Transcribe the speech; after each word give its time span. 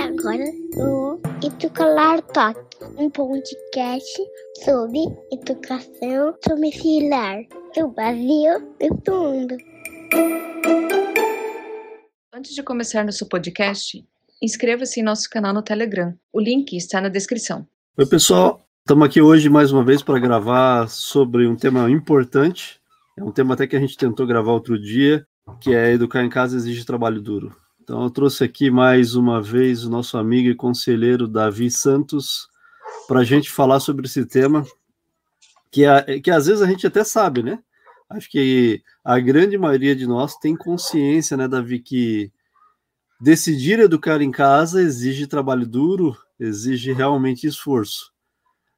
Agora 0.00 0.44
o 0.76 1.20
Educalar 1.40 2.20
Talk, 2.22 2.58
um 2.98 3.08
podcast 3.08 4.10
sobre 4.64 4.98
educação 5.30 6.34
domiciliar 6.44 7.44
do 7.76 7.88
Brasil 7.92 8.74
e 8.80 8.90
do 8.90 9.12
mundo. 9.12 9.56
Antes 12.34 12.56
de 12.56 12.62
começar 12.64 13.04
nosso 13.04 13.28
podcast, 13.28 14.04
inscreva-se 14.42 14.98
em 14.98 15.04
nosso 15.04 15.30
canal 15.30 15.54
no 15.54 15.62
Telegram. 15.62 16.12
O 16.32 16.40
link 16.40 16.76
está 16.76 17.00
na 17.00 17.08
descrição. 17.08 17.64
Oi, 17.96 18.06
pessoal. 18.06 18.66
Estamos 18.80 19.06
aqui 19.06 19.20
hoje 19.22 19.48
mais 19.48 19.70
uma 19.70 19.84
vez 19.84 20.02
para 20.02 20.18
gravar 20.18 20.88
sobre 20.88 21.46
um 21.46 21.54
tema 21.54 21.88
importante. 21.88 22.80
É 23.16 23.22
um 23.22 23.30
tema 23.30 23.54
até 23.54 23.68
que 23.68 23.76
a 23.76 23.80
gente 23.80 23.96
tentou 23.96 24.26
gravar 24.26 24.50
outro 24.50 24.76
dia, 24.76 25.24
que 25.60 25.72
é 25.72 25.92
educar 25.92 26.24
em 26.24 26.28
casa 26.28 26.56
exige 26.56 26.84
trabalho 26.84 27.22
duro. 27.22 27.63
Então 27.84 28.02
eu 28.02 28.08
trouxe 28.08 28.42
aqui 28.42 28.70
mais 28.70 29.14
uma 29.14 29.42
vez 29.42 29.84
o 29.84 29.90
nosso 29.90 30.16
amigo 30.16 30.48
e 30.48 30.54
conselheiro 30.54 31.28
Davi 31.28 31.70
Santos 31.70 32.48
para 33.06 33.20
a 33.20 33.24
gente 33.24 33.50
falar 33.50 33.78
sobre 33.78 34.06
esse 34.06 34.24
tema, 34.24 34.64
que, 35.70 35.84
é, 35.84 36.18
que 36.18 36.30
às 36.30 36.46
vezes 36.46 36.62
a 36.62 36.66
gente 36.66 36.86
até 36.86 37.04
sabe, 37.04 37.42
né? 37.42 37.58
Acho 38.08 38.30
que 38.30 38.82
a 39.04 39.20
grande 39.20 39.58
maioria 39.58 39.94
de 39.94 40.06
nós 40.06 40.34
tem 40.38 40.56
consciência, 40.56 41.36
né, 41.36 41.46
Davi, 41.46 41.78
que 41.78 42.32
decidir 43.20 43.78
educar 43.78 44.22
em 44.22 44.30
casa 44.30 44.80
exige 44.80 45.26
trabalho 45.26 45.66
duro, 45.66 46.16
exige 46.40 46.90
realmente 46.90 47.46
esforço. 47.46 48.14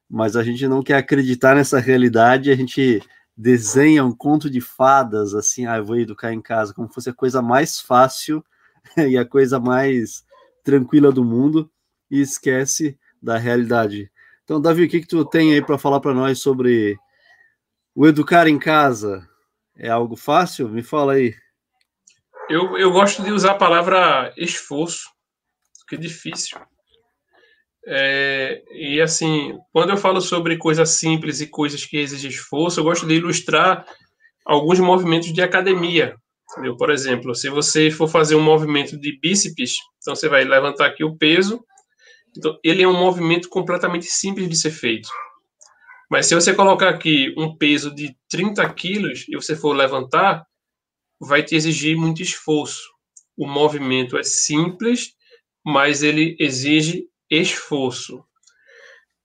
Mas 0.09 0.35
a 0.35 0.43
gente 0.43 0.67
não 0.67 0.83
quer 0.83 0.97
acreditar 0.97 1.55
nessa 1.55 1.79
realidade, 1.79 2.51
a 2.51 2.55
gente 2.57 3.01
desenha 3.37 4.03
um 4.03 4.13
conto 4.13 4.49
de 4.49 4.59
fadas, 4.59 5.33
assim, 5.33 5.65
ah, 5.65 5.77
eu 5.77 5.85
vou 5.85 5.97
educar 5.97 6.33
em 6.33 6.41
casa, 6.41 6.73
como 6.73 6.89
se 6.89 6.93
fosse 6.93 7.09
a 7.09 7.13
coisa 7.13 7.41
mais 7.41 7.79
fácil 7.79 8.43
e 8.97 9.17
a 9.17 9.25
coisa 9.25 9.59
mais 9.59 10.23
tranquila 10.63 11.11
do 11.11 11.23
mundo, 11.23 11.71
e 12.09 12.21
esquece 12.21 12.97
da 13.21 13.37
realidade. 13.37 14.11
Então, 14.43 14.61
Davi, 14.61 14.85
o 14.85 14.89
que, 14.89 15.01
que 15.01 15.07
tu 15.07 15.25
tem 15.25 15.53
aí 15.53 15.61
para 15.61 15.77
falar 15.77 15.99
para 15.99 16.13
nós 16.13 16.39
sobre 16.39 16.97
o 17.95 18.07
educar 18.07 18.47
em 18.47 18.57
casa? 18.57 19.27
É 19.75 19.89
algo 19.89 20.15
fácil? 20.15 20.69
Me 20.69 20.81
fala 20.81 21.13
aí. 21.13 21.35
Eu, 22.49 22.77
eu 22.77 22.91
gosto 22.91 23.23
de 23.23 23.31
usar 23.31 23.51
a 23.51 23.57
palavra 23.57 24.33
esforço, 24.37 25.09
que 25.87 25.95
é 25.95 25.97
difícil. 25.97 26.57
É, 27.85 28.63
e 28.71 29.01
assim, 29.01 29.57
quando 29.71 29.91
eu 29.91 29.97
falo 29.97 30.19
sobre 30.19 30.57
coisas 30.57 30.89
simples 30.91 31.39
e 31.41 31.47
coisas 31.47 31.85
que 31.85 31.97
exigem 31.97 32.29
esforço, 32.29 32.79
eu 32.79 32.83
gosto 32.83 33.05
de 33.05 33.15
ilustrar 33.15 33.85
alguns 34.45 34.79
movimentos 34.79 35.31
de 35.31 35.41
academia. 35.41 36.15
Entendeu? 36.51 36.77
Por 36.77 36.89
exemplo, 36.89 37.35
se 37.35 37.49
você 37.49 37.91
for 37.91 38.07
fazer 38.07 38.35
um 38.35 38.41
movimento 38.41 38.97
de 38.97 39.19
bíceps, 39.19 39.75
então 39.97 40.15
você 40.15 40.29
vai 40.29 40.43
levantar 40.43 40.87
aqui 40.87 41.03
o 41.03 41.17
peso. 41.17 41.63
Então, 42.35 42.57
ele 42.63 42.83
é 42.83 42.87
um 42.87 42.97
movimento 42.97 43.49
completamente 43.49 44.05
simples 44.05 44.47
de 44.47 44.55
ser 44.55 44.71
feito. 44.71 45.09
Mas 46.09 46.25
se 46.25 46.35
você 46.35 46.53
colocar 46.53 46.89
aqui 46.89 47.33
um 47.37 47.55
peso 47.55 47.93
de 47.93 48.15
30 48.29 48.67
quilos 48.73 49.25
e 49.27 49.35
você 49.35 49.55
for 49.55 49.73
levantar, 49.73 50.45
vai 51.19 51.43
te 51.43 51.55
exigir 51.55 51.97
muito 51.97 52.21
esforço. 52.21 52.83
O 53.35 53.45
movimento 53.45 54.17
é 54.17 54.23
simples, 54.23 55.13
mas 55.65 56.01
ele 56.01 56.37
exige 56.39 57.05
esforço. 57.29 58.23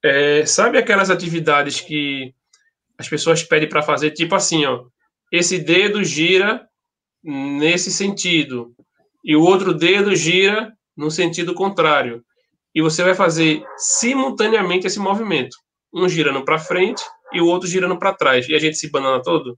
É, 0.03 0.45
sabe 0.45 0.77
aquelas 0.77 1.09
atividades 1.09 1.79
que 1.79 2.33
as 2.97 3.07
pessoas 3.07 3.43
pedem 3.43 3.69
para 3.69 3.81
fazer, 3.81 4.11
tipo 4.11 4.35
assim, 4.35 4.65
ó, 4.65 4.85
esse 5.31 5.57
dedo 5.57 6.03
gira 6.03 6.67
nesse 7.23 7.91
sentido 7.91 8.75
e 9.23 9.35
o 9.35 9.41
outro 9.41 9.73
dedo 9.73 10.15
gira 10.15 10.75
no 10.95 11.09
sentido 11.09 11.53
contrário. 11.53 12.23
E 12.75 12.81
você 12.81 13.03
vai 13.03 13.15
fazer 13.15 13.63
simultaneamente 13.77 14.87
esse 14.87 14.99
movimento, 14.99 15.55
um 15.93 16.09
girando 16.09 16.43
para 16.43 16.59
frente 16.59 17.03
e 17.31 17.39
o 17.39 17.47
outro 17.47 17.67
girando 17.67 17.97
para 17.97 18.13
trás, 18.13 18.49
e 18.49 18.55
a 18.55 18.59
gente 18.59 18.77
se 18.77 18.89
banana 18.89 19.21
todo. 19.21 19.57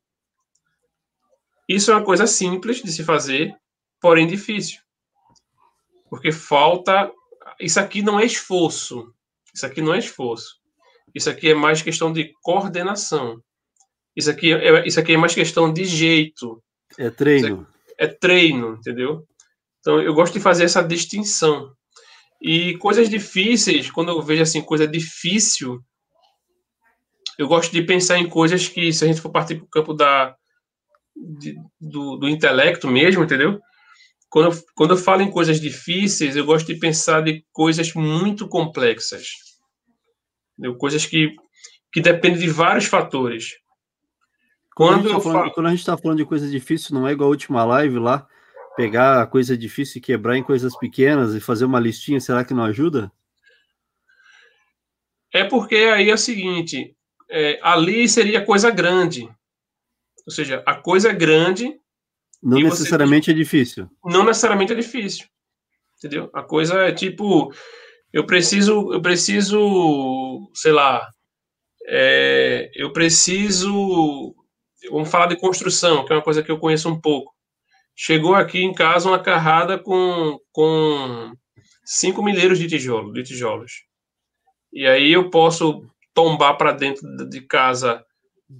Isso 1.67 1.91
é 1.91 1.95
uma 1.95 2.03
coisa 2.03 2.27
simples 2.27 2.83
de 2.83 2.91
se 2.91 3.03
fazer, 3.03 3.55
porém 3.99 4.27
difícil. 4.27 4.79
Porque 6.09 6.31
falta. 6.31 7.11
Isso 7.59 7.79
aqui 7.79 8.01
não 8.01 8.19
é 8.19 8.25
esforço. 8.25 9.11
Isso 9.53 9.65
aqui 9.65 9.81
não 9.81 9.93
é 9.93 9.99
esforço. 9.99 10.59
Isso 11.13 11.29
aqui 11.29 11.49
é 11.49 11.55
mais 11.55 11.81
questão 11.81 12.11
de 12.13 12.31
coordenação. 12.43 13.41
Isso 14.15 14.29
aqui 14.29 14.53
é, 14.53 14.85
isso 14.85 14.99
aqui 14.99 15.13
é 15.13 15.17
mais 15.17 15.33
questão 15.33 15.71
de 15.71 15.85
jeito. 15.85 16.61
É 16.97 17.09
treino. 17.09 17.67
É, 17.97 18.07
treino, 18.07 18.75
entendeu? 18.75 19.25
Então 19.79 20.01
eu 20.01 20.13
gosto 20.13 20.33
de 20.33 20.39
fazer 20.39 20.65
essa 20.65 20.81
distinção. 20.81 21.71
E 22.41 22.77
coisas 22.77 23.09
difíceis, 23.09 23.89
quando 23.89 24.09
eu 24.09 24.21
vejo 24.21 24.41
assim, 24.41 24.61
coisa 24.61 24.87
difícil, 24.87 25.79
eu 27.37 27.47
gosto 27.47 27.71
de 27.71 27.81
pensar 27.81 28.17
em 28.17 28.29
coisas 28.29 28.67
que, 28.67 28.91
se 28.93 29.03
a 29.03 29.07
gente 29.07 29.21
for 29.21 29.31
partir 29.31 29.55
para 29.55 29.65
o 29.65 29.69
campo 29.69 29.93
da, 29.93 30.35
de, 31.15 31.55
do, 31.79 32.17
do 32.17 32.29
intelecto 32.29 32.87
mesmo, 32.87 33.23
entendeu? 33.23 33.59
Quando 34.29 34.51
eu, 34.51 34.63
quando 34.75 34.91
eu 34.91 34.97
falo 34.97 35.21
em 35.21 35.31
coisas 35.31 35.59
difíceis, 35.59 36.35
eu 36.35 36.45
gosto 36.45 36.67
de 36.67 36.79
pensar 36.79 37.21
de 37.21 37.45
coisas 37.51 37.93
muito 37.93 38.47
complexas. 38.47 39.27
Entendeu? 40.57 40.77
Coisas 40.77 41.05
que, 41.05 41.29
que 41.91 42.01
dependem 42.01 42.39
de 42.39 42.49
vários 42.49 42.85
fatores. 42.85 43.53
Quando, 44.75 45.03
quando, 45.03 45.11
a, 45.11 45.13
tá 45.13 45.21
falando, 45.21 45.51
quando 45.53 45.67
a 45.67 45.69
gente 45.69 45.79
está 45.79 45.97
falando 45.97 46.17
de 46.17 46.25
coisa 46.25 46.49
difícil, 46.49 46.93
não 46.93 47.07
é 47.07 47.13
igual 47.13 47.27
a 47.27 47.31
última 47.31 47.63
live 47.63 47.97
lá, 47.97 48.27
pegar 48.75 49.21
a 49.21 49.25
coisa 49.25 49.57
difícil 49.57 49.99
e 49.99 50.01
quebrar 50.01 50.37
em 50.37 50.43
coisas 50.43 50.77
pequenas 50.77 51.33
e 51.33 51.39
fazer 51.39 51.63
uma 51.63 51.79
listinha, 51.79 52.19
será 52.19 52.43
que 52.43 52.53
não 52.53 52.65
ajuda? 52.65 53.09
É 55.33 55.45
porque 55.45 55.75
aí 55.75 56.09
é 56.09 56.13
o 56.13 56.17
seguinte, 56.17 56.93
é, 57.29 57.57
ali 57.61 58.07
seria 58.09 58.45
coisa 58.45 58.69
grande. 58.69 59.29
Ou 60.27 60.33
seja, 60.33 60.61
a 60.65 60.75
coisa 60.75 61.09
é 61.09 61.13
grande. 61.13 61.79
Não 62.43 62.59
necessariamente 62.59 63.27
você... 63.27 63.31
é 63.31 63.33
difícil. 63.33 63.89
Não 64.03 64.25
necessariamente 64.25 64.73
é 64.73 64.75
difícil. 64.75 65.25
Entendeu? 65.97 66.29
A 66.33 66.43
coisa 66.43 66.81
é 66.81 66.91
tipo, 66.91 67.53
eu 68.11 68.25
preciso, 68.25 68.91
eu 68.93 69.01
preciso, 69.01 70.51
sei 70.53 70.73
lá, 70.73 71.09
é, 71.87 72.69
eu 72.75 72.91
preciso, 72.91 74.34
vamos 74.89 75.09
falar 75.09 75.27
de 75.27 75.39
construção, 75.39 76.05
que 76.05 76.13
é 76.13 76.15
uma 76.15 76.21
coisa 76.21 76.43
que 76.43 76.51
eu 76.51 76.59
conheço 76.59 76.89
um 76.89 76.99
pouco. 76.99 77.33
Chegou 77.95 78.35
aqui 78.35 78.63
em 78.63 78.73
casa 78.73 79.07
uma 79.07 79.19
carrada 79.19 79.79
com, 79.79 80.37
com 80.51 81.33
cinco 81.85 82.23
milheiros 82.23 82.59
de 82.59 82.67
tijolo, 82.67 83.13
de 83.13 83.23
tijolos. 83.23 83.83
E 84.73 84.85
aí 84.85 85.13
eu 85.13 85.29
posso 85.29 85.85
tombar 86.13 86.57
para 86.57 86.71
dentro 86.71 87.07
de 87.29 87.41
casa 87.41 88.03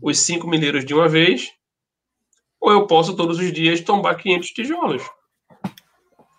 os 0.02 0.20
cinco 0.20 0.48
milheiros 0.48 0.86
de 0.86 0.94
uma 0.94 1.08
vez, 1.08 1.52
ou 2.60 2.72
eu 2.72 2.88
posso 2.88 3.16
todos 3.16 3.38
os 3.38 3.52
dias 3.52 3.82
tombar 3.82 4.18
500 4.18 4.50
tijolos. 4.50 5.04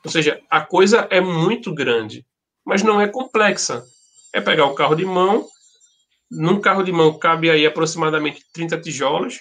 Ou 0.04 0.10
seja, 0.10 0.40
a 0.50 0.60
coisa 0.60 1.06
é 1.10 1.20
muito 1.20 1.74
grande, 1.74 2.24
mas 2.64 2.82
não 2.82 3.00
é 3.00 3.08
complexa. 3.08 3.84
É 4.32 4.40
pegar 4.40 4.66
o 4.66 4.74
carro 4.74 4.94
de 4.94 5.04
mão, 5.04 5.46
num 6.30 6.60
carro 6.60 6.82
de 6.82 6.92
mão 6.92 7.18
cabe 7.18 7.50
aí 7.50 7.64
aproximadamente 7.64 8.44
30 8.52 8.80
tijolos, 8.80 9.40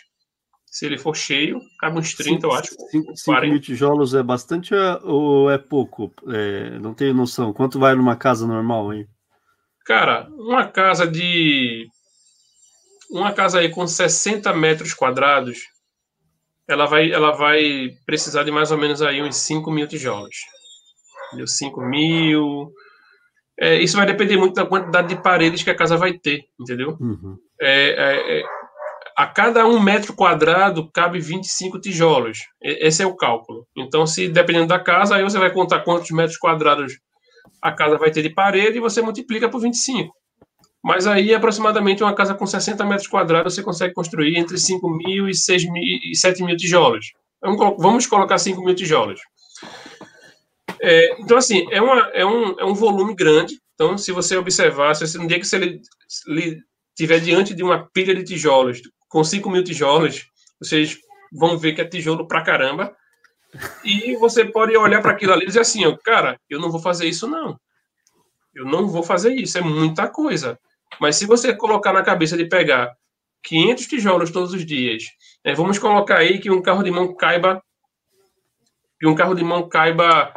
se 0.75 0.86
ele 0.86 0.97
for 0.97 1.16
cheio, 1.16 1.62
cabe 1.80 1.97
uns 1.97 2.13
30, 2.13 2.34
cinco, 2.34 2.47
eu 2.47 2.52
acho. 2.52 2.75
5 3.16 3.41
mil 3.44 3.62
tijolos 3.62 4.13
é 4.13 4.22
bastante 4.22 4.75
ou 5.03 5.50
é 5.50 5.58
pouco? 5.58 6.13
É, 6.28 6.78
não 6.80 6.94
tenho 6.94 7.13
noção. 7.13 7.53
Quanto 7.53 7.80
vai 7.80 7.96
numa 7.96 8.18
casa 8.18 8.46
normal, 8.46 8.94
hein? 8.94 9.08
Cara, 9.85 10.28
uma 10.31 10.68
casa 10.68 11.08
de 11.08 11.88
uma 13.09 13.31
casa 13.31 13.59
aí 13.59 13.69
com 13.69 13.88
60 13.88 14.53
metros 14.53 14.94
quadrados, 14.94 15.59
ela 16.68 16.85
vai, 16.88 17.09
ela 17.09 17.31
vai 17.31 17.91
precisar 18.06 18.44
de 18.44 18.52
mais 18.52 18.69
ou 18.69 18.78
menos 18.78 19.02
aí 19.02 19.24
uns 19.24 19.38
5 19.38 19.72
mil 19.72 19.88
tijolos. 19.88 20.35
Entendeu? 21.28 21.47
5 21.47 21.82
mil. 21.85 22.70
É, 23.58 23.79
isso 23.79 23.96
vai 23.96 24.05
depender 24.05 24.35
muito 24.35 24.55
da 24.55 24.66
quantidade 24.66 25.08
de 25.08 25.22
paredes 25.22 25.64
que 25.64 25.70
a 25.70 25.76
casa 25.76 25.96
vai 25.96 26.20
ter, 26.20 26.44
entendeu? 26.59 26.97
Uhum. 26.99 27.38
É, 27.61 27.91
é, 27.91 28.40
é 28.41 28.65
a 29.16 29.26
cada 29.26 29.66
um 29.66 29.79
metro 29.79 30.14
quadrado 30.14 30.90
cabe 30.91 31.20
25 31.20 31.79
tijolos. 31.79 32.40
Esse 32.62 33.02
é 33.02 33.06
o 33.06 33.16
cálculo. 33.16 33.66
Então, 33.76 34.06
se 34.06 34.28
dependendo 34.28 34.67
da 34.67 34.79
casa, 34.79 35.16
aí 35.16 35.23
você 35.23 35.40
vai 35.40 35.52
contar 35.52 35.79
quantos 35.82 36.12
metros 36.12 36.38
quadrados 36.38 36.94
a 37.62 37.72
casa 37.72 37.97
vai 37.97 38.12
ter 38.12 38.22
de 38.22 38.29
parede 38.29 38.78
e 38.78 38.82
você 38.82 39.02
multiplica 39.02 39.50
por 39.50 39.62
25. 39.62 40.14
Mas 40.84 41.08
aí, 41.08 41.34
aproximadamente, 41.34 42.03
uma 42.03 42.14
casa 42.14 42.35
com 42.35 42.46
60 42.46 42.85
metros 42.85 43.08
quadrados, 43.08 43.56
você 43.56 43.64
consegue 43.64 43.94
construir 43.94 44.38
entre 44.38 44.58
5 44.58 44.88
mil 44.90 45.29
e, 45.29 45.34
6 45.34 45.72
mil, 45.72 45.82
e 45.82 46.16
7 46.16 46.44
mil 46.44 46.56
tijolos. 46.58 47.08
Vamos 47.41 48.06
colocar 48.06 48.38
5 48.38 48.64
mil 48.64 48.76
tijolos. 48.76 49.20
É, 50.82 51.22
então, 51.22 51.38
assim, 51.38 51.66
é, 51.72 51.82
uma, 51.82 52.00
é, 52.14 52.26
um, 52.26 52.59
é 52.59 52.66
um 52.66 52.76
volume 52.76 53.16
grande. 53.16 53.59
Então, 53.73 53.97
se 53.97 54.11
você 54.11 54.38
observar, 54.38 54.94
se 54.94 55.08
você, 55.08 55.18
no 55.18 55.28
dia 55.28 55.40
que 55.40 55.47
você 55.47 55.79
estiver 56.91 57.20
diante 57.20 57.53
de 57.53 57.64
uma 57.64 57.90
pilha 57.91 58.14
de 58.14 58.23
tijolos 58.23 58.82
com 59.16 59.23
5 59.23 59.50
mil 59.50 59.64
tijolos, 59.64 60.29
vocês 60.59 60.97
vão 61.32 61.58
ver 61.58 61.72
que 61.72 61.79
é 61.79 61.85
tijolo 61.85 62.28
pra 62.28 62.41
caramba. 62.41 62.94
E 63.82 64.14
você 64.17 64.44
pode 64.44 64.76
olhar 64.76 65.02
para 65.02 65.12
aquilo 65.12 65.32
ali 65.32 65.44
e 65.44 65.47
dizer 65.47 65.62
assim, 65.62 65.85
ó, 65.85 65.96
cara, 65.96 66.38
eu 66.50 66.59
não 66.59 66.70
vou 66.70 66.82
fazer 66.82 67.08
isso 67.08 67.26
não. 67.26 67.58
Eu 68.53 68.66
não 68.66 68.90
vou 68.90 69.03
fazer 69.03 69.34
isso, 69.34 69.58
é 69.58 69.62
muita 69.62 70.09
coisa. 70.09 70.59
Mas 71.00 71.16
se 71.16 71.26
você 71.26 71.56
colocar 71.56 71.94
na 71.94 72.03
cabeça 72.03 72.35
de 72.35 72.44
pegar 72.44 72.94
500 73.44 73.88
tijolos 73.88 74.32
todos 74.32 74.53
os 74.53 74.66
dias, 74.66 75.06
né, 75.46 75.53
vamos 75.56 75.79
colocar 75.79 76.18
aí 76.18 76.38
que 76.38 76.52
um 76.52 76.61
carro 76.61 76.84
de 76.84 76.91
mão 76.91 77.16
caiba 77.16 77.64
que 79.00 79.08
um 79.08 79.16
carro 79.16 79.34
de 79.34 79.46
mão 79.46 79.70
caiba 79.70 80.34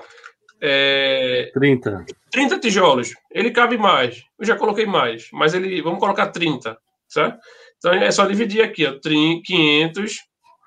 é, 0.61 1.51
30. 1.53 2.07
30 2.31 2.61
tijolos. 2.61 3.13
Ele 3.33 3.51
cabe 3.51 3.77
mais. 3.77 4.23
Eu 4.39 4.47
já 4.47 4.55
coloquei 4.55 4.87
mais, 4.87 5.29
mas 5.33 5.53
ele 5.53 5.83
vamos 5.83 5.99
colocar 5.99 6.29
30, 6.29 6.79
certo? 7.09 7.41
Então 7.79 7.93
é 7.93 8.11
só 8.11 8.27
dividir 8.27 8.63
aqui, 8.63 8.87
ó, 8.87 8.99
500 9.01 10.17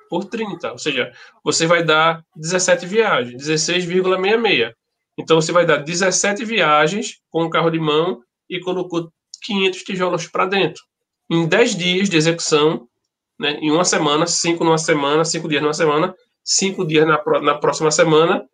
por 0.09 0.25
30, 0.25 0.71
ou 0.71 0.77
seja, 0.77 1.11
você 1.43 1.65
vai 1.65 1.83
dar 1.83 2.21
17 2.35 2.85
viagens, 2.85 3.41
16,66. 3.41 4.73
Então 5.17 5.39
você 5.39 5.51
vai 5.51 5.65
dar 5.65 5.77
17 5.77 6.43
viagens 6.43 7.19
com 7.29 7.43
o 7.43 7.49
carro 7.49 7.69
de 7.69 7.79
mão 7.79 8.21
e 8.49 8.59
colocou 8.59 9.09
500 9.43 9.83
tijolos 9.83 10.27
para 10.27 10.45
dentro. 10.45 10.83
Em 11.29 11.47
10 11.47 11.75
dias 11.75 12.09
de 12.09 12.17
execução, 12.17 12.87
né, 13.39 13.57
em 13.61 13.71
uma 13.71 13.85
semana, 13.85 14.27
5 14.27 14.63
numa 14.63 14.77
semana, 14.77 15.23
5 15.23 15.47
dias 15.47 15.61
numa 15.61 15.73
semana, 15.73 16.13
5 16.43 16.85
dias 16.85 17.07
na, 17.07 17.21
na 17.41 17.57
próxima 17.57 17.91
semana, 17.91 18.45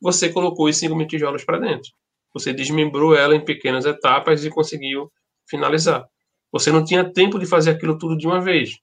você 0.00 0.28
colocou 0.28 0.68
os 0.68 0.76
5 0.76 0.94
mil 0.94 1.06
tijolos 1.06 1.44
para 1.44 1.58
dentro. 1.58 1.90
Você 2.32 2.52
desmembrou 2.52 3.14
ela 3.14 3.34
em 3.36 3.44
pequenas 3.44 3.86
etapas 3.86 4.44
e 4.44 4.50
conseguiu 4.50 5.10
finalizar. 5.48 6.04
Você 6.54 6.70
não 6.70 6.84
tinha 6.84 7.02
tempo 7.02 7.36
de 7.36 7.46
fazer 7.46 7.72
aquilo 7.72 7.98
tudo 7.98 8.16
de 8.16 8.28
uma 8.28 8.40
vez. 8.40 8.78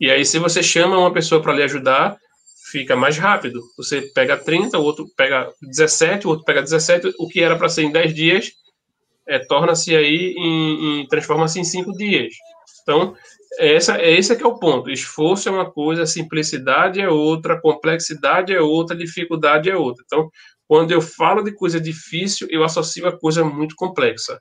E 0.00 0.08
aí, 0.08 0.24
se 0.24 0.38
você 0.38 0.62
chama 0.62 0.96
uma 0.96 1.12
pessoa 1.12 1.42
para 1.42 1.52
lhe 1.52 1.64
ajudar, 1.64 2.16
fica 2.70 2.94
mais 2.94 3.18
rápido. 3.18 3.60
Você 3.76 4.02
pega 4.14 4.36
30, 4.36 4.78
o 4.78 4.82
outro 4.84 5.08
pega 5.16 5.50
17, 5.60 6.24
o 6.24 6.30
outro 6.30 6.44
pega 6.44 6.62
17, 6.62 7.14
o 7.18 7.26
que 7.26 7.42
era 7.42 7.56
para 7.56 7.68
ser 7.68 7.82
em 7.82 7.90
10 7.90 8.14
dias, 8.14 8.52
é, 9.26 9.40
torna-se 9.40 9.96
aí 9.96 10.36
em, 10.38 11.00
em 11.00 11.08
transforma-se 11.08 11.58
em 11.58 11.64
5 11.64 11.90
dias. 11.94 12.32
Então, 12.80 13.16
essa, 13.58 14.00
esse 14.00 14.32
é 14.32 14.36
que 14.36 14.44
é 14.44 14.46
o 14.46 14.56
ponto. 14.56 14.88
Esforço 14.88 15.48
é 15.48 15.52
uma 15.52 15.68
coisa, 15.68 16.06
simplicidade 16.06 17.00
é 17.00 17.08
outra, 17.08 17.60
complexidade 17.60 18.54
é 18.54 18.60
outra, 18.60 18.96
dificuldade 18.96 19.68
é 19.68 19.74
outra. 19.74 20.04
Então, 20.06 20.30
quando 20.68 20.92
eu 20.92 21.00
falo 21.00 21.42
de 21.42 21.50
coisa 21.50 21.80
difícil, 21.80 22.46
eu 22.52 22.62
associo 22.62 23.04
a 23.08 23.18
coisa 23.18 23.44
muito 23.44 23.74
complexa. 23.74 24.40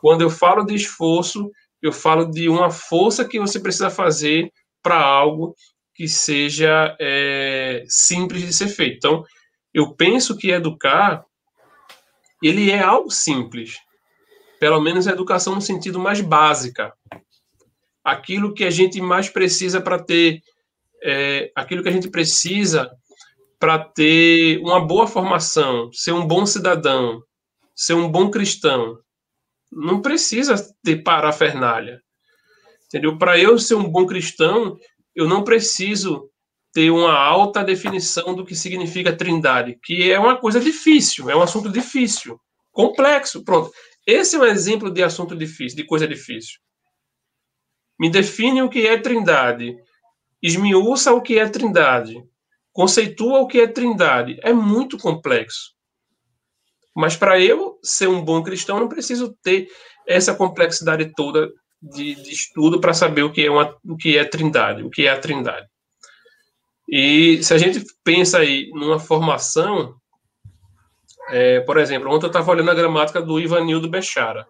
Quando 0.00 0.22
eu 0.22 0.30
falo 0.30 0.64
de 0.64 0.74
esforço, 0.74 1.50
eu 1.82 1.92
falo 1.92 2.30
de 2.30 2.48
uma 2.48 2.70
força 2.70 3.24
que 3.24 3.38
você 3.38 3.60
precisa 3.60 3.90
fazer 3.90 4.52
para 4.82 5.00
algo 5.00 5.54
que 5.94 6.06
seja 6.06 6.96
é, 7.00 7.84
simples 7.88 8.42
de 8.42 8.52
ser 8.52 8.68
feito. 8.68 8.96
Então, 8.96 9.24
eu 9.72 9.94
penso 9.94 10.36
que 10.36 10.50
educar 10.50 11.24
ele 12.42 12.70
é 12.70 12.82
algo 12.82 13.10
simples, 13.10 13.78
pelo 14.60 14.80
menos 14.80 15.08
a 15.08 15.12
educação 15.12 15.54
no 15.54 15.60
sentido 15.60 15.98
mais 15.98 16.20
básica, 16.20 16.92
aquilo 18.04 18.54
que 18.54 18.64
a 18.64 18.70
gente 18.70 19.00
mais 19.00 19.28
precisa 19.28 19.80
para 19.80 19.98
ter, 19.98 20.40
é, 21.02 21.50
aquilo 21.54 21.82
que 21.82 21.88
a 21.88 21.92
gente 21.92 22.10
precisa 22.10 22.90
para 23.58 23.78
ter 23.78 24.58
uma 24.58 24.80
boa 24.80 25.06
formação, 25.06 25.90
ser 25.92 26.12
um 26.12 26.26
bom 26.26 26.44
cidadão, 26.44 27.22
ser 27.74 27.94
um 27.94 28.10
bom 28.10 28.30
cristão, 28.30 28.98
não 29.70 30.00
precisa 30.00 30.54
ter 30.82 31.02
parafernália. 31.02 32.00
Entendeu? 32.86 33.18
Para 33.18 33.38
eu 33.38 33.58
ser 33.58 33.74
um 33.74 33.88
bom 33.88 34.06
cristão, 34.06 34.76
eu 35.14 35.28
não 35.28 35.42
preciso 35.42 36.30
ter 36.72 36.90
uma 36.90 37.18
alta 37.18 37.64
definição 37.64 38.34
do 38.34 38.44
que 38.44 38.54
significa 38.54 39.16
trindade, 39.16 39.78
que 39.82 40.10
é 40.10 40.18
uma 40.18 40.36
coisa 40.36 40.60
difícil, 40.60 41.30
é 41.30 41.34
um 41.34 41.40
assunto 41.40 41.70
difícil, 41.70 42.38
complexo. 42.70 43.42
Pronto. 43.42 43.72
Esse 44.06 44.36
é 44.36 44.38
um 44.38 44.44
exemplo 44.44 44.90
de 44.90 45.02
assunto 45.02 45.34
difícil, 45.34 45.76
de 45.76 45.84
coisa 45.84 46.06
difícil. 46.06 46.60
Me 47.98 48.10
define 48.10 48.60
o 48.62 48.68
que 48.68 48.86
é 48.86 48.98
trindade, 48.98 49.74
esmiuça 50.42 51.12
o 51.12 51.22
que 51.22 51.38
é 51.38 51.48
trindade, 51.48 52.14
conceitua 52.72 53.40
o 53.40 53.46
que 53.46 53.58
é 53.58 53.66
trindade. 53.66 54.38
É 54.42 54.52
muito 54.52 54.98
complexo. 54.98 55.75
Mas 56.96 57.14
para 57.14 57.38
eu 57.38 57.78
ser 57.82 58.08
um 58.08 58.24
bom 58.24 58.42
cristão, 58.42 58.80
não 58.80 58.88
preciso 58.88 59.36
ter 59.42 59.68
essa 60.06 60.34
complexidade 60.34 61.12
toda 61.14 61.52
de, 61.82 62.14
de 62.14 62.32
estudo 62.32 62.80
para 62.80 62.94
saber 62.94 63.22
o 63.22 63.30
que 63.30 63.44
é 63.44 63.50
uma, 63.50 63.76
o 63.84 63.96
que 63.98 64.16
é 64.16 64.24
trindade, 64.24 64.82
o 64.82 64.88
que 64.88 65.06
é 65.06 65.10
a 65.10 65.20
trindade. 65.20 65.66
E 66.88 67.42
se 67.42 67.52
a 67.52 67.58
gente 67.58 67.84
pensa 68.02 68.38
aí 68.38 68.70
numa 68.72 68.98
formação, 68.98 69.94
é, 71.28 71.60
por 71.60 71.76
exemplo, 71.76 72.10
ontem 72.10 72.24
eu 72.24 72.28
estava 72.28 72.50
olhando 72.50 72.70
a 72.70 72.74
gramática 72.74 73.20
do 73.20 73.38
Ivanildo 73.38 73.90
Bechara, 73.90 74.46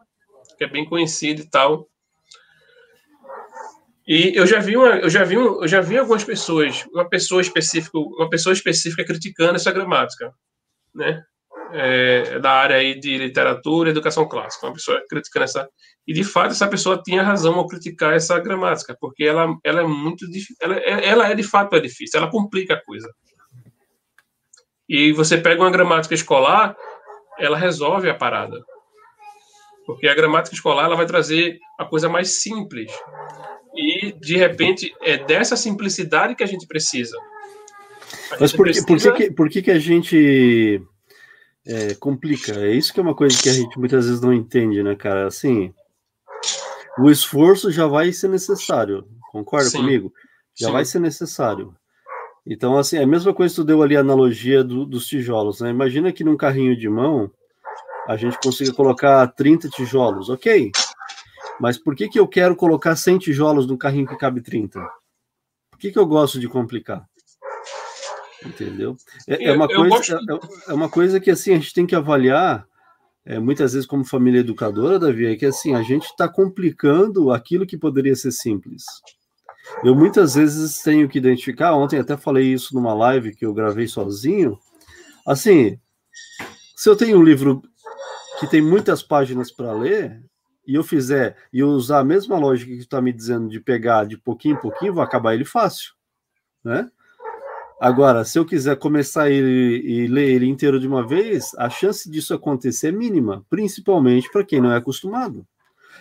que 0.56 0.62
é 0.62 0.68
bem 0.68 0.84
conhecido 0.84 1.40
e 1.40 1.50
tal. 1.50 1.88
E 4.06 4.32
eu 4.36 4.46
já 4.46 4.60
vi 4.60 4.76
uma, 4.76 4.98
eu 4.98 5.10
já 5.10 5.24
vi, 5.24 5.34
eu 5.34 5.66
já 5.66 5.80
vi 5.80 5.98
algumas 5.98 6.22
pessoas, 6.22 6.86
uma 6.92 7.08
pessoa 7.08 7.40
específica, 7.40 7.98
uma 7.98 8.30
pessoa 8.30 8.52
específica 8.52 9.04
criticando 9.04 9.56
essa 9.56 9.72
gramática, 9.72 10.32
né? 10.94 11.24
É, 11.78 12.38
da 12.38 12.50
área 12.52 12.76
aí 12.76 12.98
de 12.98 13.18
literatura 13.18 13.88
e 13.88 13.92
educação 13.92 14.26
clássica, 14.26 14.66
uma 14.66 14.72
pessoa 14.72 15.02
criticando 15.08 15.44
essa 15.44 15.68
e 16.06 16.12
de 16.12 16.24
fato 16.24 16.52
essa 16.52 16.68
pessoa 16.68 17.02
tinha 17.02 17.22
razão 17.22 17.54
ao 17.54 17.66
criticar 17.66 18.14
essa 18.14 18.38
gramática, 18.38 18.96
porque 19.00 19.24
ela, 19.24 19.54
ela 19.64 19.80
é 19.82 19.84
muito 19.84 20.24
ela, 20.60 20.76
ela 20.76 21.28
é 21.28 21.34
de 21.34 21.42
fato 21.42 21.74
é 21.76 21.80
difícil, 21.80 22.18
ela 22.18 22.30
complica 22.30 22.74
a 22.74 22.84
coisa. 22.84 23.12
E 24.88 25.12
você 25.12 25.36
pega 25.36 25.60
uma 25.62 25.70
gramática 25.70 26.14
escolar, 26.14 26.76
ela 27.38 27.58
resolve 27.58 28.08
a 28.08 28.14
parada. 28.14 28.56
Porque 29.84 30.06
a 30.06 30.14
gramática 30.14 30.54
escolar 30.54 30.84
ela 30.84 30.96
vai 30.96 31.06
trazer 31.06 31.58
a 31.78 31.84
coisa 31.84 32.08
mais 32.08 32.40
simples. 32.40 32.90
E 33.74 34.12
de 34.12 34.36
repente 34.36 34.94
é 35.02 35.18
dessa 35.18 35.56
simplicidade 35.56 36.36
que 36.36 36.44
a 36.44 36.46
gente 36.46 36.66
precisa. 36.66 37.16
A 38.30 38.36
Mas 38.40 38.52
por, 38.52 38.64
precisa... 38.64 38.86
por, 38.86 39.16
que, 39.16 39.30
por 39.32 39.48
que, 39.48 39.62
que 39.62 39.70
a 39.72 39.78
gente 39.78 40.80
é, 41.66 41.94
complica. 41.94 42.52
É 42.52 42.72
isso 42.72 42.92
que 42.92 43.00
é 43.00 43.02
uma 43.02 43.14
coisa 43.14 43.40
que 43.40 43.48
a 43.48 43.52
gente 43.52 43.78
muitas 43.78 44.06
vezes 44.06 44.20
não 44.20 44.32
entende, 44.32 44.82
né, 44.82 44.94
cara? 44.94 45.26
Assim, 45.26 45.74
o 46.98 47.10
esforço 47.10 47.70
já 47.70 47.86
vai 47.86 48.12
ser 48.12 48.28
necessário, 48.28 49.06
concorda 49.32 49.68
Sim. 49.68 49.78
comigo? 49.78 50.12
Já 50.54 50.68
Sim. 50.68 50.72
vai 50.72 50.84
ser 50.84 51.00
necessário. 51.00 51.74
Então, 52.46 52.78
assim, 52.78 52.96
é 52.96 53.02
a 53.02 53.06
mesma 53.06 53.34
coisa 53.34 53.52
que 53.52 53.60
tu 53.60 53.64
deu 53.64 53.82
ali 53.82 53.96
a 53.96 54.00
analogia 54.00 54.62
do, 54.62 54.86
dos 54.86 55.06
tijolos, 55.06 55.60
né? 55.60 55.70
Imagina 55.70 56.12
que 56.12 56.22
num 56.22 56.36
carrinho 56.36 56.76
de 56.76 56.88
mão 56.88 57.30
a 58.06 58.16
gente 58.16 58.38
consiga 58.38 58.72
colocar 58.72 59.26
30 59.26 59.68
tijolos, 59.68 60.30
ok? 60.30 60.70
Mas 61.58 61.76
por 61.76 61.96
que, 61.96 62.08
que 62.08 62.20
eu 62.20 62.28
quero 62.28 62.54
colocar 62.54 62.94
100 62.94 63.18
tijolos 63.18 63.66
no 63.66 63.76
carrinho 63.76 64.06
que 64.06 64.16
cabe 64.16 64.40
30? 64.40 64.80
Por 65.70 65.78
que, 65.80 65.90
que 65.90 65.98
eu 65.98 66.06
gosto 66.06 66.38
de 66.38 66.48
complicar? 66.48 67.04
Entendeu? 68.46 68.96
É, 69.26 69.46
é 69.46 69.52
uma 69.52 69.66
coisa, 69.66 69.88
gosto... 69.88 70.14
é, 70.14 70.70
é, 70.70 70.74
uma 70.74 70.88
coisa 70.88 71.20
que 71.20 71.30
assim 71.30 71.52
a 71.52 71.56
gente 71.56 71.74
tem 71.74 71.86
que 71.86 71.94
avaliar 71.94 72.66
é, 73.24 73.38
muitas 73.38 73.72
vezes 73.72 73.86
como 73.86 74.04
família 74.04 74.40
educadora, 74.40 74.98
Davi, 74.98 75.26
é 75.26 75.36
que 75.36 75.46
assim 75.46 75.74
a 75.74 75.82
gente 75.82 76.04
está 76.04 76.28
complicando 76.28 77.32
aquilo 77.32 77.66
que 77.66 77.76
poderia 77.76 78.14
ser 78.14 78.30
simples. 78.30 78.84
Eu 79.82 79.96
muitas 79.96 80.34
vezes 80.34 80.80
tenho 80.80 81.08
que 81.08 81.18
identificar, 81.18 81.74
ontem 81.74 81.98
até 81.98 82.16
falei 82.16 82.52
isso 82.52 82.74
numa 82.74 82.94
live 82.94 83.34
que 83.34 83.44
eu 83.44 83.52
gravei 83.52 83.88
sozinho. 83.88 84.56
Assim, 85.26 85.78
se 86.76 86.88
eu 86.88 86.94
tenho 86.94 87.18
um 87.18 87.24
livro 87.24 87.62
que 88.38 88.46
tem 88.46 88.62
muitas 88.62 89.02
páginas 89.02 89.50
para 89.50 89.72
ler, 89.72 90.22
e 90.66 90.74
eu 90.74 90.82
fizer 90.82 91.36
e 91.52 91.60
eu 91.60 91.68
usar 91.68 92.00
a 92.00 92.04
mesma 92.04 92.36
lógica 92.38 92.72
que 92.72 92.78
está 92.78 93.00
me 93.00 93.12
dizendo 93.12 93.48
de 93.48 93.60
pegar 93.60 94.04
de 94.04 94.16
pouquinho 94.16 94.56
em 94.56 94.60
pouquinho, 94.60 94.94
vou 94.94 95.02
acabar 95.02 95.34
ele 95.34 95.44
fácil, 95.44 95.92
né? 96.64 96.90
Agora, 97.80 98.24
se 98.24 98.38
eu 98.38 98.46
quiser 98.46 98.76
começar 98.76 99.30
ele 99.30 99.82
e 99.84 100.06
ler 100.06 100.30
ele 100.30 100.46
inteiro 100.46 100.80
de 100.80 100.88
uma 100.88 101.06
vez, 101.06 101.54
a 101.58 101.68
chance 101.68 102.10
disso 102.10 102.32
acontecer 102.32 102.88
é 102.88 102.92
mínima, 102.92 103.44
principalmente 103.50 104.30
para 104.30 104.44
quem 104.44 104.60
não 104.60 104.72
é 104.72 104.76
acostumado. 104.76 105.46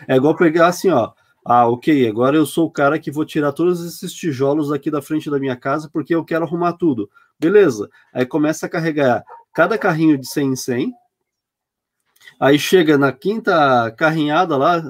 É 0.07 0.15
igual 0.15 0.35
pegar 0.35 0.67
assim, 0.67 0.89
ó. 0.89 1.11
Ah, 1.43 1.67
ok, 1.67 2.07
agora 2.07 2.35
eu 2.35 2.45
sou 2.45 2.65
o 2.65 2.71
cara 2.71 2.97
que 2.97 3.11
vou 3.11 3.25
tirar 3.25 3.51
todos 3.51 3.85
esses 3.85 4.13
tijolos 4.13 4.71
aqui 4.71 4.89
da 4.89 5.01
frente 5.01 5.29
da 5.29 5.37
minha 5.37 5.55
casa 5.55 5.89
porque 5.91 6.15
eu 6.15 6.25
quero 6.25 6.45
arrumar 6.45 6.73
tudo. 6.73 7.09
Beleza. 7.39 7.89
Aí 8.13 8.25
começa 8.25 8.65
a 8.65 8.69
carregar 8.69 9.23
cada 9.53 9.77
carrinho 9.77 10.17
de 10.17 10.27
100 10.27 10.47
em 10.47 10.55
100. 10.55 10.93
Aí 12.39 12.57
chega 12.57 12.97
na 12.97 13.11
quinta 13.11 13.91
carrinhada 13.91 14.57
lá, 14.57 14.81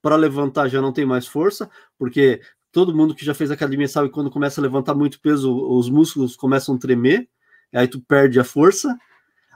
para 0.00 0.14
levantar 0.14 0.68
já 0.68 0.80
não 0.80 0.92
tem 0.92 1.04
mais 1.04 1.26
força, 1.26 1.68
porque 1.98 2.40
todo 2.72 2.94
mundo 2.94 3.14
que 3.14 3.24
já 3.24 3.34
fez 3.34 3.50
academia 3.50 3.88
sabe 3.88 4.08
que 4.08 4.14
quando 4.14 4.30
começa 4.30 4.60
a 4.60 4.62
levantar 4.62 4.94
muito 4.94 5.20
peso, 5.20 5.54
os 5.54 5.88
músculos 5.88 6.36
começam 6.36 6.74
a 6.74 6.78
tremer, 6.78 7.28
aí 7.72 7.88
tu 7.88 8.00
perde 8.00 8.38
a 8.38 8.44
força. 8.44 8.96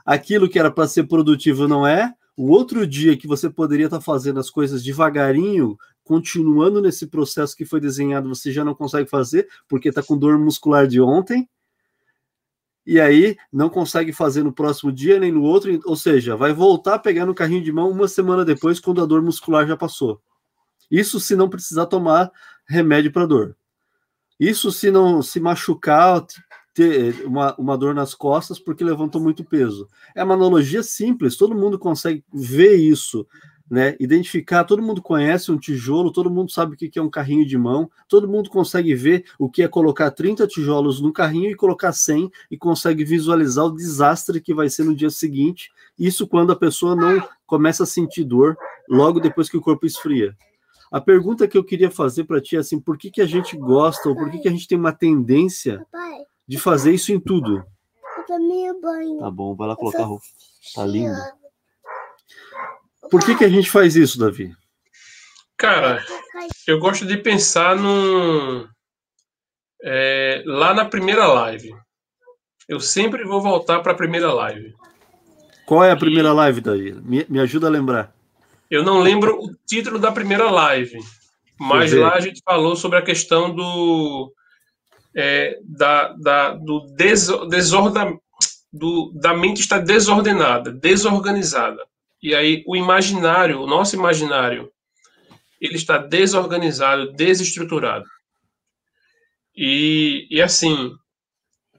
Aquilo 0.05 0.49
que 0.49 0.59
era 0.59 0.71
para 0.71 0.87
ser 0.87 1.03
produtivo 1.05 1.67
não 1.67 1.85
é. 1.85 2.13
O 2.35 2.49
outro 2.49 2.85
dia 2.87 3.15
que 3.15 3.27
você 3.27 3.49
poderia 3.49 3.85
estar 3.85 3.99
tá 3.99 4.03
fazendo 4.03 4.39
as 4.39 4.49
coisas 4.49 4.83
devagarinho, 4.83 5.77
continuando 6.03 6.81
nesse 6.81 7.07
processo 7.07 7.55
que 7.55 7.65
foi 7.65 7.79
desenhado, 7.79 8.27
você 8.27 8.51
já 8.51 8.65
não 8.65 8.73
consegue 8.73 9.09
fazer 9.09 9.47
porque 9.67 9.89
está 9.89 10.03
com 10.03 10.17
dor 10.17 10.37
muscular 10.37 10.87
de 10.87 10.99
ontem. 10.99 11.47
e 12.85 12.99
aí 12.99 13.37
não 13.51 13.69
consegue 13.69 14.11
fazer 14.11 14.43
no 14.43 14.51
próximo 14.51 14.91
dia 14.91 15.17
nem 15.19 15.31
no 15.31 15.43
outro, 15.43 15.79
ou 15.85 15.95
seja, 15.95 16.35
vai 16.35 16.51
voltar 16.51 16.95
a 16.95 16.99
pegar 16.99 17.25
no 17.25 17.33
carrinho 17.33 17.63
de 17.63 17.71
mão 17.71 17.89
uma 17.89 18.09
semana 18.09 18.43
depois, 18.43 18.79
quando 18.79 19.01
a 19.01 19.05
dor 19.05 19.21
muscular 19.21 19.65
já 19.65 19.77
passou. 19.77 20.21
Isso 20.91 21.19
se 21.19 21.35
não 21.35 21.49
precisar 21.49 21.85
tomar 21.85 22.31
remédio 22.67 23.11
para 23.11 23.25
dor. 23.25 23.55
Isso 24.39 24.71
se 24.71 24.91
não 24.91 25.21
se 25.21 25.39
machucar, 25.39 26.25
ter 26.73 27.25
uma, 27.25 27.55
uma 27.55 27.77
dor 27.77 27.93
nas 27.93 28.15
costas 28.15 28.59
porque 28.59 28.83
levantou 28.83 29.21
muito 29.21 29.43
peso. 29.43 29.87
É 30.15 30.23
uma 30.23 30.33
analogia 30.33 30.81
simples, 30.81 31.37
todo 31.37 31.55
mundo 31.55 31.77
consegue 31.77 32.23
ver 32.33 32.75
isso 32.75 33.27
né? 33.73 33.95
Identificar, 33.99 34.63
todo 34.65 34.83
mundo 34.83 35.01
conhece 35.01 35.51
um 35.51 35.57
tijolo, 35.57 36.11
todo 36.11 36.29
mundo 36.29 36.51
sabe 36.51 36.75
o 36.75 36.77
que 36.77 36.99
é 36.99 37.01
um 37.01 37.09
carrinho 37.09 37.43
de 37.43 37.57
mão, 37.57 37.89
todo 38.07 38.27
mundo 38.27 38.47
consegue 38.47 38.93
ver 38.93 39.25
o 39.39 39.49
que 39.49 39.63
é 39.63 39.67
colocar 39.67 40.11
30 40.11 40.45
tijolos 40.45 41.01
no 41.01 41.11
carrinho 41.11 41.49
e 41.49 41.55
colocar 41.55 41.91
100 41.91 42.29
e 42.51 42.57
consegue 42.57 43.03
visualizar 43.03 43.65
o 43.65 43.75
desastre 43.75 44.41
que 44.41 44.53
vai 44.53 44.69
ser 44.69 44.83
no 44.83 44.95
dia 44.95 45.09
seguinte. 45.09 45.71
Isso 45.97 46.27
quando 46.27 46.51
a 46.51 46.55
pessoa 46.55 46.95
não 46.95 47.27
começa 47.47 47.81
a 47.81 47.87
sentir 47.87 48.23
dor 48.23 48.55
logo 48.87 49.19
depois 49.19 49.49
que 49.49 49.57
o 49.57 49.61
corpo 49.61 49.87
esfria. 49.87 50.35
A 50.93 51.01
pergunta 51.01 51.47
que 51.47 51.57
eu 51.57 51.63
queria 51.63 51.89
fazer 51.89 52.23
para 52.25 52.39
ti 52.39 52.55
é 52.55 52.59
assim, 52.59 52.79
por 52.79 52.99
que, 52.99 53.09
que 53.09 53.19
a 53.19 53.25
gente 53.25 53.57
gosta 53.57 54.07
ou 54.07 54.15
por 54.15 54.29
que, 54.29 54.37
que 54.37 54.47
a 54.47 54.51
gente 54.51 54.67
tem 54.67 54.77
uma 54.77 54.93
tendência 54.93 55.83
de 56.47 56.59
fazer 56.59 56.93
isso 56.93 57.11
em 57.11 57.19
tudo? 57.19 57.65
Tá 59.19 59.31
bom, 59.31 59.55
vai 59.55 59.69
lá 59.69 59.75
colocar 59.75 60.03
a 60.03 60.05
roupa. 60.05 60.23
Tá 60.75 60.85
lindo. 60.85 61.17
Por 63.09 63.25
que, 63.25 63.35
que 63.35 63.43
a 63.43 63.49
gente 63.49 63.71
faz 63.71 63.95
isso, 63.95 64.19
Davi? 64.19 64.55
Cara, 65.57 66.05
eu 66.67 66.77
gosto 66.77 67.07
de 67.07 67.17
pensar 67.17 67.75
no. 67.75 68.69
É, 69.83 70.43
lá 70.45 70.75
na 70.75 70.85
primeira 70.85 71.25
live. 71.25 71.75
Eu 72.69 72.79
sempre 72.79 73.23
vou 73.23 73.41
voltar 73.41 73.79
para 73.79 73.93
a 73.93 73.97
primeira 73.97 74.31
live. 74.31 74.75
Qual 75.65 75.83
é 75.83 75.89
a 75.89 75.97
primeira 75.97 76.29
e... 76.29 76.33
live, 76.33 76.61
Davi? 76.61 76.93
Me, 77.01 77.25
me 77.27 77.39
ajuda 77.39 77.65
a 77.65 77.71
lembrar. 77.71 78.13
Eu 78.73 78.81
não 78.81 79.01
lembro 79.01 79.39
o 79.39 79.55
título 79.67 79.99
da 79.99 80.11
primeira 80.11 80.49
live, 80.49 80.97
mas 81.59 81.93
lá 81.93 82.15
a 82.15 82.19
gente 82.19 82.41
falou 82.43 82.75
sobre 82.75 82.97
a 82.97 83.03
questão 83.03 83.53
do. 83.53 84.33
É, 85.15 85.59
da, 85.63 86.13
da, 86.13 86.53
do 86.55 86.79
des, 86.95 87.27
desorda, 87.51 88.11
do, 88.71 89.11
da 89.13 89.31
mente 89.31 89.61
estar 89.61 89.77
desordenada, 89.77 90.71
desorganizada. 90.71 91.85
E 92.19 92.33
aí 92.33 92.63
o 92.65 92.75
imaginário, 92.75 93.61
o 93.61 93.67
nosso 93.67 93.95
imaginário, 93.95 94.71
ele 95.61 95.75
está 95.75 95.99
desorganizado, 95.99 97.11
desestruturado. 97.11 98.05
E, 99.55 100.25
e 100.31 100.41
assim, 100.41 100.91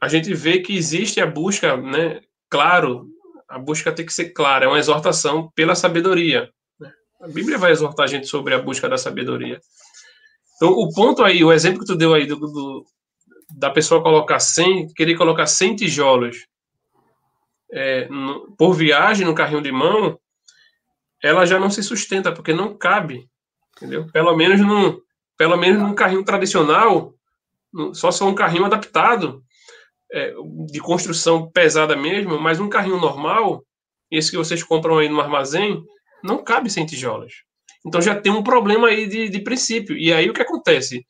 a 0.01 0.07
gente 0.07 0.33
vê 0.33 0.61
que 0.61 0.77
existe 0.77 1.21
a 1.21 1.27
busca, 1.27 1.77
né? 1.77 2.21
Claro, 2.49 3.09
a 3.49 3.59
busca 3.59 3.91
tem 3.91 4.07
que 4.07 4.15
ser 4.15 4.31
clara, 4.31 4.67
é 4.67 4.69
uma 4.69 4.79
exortação 4.79 5.51
pela 5.57 5.75
sabedoria. 5.75 6.55
A 7.25 7.29
Bíblia 7.29 7.57
vai 7.57 7.71
exortar 7.71 8.05
a 8.05 8.07
gente 8.07 8.27
sobre 8.27 8.53
a 8.53 8.59
busca 8.59 8.87
da 8.87 8.99
sabedoria. 8.99 9.59
Então, 10.57 10.73
o 10.73 10.93
ponto 10.93 11.25
aí, 11.25 11.43
o 11.43 11.51
exemplo 11.51 11.81
que 11.81 11.87
tu 11.87 11.97
deu 11.97 12.13
aí 12.13 12.27
do, 12.27 12.37
do 12.37 12.85
da 13.57 13.71
pessoa 13.71 14.03
colocar 14.03 14.39
100, 14.39 14.93
querer 14.93 15.17
colocar 15.17 15.47
100 15.47 15.77
tijolos 15.77 16.47
é, 17.73 18.07
no, 18.09 18.55
por 18.59 18.75
viagem 18.75 19.27
no 19.27 19.35
carrinho 19.35 19.63
de 19.63 19.73
mão, 19.73 20.19
ela 21.23 21.47
já 21.47 21.59
não 21.59 21.71
se 21.71 21.83
sustenta, 21.83 22.31
porque 22.31 22.53
não 22.53 22.77
cabe, 22.77 23.27
entendeu? 23.75 24.07
Pelo 24.13 24.37
menos 24.37 24.61
num, 24.61 25.01
pelo 25.39 25.57
menos 25.57 25.81
num 25.81 25.95
carrinho 25.95 26.25
tradicional, 26.25 27.15
só 27.95 28.11
só 28.11 28.29
um 28.29 28.35
carrinho 28.35 28.67
adaptado, 28.67 29.43
é, 30.13 30.35
de 30.71 30.79
construção 30.79 31.51
pesada 31.51 31.97
mesmo, 31.97 32.39
mas 32.39 32.61
um 32.61 32.69
carrinho 32.69 33.01
normal, 33.01 33.65
esse 34.11 34.31
que 34.31 34.37
vocês 34.37 34.63
compram 34.63 34.99
aí 34.99 35.09
no 35.09 35.21
armazém, 35.21 35.83
não 36.25 36.43
cabe 36.43 36.71
sem 36.71 36.87
tijolos. 36.87 37.45
Então 37.87 38.01
já 38.01 38.19
tem 38.19 38.33
um 38.33 38.43
problema 38.43 38.89
aí 38.89 39.07
de, 39.07 39.29
de 39.29 39.41
princípio. 39.41 39.97
E 39.97 40.13
aí 40.13 40.29
o 40.29 40.33
que 40.33 40.43
acontece? 40.43 41.05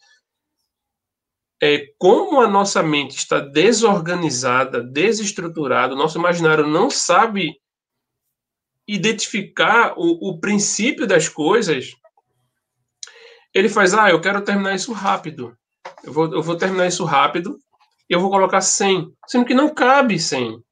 É, 1.63 1.87
como 1.99 2.41
a 2.41 2.49
nossa 2.49 2.83
mente 2.83 3.17
está 3.17 3.39
desorganizada, 3.39 4.83
desestruturada, 4.83 5.95
o 5.95 5.99
nosso 5.99 6.19
imaginário 6.19 6.67
não 6.67 6.91
sabe 6.91 7.55
identificar 8.87 9.95
o, 9.97 10.31
o 10.31 10.41
princípio 10.41 11.07
das 11.07 11.29
coisas, 11.29 11.93
ele 13.55 13.69
faz, 13.69 13.95
ah, 13.95 14.11
eu 14.11 14.21
quero 14.21 14.43
terminar 14.43 14.75
isso 14.75 14.93
rápido. 14.93 15.57
Eu 16.03 16.13
vou, 16.13 16.35
eu 16.35 16.43
vou 16.43 16.57
terminar 16.57 16.87
isso 16.87 17.05
rápido 17.05 17.59
eu 18.09 18.21
vou 18.21 18.31
colocar 18.31 18.61
100, 18.61 19.13
sendo 19.27 19.45
que 19.45 19.55
não 19.55 19.73
cabe 19.73 20.19
100. 20.19 20.63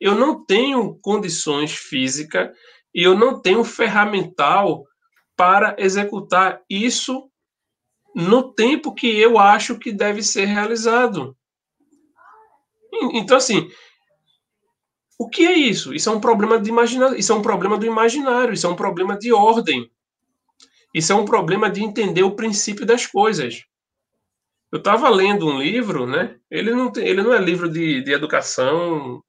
Eu 0.00 0.14
não 0.14 0.44
tenho 0.44 0.98
condições 1.00 1.72
físicas 1.72 2.50
e 2.94 3.02
eu 3.02 3.16
não 3.16 3.40
tenho 3.40 3.62
ferramental 3.64 4.84
para 5.36 5.76
executar 5.78 6.60
isso 6.68 7.30
no 8.14 8.52
tempo 8.52 8.94
que 8.94 9.06
eu 9.06 9.38
acho 9.38 9.78
que 9.78 9.92
deve 9.92 10.22
ser 10.22 10.46
realizado. 10.46 11.36
Então, 13.12 13.36
assim, 13.36 13.70
o 15.18 15.28
que 15.28 15.46
é 15.46 15.52
isso? 15.52 15.94
Isso 15.94 16.08
é 16.08 16.12
um 16.12 16.20
problema 16.20 16.60
de 16.60 16.68
imagina... 16.68 17.16
isso 17.16 17.32
é 17.32 17.34
um 17.34 17.42
problema 17.42 17.76
do 17.76 17.86
imaginário, 17.86 18.54
isso 18.54 18.66
é 18.66 18.70
um 18.70 18.76
problema 18.76 19.16
de 19.18 19.32
ordem. 19.32 19.90
Isso 20.94 21.12
é 21.12 21.14
um 21.14 21.24
problema 21.24 21.70
de 21.70 21.82
entender 21.82 22.22
o 22.22 22.34
princípio 22.34 22.86
das 22.86 23.06
coisas. 23.06 23.62
Eu 24.72 24.78
estava 24.78 25.08
lendo 25.08 25.46
um 25.46 25.58
livro, 25.58 26.06
né? 26.06 26.36
Ele 26.50 26.72
não, 26.72 26.90
tem, 26.90 27.06
ele 27.06 27.22
não 27.22 27.32
é 27.32 27.38
livro 27.38 27.68
de, 27.68 28.02
de 28.02 28.12
educação 28.12 29.22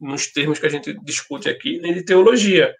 nos 0.00 0.26
termos 0.32 0.58
que 0.58 0.66
a 0.66 0.68
gente 0.68 0.92
discute 1.02 1.48
aqui, 1.48 1.78
nem 1.78 1.94
de 1.94 2.04
teologia. 2.04 2.74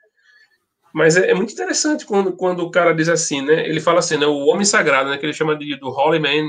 Mas 0.96 1.14
é, 1.14 1.30
é, 1.30 1.34
muito 1.34 1.52
interessante 1.52 2.06
quando, 2.06 2.32
quando 2.32 2.60
o 2.60 2.70
cara 2.70 2.94
diz 2.94 3.10
assim, 3.10 3.42
né? 3.42 3.68
Ele 3.68 3.80
fala 3.80 3.98
assim, 3.98 4.16
né? 4.16 4.24
O 4.24 4.46
homem 4.46 4.64
sagrado, 4.64 5.10
né? 5.10 5.18
Que 5.18 5.26
ele 5.26 5.34
chama 5.34 5.54
de 5.54 5.76
do 5.76 5.90
Holy 5.90 6.18
Man. 6.18 6.48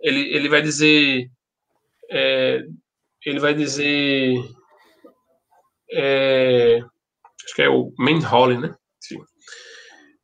Ele, 0.00 0.34
ele 0.34 0.48
vai 0.48 0.62
dizer, 0.62 1.30
é, 2.10 2.62
ele 3.26 3.38
vai 3.38 3.52
dizer 3.52 4.42
é, 5.92 6.80
acho 7.44 7.54
que 7.54 7.60
é 7.60 7.68
o 7.68 7.92
Main 7.98 8.20
Holly, 8.20 8.56
né? 8.56 8.74
Sim. 8.98 9.18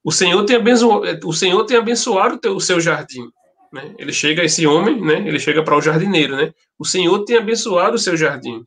O 0.02 0.10
Senhor 0.10 0.42
tem 0.46 0.56
abençoado, 0.56 1.28
o 1.28 1.32
Senhor 1.34 1.62
tem 1.66 1.76
abençoado 1.76 2.36
o, 2.36 2.38
teu, 2.38 2.56
o 2.56 2.60
seu 2.60 2.80
jardim. 2.80 3.28
Né? 3.70 3.94
Ele 3.98 4.14
chega, 4.14 4.42
esse 4.42 4.66
homem, 4.66 4.98
né? 4.98 5.18
ele 5.28 5.38
chega 5.38 5.62
para 5.62 5.76
o 5.76 5.82
jardineiro. 5.82 6.36
Né? 6.36 6.54
O 6.78 6.86
Senhor 6.86 7.22
tem 7.26 7.36
abençoado 7.36 7.96
o 7.96 7.98
seu 7.98 8.16
jardim. 8.16 8.64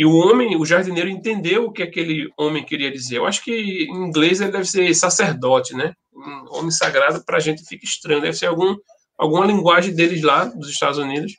E 0.00 0.04
o 0.06 0.16
homem, 0.16 0.56
o 0.56 0.64
jardineiro, 0.64 1.10
entendeu 1.10 1.66
o 1.66 1.70
que 1.70 1.82
aquele 1.82 2.32
homem 2.34 2.64
queria 2.64 2.90
dizer. 2.90 3.18
Eu 3.18 3.26
acho 3.26 3.44
que 3.44 3.84
em 3.84 4.06
inglês 4.06 4.40
ele 4.40 4.50
deve 4.50 4.64
ser 4.64 4.94
sacerdote, 4.94 5.76
né? 5.76 5.92
Um 6.10 6.56
homem 6.56 6.70
sagrado, 6.70 7.22
para 7.22 7.36
a 7.36 7.40
gente 7.40 7.62
fica 7.66 7.84
estranho. 7.84 8.22
Deve 8.22 8.34
ser 8.34 8.46
algum, 8.46 8.74
alguma 9.18 9.44
linguagem 9.44 9.94
deles 9.94 10.22
lá, 10.22 10.46
dos 10.46 10.70
Estados 10.70 10.96
Unidos. 10.96 11.34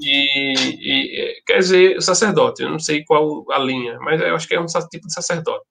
E, 0.00 0.54
e, 0.54 1.42
quer 1.44 1.58
dizer, 1.58 2.00
sacerdote, 2.00 2.62
eu 2.62 2.70
não 2.70 2.78
sei 2.78 3.02
qual 3.04 3.44
a 3.50 3.58
linha, 3.58 3.98
mas 3.98 4.20
eu 4.20 4.36
acho 4.36 4.46
que 4.46 4.54
é 4.54 4.60
um 4.60 4.66
tipo 4.66 5.08
de 5.08 5.12
sacerdote. 5.12 5.66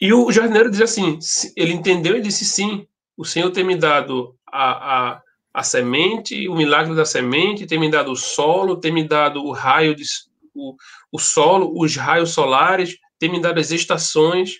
E 0.00 0.12
o 0.12 0.32
jardineiro 0.32 0.68
diz 0.68 0.80
assim: 0.80 1.16
ele 1.56 1.74
entendeu 1.74 2.16
e 2.16 2.20
disse 2.20 2.44
sim, 2.44 2.88
o 3.16 3.24
Senhor 3.24 3.52
tem 3.52 3.62
me 3.62 3.76
dado 3.76 4.34
a, 4.50 5.12
a, 5.12 5.22
a 5.54 5.62
semente, 5.62 6.48
o 6.48 6.56
milagre 6.56 6.96
da 6.96 7.04
semente, 7.04 7.66
tem 7.66 7.78
me 7.78 7.88
dado 7.88 8.10
o 8.10 8.16
solo, 8.16 8.76
tem 8.76 8.92
me 8.92 9.06
dado 9.06 9.40
o 9.40 9.52
raio, 9.52 9.94
de, 9.94 10.02
o, 10.52 10.74
o 11.12 11.18
solo, 11.20 11.72
os 11.80 11.94
raios 11.94 12.30
solares, 12.30 12.98
tem 13.20 13.30
me 13.30 13.40
dado 13.40 13.60
as 13.60 13.70
estações. 13.70 14.56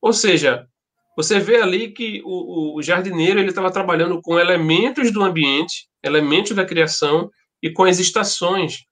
Ou 0.00 0.12
seja, 0.12 0.68
você 1.16 1.40
vê 1.40 1.56
ali 1.60 1.90
que 1.90 2.22
o, 2.24 2.76
o 2.78 2.82
jardineiro 2.82 3.40
ele 3.40 3.48
estava 3.48 3.72
trabalhando 3.72 4.22
com 4.22 4.38
elementos 4.38 5.12
do 5.12 5.20
ambiente, 5.20 5.88
elementos 6.00 6.52
da 6.52 6.64
criação 6.64 7.28
e 7.60 7.68
com 7.68 7.82
as 7.82 7.98
estações. 7.98 8.84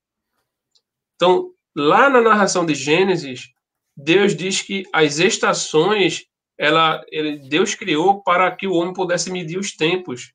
Então, 1.14 1.52
lá 1.74 2.10
na 2.10 2.20
narração 2.20 2.66
de 2.66 2.74
Gênesis, 2.74 3.48
Deus 3.96 4.34
diz 4.34 4.60
que 4.60 4.82
as 4.92 5.20
estações, 5.20 6.24
ela, 6.58 7.00
ele, 7.12 7.48
Deus 7.48 7.76
criou 7.76 8.24
para 8.24 8.50
que 8.50 8.66
o 8.66 8.72
homem 8.72 8.92
pudesse 8.92 9.30
medir 9.30 9.56
os 9.56 9.70
tempos. 9.70 10.32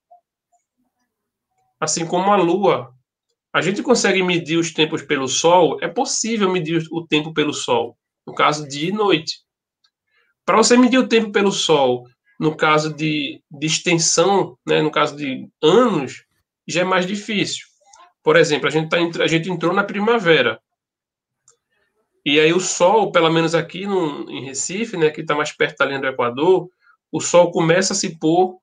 Assim 1.82 2.06
como 2.06 2.32
a 2.32 2.38
lua. 2.38 2.94
A 3.52 3.62
gente 3.62 3.84
consegue 3.84 4.24
medir 4.24 4.58
os 4.58 4.72
tempos 4.72 5.02
pelo 5.02 5.28
sol? 5.28 5.78
É 5.82 5.88
possível 5.90 6.50
medir 6.50 6.88
o 6.92 7.06
tempo 7.06 7.34
pelo 7.34 7.52
sol, 7.52 7.98
no 8.26 8.34
caso 8.34 8.66
dia 8.68 8.90
e 8.90 8.94
noite. 8.94 9.42
Para 10.46 10.58
você 10.58 10.76
medir 10.76 10.98
o 10.98 11.08
tempo 11.08 11.32
pelo 11.32 11.52
Sol, 11.52 12.08
no 12.40 12.56
caso 12.56 12.94
de, 12.94 13.42
de 13.50 13.68
extensão, 13.68 14.58
né, 14.68 14.82
no 14.82 14.92
caso 14.92 15.16
de 15.16 15.48
anos, 15.62 16.26
já 16.68 16.82
é 16.82 16.84
mais 16.84 17.06
difícil. 17.06 17.66
Por 18.24 18.36
exemplo, 18.36 18.68
a 18.68 18.70
gente, 18.72 18.90
tá, 18.90 18.98
a 19.24 19.28
gente 19.28 19.50
entrou 19.50 19.74
na 19.74 19.84
primavera. 19.84 20.60
E 22.26 22.40
aí 22.40 22.54
o 22.54 22.60
Sol, 22.60 23.12
pelo 23.12 23.30
menos 23.32 23.56
aqui 23.56 23.86
no, 23.86 24.30
em 24.30 24.44
Recife, 24.44 24.98
né, 24.98 25.10
que 25.10 25.22
está 25.22 25.36
mais 25.36 25.52
perto 25.52 25.78
da 25.78 25.86
linha 25.86 26.00
do 26.00 26.08
Equador, 26.08 26.70
o 27.12 27.20
Sol 27.20 27.52
começa 27.52 27.94
a 27.94 27.96
se 27.96 28.18
pôr 28.20 28.60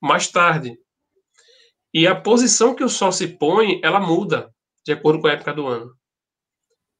mais 0.00 0.28
tarde. 0.28 0.78
E 1.98 2.06
a 2.06 2.14
posição 2.14 2.76
que 2.76 2.84
o 2.84 2.88
Sol 2.88 3.10
se 3.10 3.26
põe, 3.26 3.80
ela 3.82 3.98
muda 3.98 4.54
de 4.86 4.92
acordo 4.92 5.20
com 5.20 5.26
a 5.26 5.32
época 5.32 5.52
do 5.52 5.66
ano. 5.66 5.92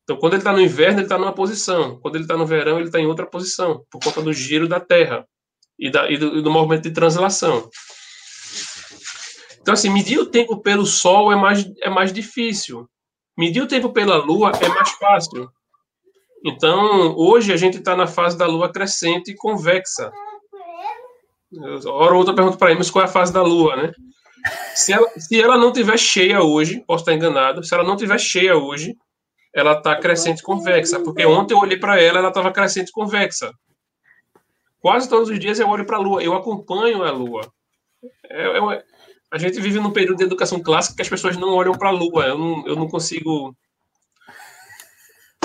Então, 0.03 0.17
quando 0.17 0.33
ele 0.33 0.41
está 0.41 0.53
no 0.53 0.61
inverno, 0.61 0.99
ele 0.99 1.05
está 1.05 1.17
numa 1.17 1.33
posição. 1.33 2.01
Quando 2.01 2.17
ele 2.17 2.25
está 2.25 2.37
no 2.37 2.45
verão, 2.45 2.79
ele 2.79 2.89
está 2.89 2.99
em 2.99 3.07
outra 3.07 3.25
posição, 3.25 3.85
por 3.93 4.03
conta 4.03 4.21
do 4.21 4.33
giro 4.33 4.67
da 4.67 4.81
Terra 4.81 5.25
e, 5.79 5.89
da, 5.89 6.11
e, 6.11 6.19
do, 6.19 6.39
e 6.39 6.43
do 6.43 6.51
movimento 6.51 6.83
de 6.83 6.91
translação. 6.91 7.71
Então, 9.61 9.73
assim, 9.73 9.89
medir 9.89 10.19
o 10.19 10.27
tempo 10.27 10.61
pelo 10.61 10.85
Sol 10.85 11.31
é 11.31 11.37
mais, 11.37 11.65
é 11.81 11.89
mais 11.89 12.13
difícil. 12.13 12.85
Medir 13.39 13.63
o 13.63 13.69
tempo 13.69 13.93
pela 13.93 14.17
Lua 14.17 14.51
é 14.61 14.69
mais 14.69 14.91
fácil. 14.91 15.49
Então, 16.45 17.15
hoje 17.17 17.53
a 17.53 17.57
gente 17.57 17.79
está 17.79 17.95
na 17.95 18.09
fase 18.09 18.37
da 18.37 18.49
Lua 18.49 18.73
crescente 18.73 19.31
e 19.31 19.37
convexa. 19.37 20.11
Hora 21.87 22.15
ou 22.15 22.19
outra 22.19 22.35
pergunta 22.35 22.59
para 22.59 22.73
eles 22.73 22.91
qual 22.91 23.05
é 23.05 23.07
a 23.07 23.13
fase 23.13 23.33
da 23.33 23.43
Lua, 23.43 23.77
né? 23.77 23.93
Se 24.75 24.93
ela, 24.93 25.09
se 25.17 25.41
ela 25.41 25.57
não 25.57 25.73
tiver 25.73 25.99
cheia 25.99 26.43
hoje, 26.43 26.83
posso 26.87 27.03
estar 27.03 27.15
enganado, 27.15 27.65
se 27.65 27.75
ela 27.75 27.85
não 27.85 27.97
tiver 27.97 28.19
cheia 28.19 28.57
hoje, 28.57 28.97
ela 29.55 29.73
está 29.73 29.97
crescente 29.97 30.43
convexa. 30.43 31.01
Porque 31.01 31.25
ontem 31.27 31.55
eu 31.55 31.59
olhei 31.59 31.79
para 31.79 32.01
ela, 32.01 32.19
ela 32.19 32.29
estava 32.29 32.53
crescente 32.53 32.93
convexa. 32.93 33.53
Quase 34.81 35.09
todos 35.09 35.29
os 35.29 35.39
dias 35.39 35.59
eu 35.59 35.69
olho 35.69 35.85
para 35.85 35.97
a 35.97 36.01
Lua, 36.01 36.23
eu 36.23 36.35
acompanho 36.35 37.03
a 37.03 37.11
Lua. 37.11 37.43
É, 38.31 38.59
é, 38.59 38.85
a 39.31 39.39
gente 39.39 39.61
vive 39.61 39.81
num 39.81 39.91
período 39.91 40.19
de 40.19 40.25
educação 40.25 40.63
clássica 40.63 40.97
que 40.97 41.03
as 41.03 41.09
pessoas 41.09 41.37
não 41.37 41.55
olham 41.55 41.73
para 41.73 41.89
a 41.89 41.93
Lua. 41.93 42.27
Eu 42.27 42.39
não, 42.39 42.67
eu 42.67 42.77
não 42.77 42.89
consigo 42.89 43.55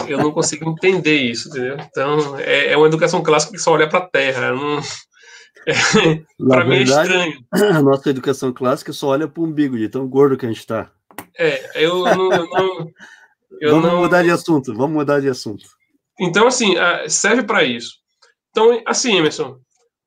eu 0.07 0.17
não 0.17 0.31
consigo 0.31 0.69
entender 0.69 1.15
isso, 1.15 1.49
entendeu? 1.49 1.77
Então, 1.79 2.37
é, 2.39 2.71
é 2.73 2.77
uma 2.77 2.87
educação 2.87 3.23
clássica 3.23 3.53
que 3.53 3.59
só 3.59 3.71
olha 3.71 3.87
para 3.87 3.99
a 3.99 4.07
Terra. 4.07 4.51
Não... 4.51 4.81
É, 5.65 6.23
para 6.45 6.65
mim 6.65 6.75
é 6.75 6.81
estranho. 6.83 7.45
A 7.51 7.81
nossa 7.81 8.09
educação 8.09 8.51
clássica 8.51 8.91
só 8.91 9.07
olha 9.09 9.27
para 9.27 9.41
o 9.41 9.45
umbigo, 9.45 9.77
de 9.77 9.89
tão 9.89 10.07
gordo 10.07 10.37
que 10.37 10.45
a 10.45 10.49
gente 10.49 10.59
está. 10.59 10.91
É, 11.37 11.83
eu 11.83 12.03
não. 12.03 12.31
Eu 12.31 12.47
não 12.47 12.87
eu 13.61 13.71
vamos 13.75 13.91
não... 13.91 14.01
mudar 14.01 14.23
de 14.23 14.31
assunto, 14.31 14.73
vamos 14.73 14.95
mudar 14.95 15.19
de 15.19 15.29
assunto. 15.29 15.65
Então, 16.19 16.47
assim, 16.47 16.75
serve 17.07 17.43
para 17.43 17.63
isso. 17.63 17.95
Então, 18.51 18.81
assim, 18.85 19.17
Emerson, 19.17 19.57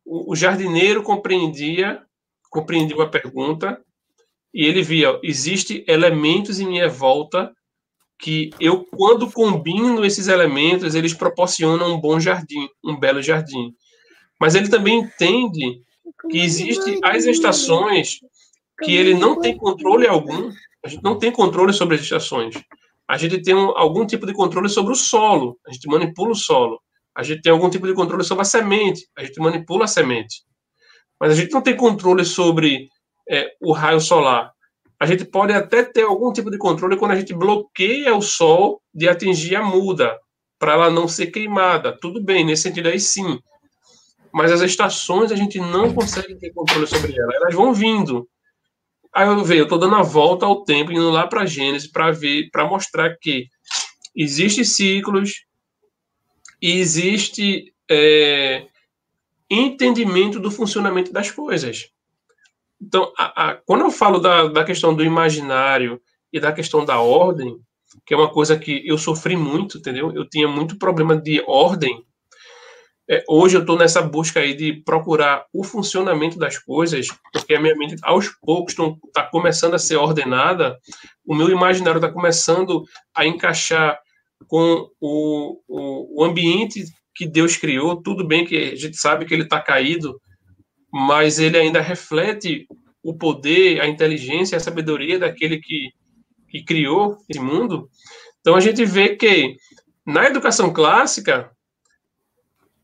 o, 0.05 0.37
jardineiro 0.37 1.03
compreendia, 1.03 2.01
compreendia 2.49 3.03
a 3.03 3.09
pergunta, 3.09 3.81
e 4.55 4.65
ele 4.65 4.83
via, 4.83 5.19
existe 5.23 5.85
elementos 5.89 6.61
em 6.61 6.67
minha 6.67 6.89
volta 6.89 7.53
que 8.19 8.51
eu, 8.61 8.85
quando 8.85 9.31
combino 9.31 10.05
esses 10.05 10.29
elementos, 10.29 10.95
eles 10.95 11.13
proporcionam 11.13 11.93
um 11.93 12.01
bom 12.01 12.19
jardim, 12.19 12.69
um 12.83 12.99
belo 12.99 13.21
jardim. 13.21 13.75
Mas 14.41 14.55
ele 14.55 14.69
também 14.69 15.01
entende 15.01 15.81
que 16.31 16.39
existem 16.39 17.01
as 17.03 17.25
estações 17.25 18.21
que 18.83 18.95
ele 18.95 19.15
não 19.15 19.41
tem 19.41 19.57
controle 19.57 20.07
algum, 20.07 20.51
a 20.85 20.89
gente 20.89 21.03
não 21.03 21.19
tem 21.19 21.33
controle 21.33 21.73
sobre 21.73 21.97
as 21.97 22.03
estações. 22.03 22.55
A 23.09 23.17
gente 23.17 23.41
tem 23.43 23.55
um, 23.55 23.77
algum 23.77 24.07
tipo 24.07 24.27
de 24.27 24.33
controle 24.33 24.69
sobre 24.69 24.93
o 24.93 24.97
solo, 24.97 25.59
a 25.67 25.73
gente 25.73 25.89
manipula 25.89 26.33
o 26.33 26.35
solo. 26.35 26.81
A 27.15 27.23
gente 27.23 27.41
tem 27.41 27.51
algum 27.51 27.71
tipo 27.71 27.87
de 27.87 27.95
controle 27.95 28.23
sobre 28.25 28.43
a 28.43 28.45
semente, 28.45 29.09
a 29.17 29.25
gente 29.25 29.41
manipula 29.41 29.85
a 29.85 29.89
semente. 29.89 30.43
Mas 31.19 31.33
a 31.33 31.35
gente 31.35 31.53
não 31.53 31.63
tem 31.63 31.75
controle 31.75 32.25
sobre 32.25 32.89
é, 33.29 33.49
o 33.61 33.73
raio 33.73 34.01
solar, 34.01 34.53
a 34.99 35.05
gente 35.05 35.25
pode 35.25 35.53
até 35.53 35.83
ter 35.83 36.03
algum 36.03 36.33
tipo 36.33 36.51
de 36.51 36.57
controle 36.57 36.97
quando 36.97 37.13
a 37.13 37.17
gente 37.17 37.35
bloqueia 37.35 38.15
o 38.15 38.23
sol 38.23 38.81
de 38.95 39.09
atingir 39.09 39.55
a 39.57 39.63
muda, 39.63 40.19
para 40.59 40.73
ela 40.73 40.91
não 40.91 41.07
ser 41.07 41.27
queimada. 41.27 41.97
Tudo 42.01 42.23
bem, 42.23 42.45
nesse 42.45 42.63
sentido 42.63 42.89
aí 42.89 42.99
sim. 42.99 43.39
Mas 44.37 44.53
as 44.53 44.61
estações 44.61 45.33
a 45.33 45.35
gente 45.35 45.59
não 45.59 45.95
consegue 45.95 46.35
ter 46.35 46.53
controle 46.53 46.87
sobre 46.87 47.19
elas. 47.19 47.35
Elas 47.37 47.55
vão 47.55 47.73
vindo. 47.73 48.29
Aí 49.11 49.27
eu 49.27 49.43
vejo, 49.43 49.61
eu 49.61 49.65
estou 49.65 49.79
dando 49.79 49.95
a 49.95 50.03
volta 50.03 50.45
ao 50.45 50.63
tempo, 50.63 50.93
indo 50.93 51.09
lá 51.09 51.27
para 51.27 51.47
Gênesis, 51.47 51.91
para 51.91 52.11
ver, 52.11 52.51
para 52.51 52.67
mostrar 52.67 53.17
que 53.17 53.49
existem 54.15 54.63
ciclos 54.63 55.47
e 56.61 56.73
existe 56.73 57.73
é, 57.91 58.67
entendimento 59.49 60.39
do 60.39 60.51
funcionamento 60.51 61.11
das 61.15 61.31
coisas. 61.31 61.89
Então, 62.79 63.11
a, 63.17 63.53
a, 63.53 63.55
quando 63.55 63.87
eu 63.87 63.91
falo 63.91 64.19
da, 64.19 64.49
da 64.49 64.65
questão 64.65 64.95
do 64.95 65.03
imaginário 65.03 65.99
e 66.31 66.39
da 66.39 66.53
questão 66.53 66.85
da 66.85 67.01
ordem, 67.01 67.59
que 68.05 68.13
é 68.13 68.17
uma 68.19 68.31
coisa 68.31 68.59
que 68.59 68.87
eu 68.87 68.99
sofri 68.99 69.35
muito, 69.35 69.79
entendeu? 69.79 70.13
Eu 70.13 70.29
tinha 70.29 70.47
muito 70.47 70.77
problema 70.77 71.17
de 71.17 71.43
ordem. 71.47 72.05
É, 73.09 73.23
hoje 73.29 73.57
eu 73.57 73.61
estou 73.61 73.79
nessa 73.79 74.03
busca 74.03 74.41
aí 74.41 74.55
de 74.55 74.73
procurar 74.83 75.47
o 75.53 75.63
funcionamento 75.63 76.39
das 76.39 76.59
coisas, 76.59 77.07
porque 77.33 77.55
a 77.55 77.61
minha 77.61 77.77
mente, 77.77 77.97
aos 78.03 78.29
poucos, 78.43 78.75
está 79.07 79.23
começando 79.23 79.75
a 79.75 79.79
ser 79.79 79.97
ordenada, 79.97 80.77
o 81.25 81.35
meu 81.35 81.49
imaginário 81.49 81.99
está 81.99 82.11
começando 82.11 82.83
a 83.15 83.25
encaixar 83.25 83.97
com 84.49 84.89
o, 85.01 85.61
o, 85.69 86.21
o 86.21 86.25
ambiente 86.25 86.85
que 87.15 87.27
Deus 87.27 87.57
criou. 87.57 88.03
Tudo 88.03 88.27
bem 88.27 88.45
que 88.45 88.57
a 88.57 88.77
gente 88.77 88.97
sabe 88.97 89.25
que 89.25 89.33
ele 89.33 89.45
está 89.45 89.61
caído, 89.61 90.21
mas 90.93 91.39
ele 91.39 91.57
ainda 91.57 91.81
reflete 91.81 92.67
o 93.03 93.17
poder, 93.17 93.81
a 93.81 93.87
inteligência, 93.87 94.57
a 94.57 94.61
sabedoria 94.61 95.19
daquele 95.19 95.59
que, 95.59 95.91
que 96.49 96.65
criou 96.65 97.17
esse 97.29 97.41
mundo. 97.41 97.89
Então 98.41 98.57
a 98.57 98.61
gente 98.61 98.85
vê 98.85 99.15
que 99.15 99.57
na 100.05 100.27
educação 100.27 100.73
clássica, 100.73 101.51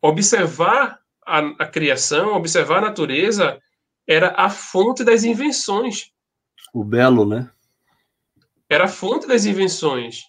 observar 0.03 0.99
a, 1.25 1.39
a 1.61 1.67
criação, 1.67 2.35
observar 2.35 2.79
a 2.79 2.89
natureza, 2.89 3.61
era 4.07 4.35
a 4.37 4.51
fonte 4.51 5.05
das 5.05 5.25
invenções. 5.25 6.11
O 6.75 6.85
belo, 6.85 7.25
né? 7.25 7.51
Era 8.69 8.85
a 8.85 8.89
fonte 8.89 9.27
das 9.27 9.45
invenções. 9.45 10.23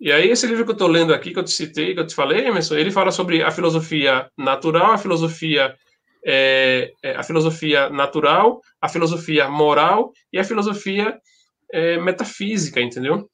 E 0.00 0.12
aí, 0.12 0.30
esse 0.30 0.46
livro 0.46 0.64
que 0.64 0.70
eu 0.70 0.74
estou 0.74 0.86
lendo 0.86 1.12
aqui, 1.12 1.32
que 1.32 1.38
eu 1.38 1.44
te 1.44 1.50
citei, 1.50 1.92
que 1.92 2.00
eu 2.00 2.06
te 2.06 2.14
falei, 2.14 2.46
Emerson, 2.46 2.76
ele 2.76 2.92
fala 2.92 3.10
sobre 3.10 3.42
a 3.42 3.50
filosofia 3.50 4.30
natural, 4.38 4.92
a 4.92 4.98
filosofia 4.98 5.76
é, 6.24 6.92
é, 7.02 7.16
a 7.16 7.22
filosofia 7.22 7.88
natural, 7.88 8.60
a 8.80 8.88
filosofia 8.88 9.48
moral 9.48 10.12
e 10.32 10.38
a 10.38 10.44
filosofia 10.44 11.18
é, 11.72 11.98
metafísica, 11.98 12.80
entendeu? 12.80 13.28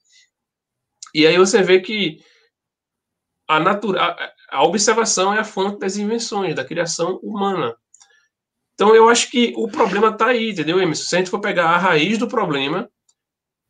E 1.13 1.25
aí 1.25 1.37
você 1.37 1.61
vê 1.61 1.79
que 1.79 2.19
a, 3.47 3.59
natura, 3.59 4.33
a, 4.55 4.63
observação 4.63 5.33
é 5.33 5.39
a 5.39 5.43
fonte 5.43 5.79
das 5.79 5.97
invenções, 5.97 6.55
da 6.55 6.65
criação 6.65 7.19
humana. 7.21 7.75
Então 8.73 8.95
eu 8.95 9.09
acho 9.09 9.29
que 9.29 9.53
o 9.55 9.67
problema 9.67 10.09
está 10.09 10.27
aí, 10.27 10.51
entendeu, 10.51 10.81
Emerson? 10.81 11.03
Se 11.03 11.15
a 11.15 11.19
gente 11.19 11.29
for 11.29 11.39
pegar 11.39 11.69
a 11.69 11.77
raiz 11.77 12.17
do 12.17 12.27
problema, 12.27 12.89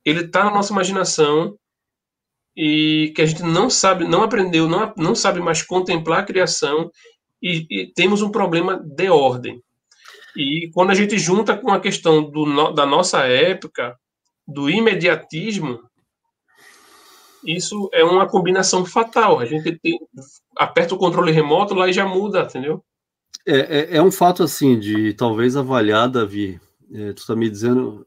ele 0.04 0.22
está 0.22 0.44
na 0.44 0.52
nossa 0.52 0.74
imaginação 0.74 1.58
e 2.56 3.12
que 3.16 3.22
a 3.22 3.26
gente 3.26 3.44
não 3.44 3.70
sabe, 3.70 4.08
não 4.08 4.24
aprendeu, 4.24 4.68
não, 4.68 4.94
não 4.98 5.16
sabe 5.16 5.40
mais 5.42 5.62
contemplar 5.62 6.20
a 6.20 6.26
criação 6.26 6.90
e, 7.42 7.66
e 7.70 7.94
temos 7.94 8.22
um 8.22 8.32
problema 8.32 8.80
de 8.84 9.10
ordem. 9.10 9.62
E 10.36 10.70
quando 10.74 10.92
a 10.92 10.96
gente 10.96 11.18
junta 11.18 11.56
com 11.58 11.72
a 11.72 11.80
questão 11.80 12.24
do, 12.30 12.72
da 12.74 12.86
nossa 12.86 13.20
época, 13.26 13.96
do 14.48 14.70
imediatismo, 14.70 15.80
isso 17.46 17.90
é 17.94 18.04
uma 18.04 18.28
combinação 18.28 18.86
fatal. 18.86 19.40
A 19.40 19.46
gente 19.46 19.78
tem, 19.80 20.00
aperta 20.58 20.96
o 20.96 20.98
controle 20.98 21.32
remoto 21.32 21.74
lá 21.74 21.88
e 21.88 21.94
já 21.94 22.06
muda, 22.06 22.42
entendeu? 22.42 22.84
É, 23.46 23.58
é, 23.58 23.98
é 23.98 24.02
um 24.02 24.12
fato 24.12 24.44
assim 24.44 24.80
de 24.80 25.14
talvez 25.14 25.56
avaliar, 25.56 26.10
Davi. 26.10 26.60
É, 26.94 27.14
tu 27.14 27.20
está 27.20 27.36
me 27.36 27.50
dizendo 27.50 28.06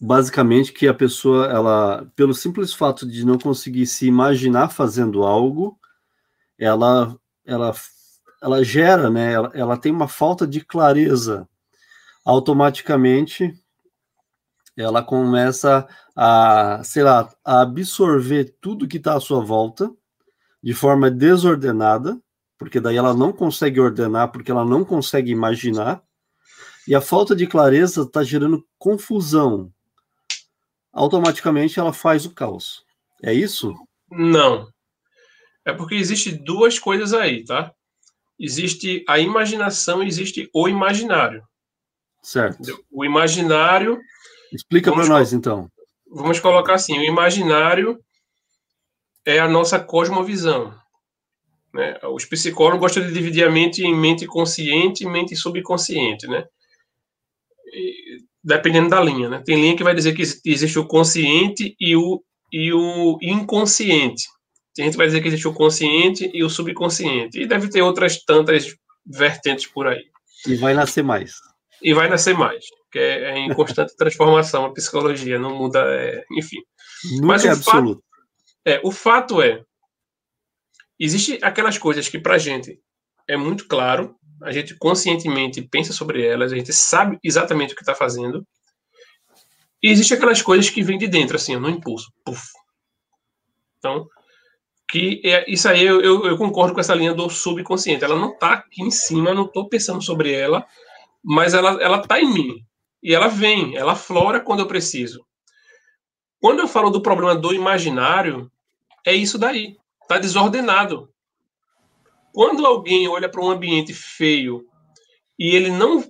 basicamente 0.00 0.72
que 0.72 0.88
a 0.88 0.94
pessoa, 0.94 1.46
ela, 1.46 2.06
pelo 2.16 2.34
simples 2.34 2.72
fato 2.72 3.06
de 3.06 3.24
não 3.24 3.38
conseguir 3.38 3.86
se 3.86 4.06
imaginar 4.06 4.70
fazendo 4.70 5.22
algo, 5.22 5.78
ela, 6.58 7.16
ela 7.44 7.72
ela 8.42 8.64
gera, 8.64 9.10
né? 9.10 9.32
Ela, 9.32 9.50
ela 9.54 9.76
tem 9.76 9.92
uma 9.92 10.08
falta 10.08 10.46
de 10.46 10.64
clareza. 10.64 11.46
Automaticamente, 12.24 13.54
ela 14.80 15.02
começa 15.02 15.86
a, 16.14 16.80
sei 16.84 17.02
lá, 17.02 17.32
a 17.44 17.62
absorver 17.62 18.56
tudo 18.60 18.88
que 18.88 18.96
está 18.96 19.14
à 19.14 19.20
sua 19.20 19.40
volta 19.40 19.90
de 20.62 20.74
forma 20.74 21.10
desordenada, 21.10 22.20
porque 22.58 22.80
daí 22.80 22.96
ela 22.96 23.14
não 23.14 23.32
consegue 23.32 23.80
ordenar, 23.80 24.30
porque 24.30 24.50
ela 24.50 24.64
não 24.64 24.84
consegue 24.84 25.30
imaginar, 25.30 26.02
e 26.86 26.94
a 26.94 27.00
falta 27.00 27.34
de 27.34 27.46
clareza 27.46 28.02
está 28.02 28.22
gerando 28.22 28.66
confusão. 28.78 29.72
Automaticamente 30.92 31.78
ela 31.78 31.92
faz 31.92 32.26
o 32.26 32.34
caos. 32.34 32.84
É 33.22 33.32
isso? 33.32 33.74
Não. 34.10 34.68
É 35.64 35.72
porque 35.72 35.94
existe 35.94 36.32
duas 36.32 36.78
coisas 36.78 37.12
aí, 37.12 37.44
tá? 37.44 37.72
existe 38.40 39.04
a 39.06 39.18
imaginação, 39.18 40.02
existe 40.02 40.48
o 40.54 40.66
imaginário. 40.66 41.46
Certo. 42.22 42.82
O 42.90 43.04
imaginário. 43.04 44.00
Explica 44.52 44.92
para 44.92 45.06
nós, 45.06 45.32
então. 45.32 45.68
Vamos 46.10 46.40
colocar 46.40 46.74
assim: 46.74 46.98
o 46.98 47.04
imaginário 47.04 47.98
é 49.24 49.38
a 49.38 49.48
nossa 49.48 49.78
cosmovisão. 49.78 50.74
Né? 51.72 51.98
Os 52.12 52.24
psicólogos 52.24 52.80
gostam 52.80 53.06
de 53.06 53.12
dividir 53.12 53.44
a 53.44 53.50
mente 53.50 53.82
em 53.82 53.94
mente 53.94 54.26
consciente 54.26 55.04
e 55.04 55.08
mente 55.08 55.36
subconsciente. 55.36 56.26
Né? 56.26 56.44
E 57.72 58.18
dependendo 58.42 58.88
da 58.88 59.00
linha, 59.00 59.28
né? 59.28 59.42
Tem 59.44 59.60
linha 59.60 59.76
que 59.76 59.84
vai 59.84 59.94
dizer 59.94 60.14
que 60.14 60.22
existe 60.22 60.78
o 60.78 60.86
consciente 60.86 61.76
e 61.78 61.94
o, 61.94 62.22
e 62.52 62.72
o 62.72 63.18
inconsciente. 63.20 64.24
Tem 64.74 64.84
gente 64.84 64.94
que 64.94 64.98
vai 64.98 65.06
dizer 65.06 65.20
que 65.20 65.28
existe 65.28 65.46
o 65.46 65.52
consciente 65.52 66.30
e 66.32 66.42
o 66.42 66.48
subconsciente. 66.48 67.40
E 67.40 67.46
deve 67.46 67.68
ter 67.68 67.82
outras 67.82 68.22
tantas 68.24 68.74
vertentes 69.04 69.66
por 69.66 69.86
aí. 69.86 70.04
E 70.46 70.54
vai 70.54 70.72
nascer 70.74 71.04
mais. 71.04 71.32
E 71.82 71.92
vai 71.92 72.08
nascer 72.08 72.34
mais, 72.34 72.64
que 72.90 72.98
é, 72.98 73.38
em 73.38 73.52
constante 73.54 73.96
transformação 73.96 74.64
a 74.64 74.72
psicologia, 74.72 75.38
não 75.38 75.56
muda, 75.56 75.80
é, 75.80 76.24
enfim. 76.32 76.58
Nunca 77.12 77.26
Mas 77.26 77.44
é 77.44 77.50
absoluto. 77.50 78.02
Fato, 78.02 78.60
é, 78.64 78.80
o 78.84 78.90
fato 78.90 79.40
é, 79.42 79.62
existe 80.98 81.38
aquelas 81.42 81.78
coisas 81.78 82.08
que 82.08 82.18
para 82.18 82.38
gente 82.38 82.78
é 83.28 83.36
muito 83.36 83.66
claro, 83.66 84.16
a 84.42 84.52
gente 84.52 84.74
conscientemente 84.76 85.62
pensa 85.62 85.92
sobre 85.92 86.26
elas, 86.26 86.52
a 86.52 86.56
gente 86.56 86.72
sabe 86.72 87.18
exatamente 87.22 87.72
o 87.72 87.76
que 87.76 87.82
está 87.82 87.94
fazendo. 87.94 88.46
E 89.82 89.88
existe 89.88 90.12
aquelas 90.12 90.42
coisas 90.42 90.68
que 90.68 90.82
vêm 90.82 90.98
de 90.98 91.08
dentro, 91.08 91.36
assim, 91.36 91.56
no 91.56 91.70
impulso. 91.70 92.12
Puf. 92.24 92.42
Então, 93.78 94.06
que 94.90 95.22
é, 95.24 95.50
isso 95.50 95.68
aí 95.68 95.84
eu, 95.84 96.00
eu, 96.02 96.26
eu, 96.26 96.36
concordo 96.36 96.74
com 96.74 96.80
essa 96.80 96.94
linha 96.94 97.14
do 97.14 97.30
subconsciente. 97.30 98.04
Ela 98.04 98.18
não 98.18 98.32
está 98.32 98.54
aqui 98.54 98.82
em 98.82 98.90
cima, 98.90 99.30
eu 99.30 99.34
não 99.34 99.46
estou 99.46 99.68
pensando 99.68 100.02
sobre 100.02 100.32
ela, 100.32 100.66
mas 101.22 101.54
ela 101.54 101.82
ela 101.82 102.00
está 102.00 102.20
em 102.20 102.30
mim. 102.30 102.66
E 103.02 103.14
ela 103.14 103.28
vem, 103.28 103.76
ela 103.76 103.94
flora 103.94 104.40
quando 104.40 104.60
eu 104.60 104.66
preciso. 104.66 105.24
Quando 106.40 106.60
eu 106.60 106.68
falo 106.68 106.90
do 106.90 107.02
problema 107.02 107.34
do 107.34 107.52
imaginário, 107.52 108.50
é 109.06 109.14
isso 109.14 109.38
daí. 109.38 109.76
Está 110.02 110.18
desordenado. 110.18 111.12
Quando 112.32 112.64
alguém 112.64 113.08
olha 113.08 113.28
para 113.28 113.42
um 113.42 113.50
ambiente 113.50 113.92
feio 113.92 114.66
e 115.38 115.54
ele 115.54 115.70
não 115.70 116.04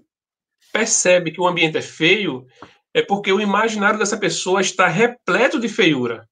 percebe 0.73 1.33
que 1.33 1.41
o 1.41 1.47
ambiente 1.47 1.79
é 1.79 1.83
feio, 1.83 2.47
é 2.93 3.03
porque 3.03 3.33
o 3.33 3.41
imaginário 3.41 3.99
dessa 3.99 4.17
pessoa 4.17 4.61
está 4.61 4.87
repleto 4.87 5.59
de 5.59 5.69
feiura. 5.69 6.29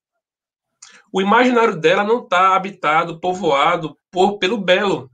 O 1.12 1.20
imaginário 1.20 1.76
dela 1.76 2.04
não 2.04 2.22
está 2.22 2.54
habitado, 2.54 3.20
povoado 3.20 3.96
por, 4.10 4.38
pelo 4.38 4.58
belo. 4.58 5.10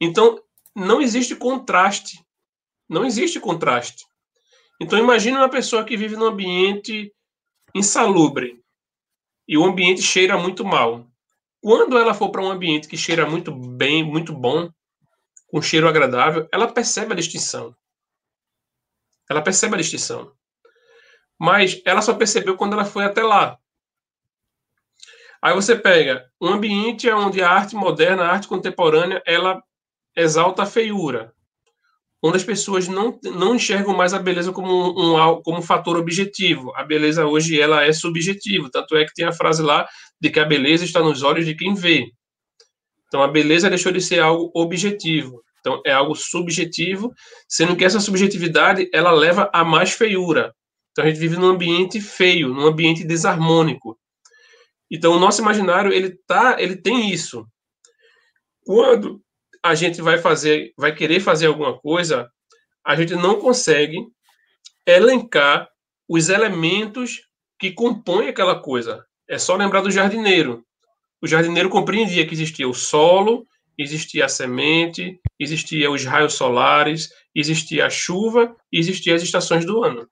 Então, 0.00 0.38
não 0.74 1.00
existe 1.00 1.34
contraste. 1.34 2.21
Não 2.88 3.04
existe 3.04 3.40
contraste. 3.40 4.04
Então, 4.80 4.98
imagine 4.98 5.36
uma 5.36 5.48
pessoa 5.48 5.84
que 5.84 5.96
vive 5.96 6.16
num 6.16 6.26
ambiente 6.26 7.12
insalubre 7.74 8.62
e 9.46 9.56
o 9.56 9.64
ambiente 9.64 10.02
cheira 10.02 10.36
muito 10.36 10.64
mal. 10.64 11.06
Quando 11.60 11.96
ela 11.96 12.14
for 12.14 12.30
para 12.30 12.42
um 12.42 12.50
ambiente 12.50 12.88
que 12.88 12.96
cheira 12.96 13.28
muito 13.28 13.52
bem, 13.52 14.02
muito 14.02 14.32
bom, 14.32 14.70
com 15.46 15.62
cheiro 15.62 15.88
agradável, 15.88 16.48
ela 16.50 16.66
percebe 16.66 17.12
a 17.12 17.16
distinção. 17.16 17.74
Ela 19.28 19.42
percebe 19.42 19.74
a 19.74 19.78
distinção. 19.78 20.32
Mas 21.38 21.80
ela 21.84 22.02
só 22.02 22.14
percebeu 22.14 22.56
quando 22.56 22.72
ela 22.72 22.84
foi 22.84 23.04
até 23.04 23.22
lá. 23.22 23.58
Aí 25.40 25.54
você 25.54 25.76
pega 25.76 26.30
um 26.40 26.48
ambiente 26.48 27.10
onde 27.10 27.42
a 27.42 27.50
arte 27.50 27.74
moderna, 27.74 28.24
a 28.24 28.30
arte 28.30 28.46
contemporânea, 28.46 29.22
ela 29.26 29.62
exalta 30.16 30.62
a 30.62 30.66
feiura, 30.66 31.34
onde 32.22 32.36
as 32.36 32.44
pessoas 32.44 32.86
não, 32.86 33.18
não 33.24 33.56
enxergam 33.56 33.94
mais 33.94 34.14
a 34.14 34.18
beleza 34.18 34.52
como 34.52 34.70
um, 34.70 35.14
um, 35.16 35.42
como 35.42 35.58
um 35.58 35.62
fator 35.62 35.96
objetivo. 35.96 36.72
A 36.76 36.84
beleza 36.84 37.26
hoje 37.26 37.60
ela 37.60 37.82
é 37.82 37.92
subjetiva, 37.92 38.70
tanto 38.70 38.96
é 38.96 39.04
que 39.04 39.12
tem 39.12 39.24
a 39.24 39.32
frase 39.32 39.62
lá 39.62 39.88
de 40.20 40.30
que 40.30 40.38
a 40.38 40.44
beleza 40.44 40.84
está 40.84 41.00
nos 41.00 41.22
olhos 41.22 41.44
de 41.44 41.54
quem 41.56 41.74
vê. 41.74 42.12
Então 43.08 43.22
a 43.22 43.28
beleza 43.28 43.68
deixou 43.68 43.90
de 43.90 44.00
ser 44.00 44.20
algo 44.20 44.52
objetivo. 44.54 45.42
Então 45.58 45.82
é 45.84 45.92
algo 45.92 46.14
subjetivo, 46.14 47.12
sendo 47.48 47.76
que 47.76 47.84
essa 47.84 48.00
subjetividade 48.00 48.88
ela 48.92 49.10
leva 49.10 49.50
a 49.52 49.64
mais 49.64 49.92
feiura. 49.92 50.54
Então 50.92 51.04
a 51.04 51.08
gente 51.08 51.18
vive 51.18 51.36
num 51.36 51.48
ambiente 51.48 52.00
feio, 52.00 52.48
num 52.48 52.66
ambiente 52.66 53.04
desarmônico. 53.04 53.98
Então 54.90 55.12
o 55.12 55.18
nosso 55.18 55.40
imaginário 55.40 55.92
ele 55.92 56.16
tá, 56.26 56.56
ele 56.60 56.76
tem 56.76 57.10
isso. 57.10 57.44
Quando 58.64 59.20
a 59.62 59.74
gente 59.74 60.02
vai 60.02 60.18
fazer, 60.18 60.72
vai 60.76 60.94
querer 60.94 61.20
fazer 61.20 61.46
alguma 61.46 61.78
coisa, 61.78 62.28
a 62.84 62.96
gente 62.96 63.14
não 63.14 63.38
consegue 63.38 63.98
elencar 64.86 65.68
os 66.08 66.28
elementos 66.28 67.20
que 67.58 67.70
compõem 67.70 68.28
aquela 68.28 68.60
coisa. 68.60 69.04
É 69.28 69.38
só 69.38 69.54
lembrar 69.54 69.82
do 69.82 69.90
jardineiro. 69.90 70.64
O 71.22 71.28
jardineiro 71.28 71.68
compreendia 71.68 72.26
que 72.26 72.34
existia 72.34 72.68
o 72.68 72.74
solo, 72.74 73.46
existia 73.78 74.24
a 74.24 74.28
semente, 74.28 75.20
existia 75.38 75.90
os 75.90 76.04
raios 76.04 76.34
solares, 76.34 77.08
existia 77.34 77.86
a 77.86 77.90
chuva 77.90 78.54
e 78.72 78.78
existia 78.78 79.14
as 79.14 79.22
estações 79.22 79.64
do 79.64 79.84
ano. 79.84 80.08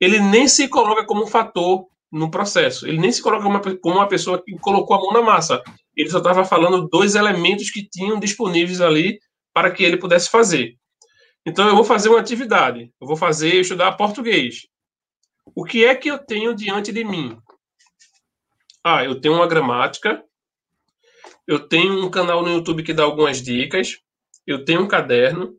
Ele 0.00 0.18
nem 0.18 0.48
se 0.48 0.68
coloca 0.68 1.04
como 1.04 1.24
um 1.24 1.26
fator 1.26 1.86
no 2.10 2.30
processo. 2.30 2.86
Ele 2.86 2.98
nem 2.98 3.12
se 3.12 3.22
coloca 3.22 3.76
como 3.76 3.96
uma 3.96 4.08
pessoa 4.08 4.42
que 4.42 4.58
colocou 4.58 4.96
a 4.96 5.00
mão 5.00 5.12
na 5.12 5.22
massa. 5.22 5.62
Ele 5.96 6.10
só 6.10 6.18
estava 6.18 6.44
falando 6.44 6.88
dois 6.88 7.14
elementos 7.14 7.70
que 7.70 7.88
tinham 7.88 8.20
disponíveis 8.20 8.80
ali 8.80 9.18
para 9.54 9.70
que 9.70 9.82
ele 9.82 9.96
pudesse 9.96 10.28
fazer. 10.28 10.76
Então, 11.46 11.68
eu 11.68 11.74
vou 11.74 11.84
fazer 11.84 12.08
uma 12.08 12.20
atividade. 12.20 12.92
Eu 13.00 13.06
vou 13.06 13.16
fazer, 13.16 13.54
estudar 13.60 13.92
português. 13.92 14.66
O 15.54 15.64
que 15.64 15.84
é 15.84 15.94
que 15.94 16.10
eu 16.10 16.18
tenho 16.18 16.54
diante 16.54 16.92
de 16.92 17.04
mim? 17.04 17.38
Ah, 18.84 19.04
eu 19.04 19.20
tenho 19.20 19.34
uma 19.34 19.46
gramática. 19.46 20.22
Eu 21.46 21.68
tenho 21.68 22.04
um 22.04 22.10
canal 22.10 22.42
no 22.42 22.50
YouTube 22.50 22.82
que 22.82 22.92
dá 22.92 23.04
algumas 23.04 23.40
dicas. 23.40 23.98
Eu 24.46 24.64
tenho 24.64 24.82
um 24.82 24.88
caderno. 24.88 25.54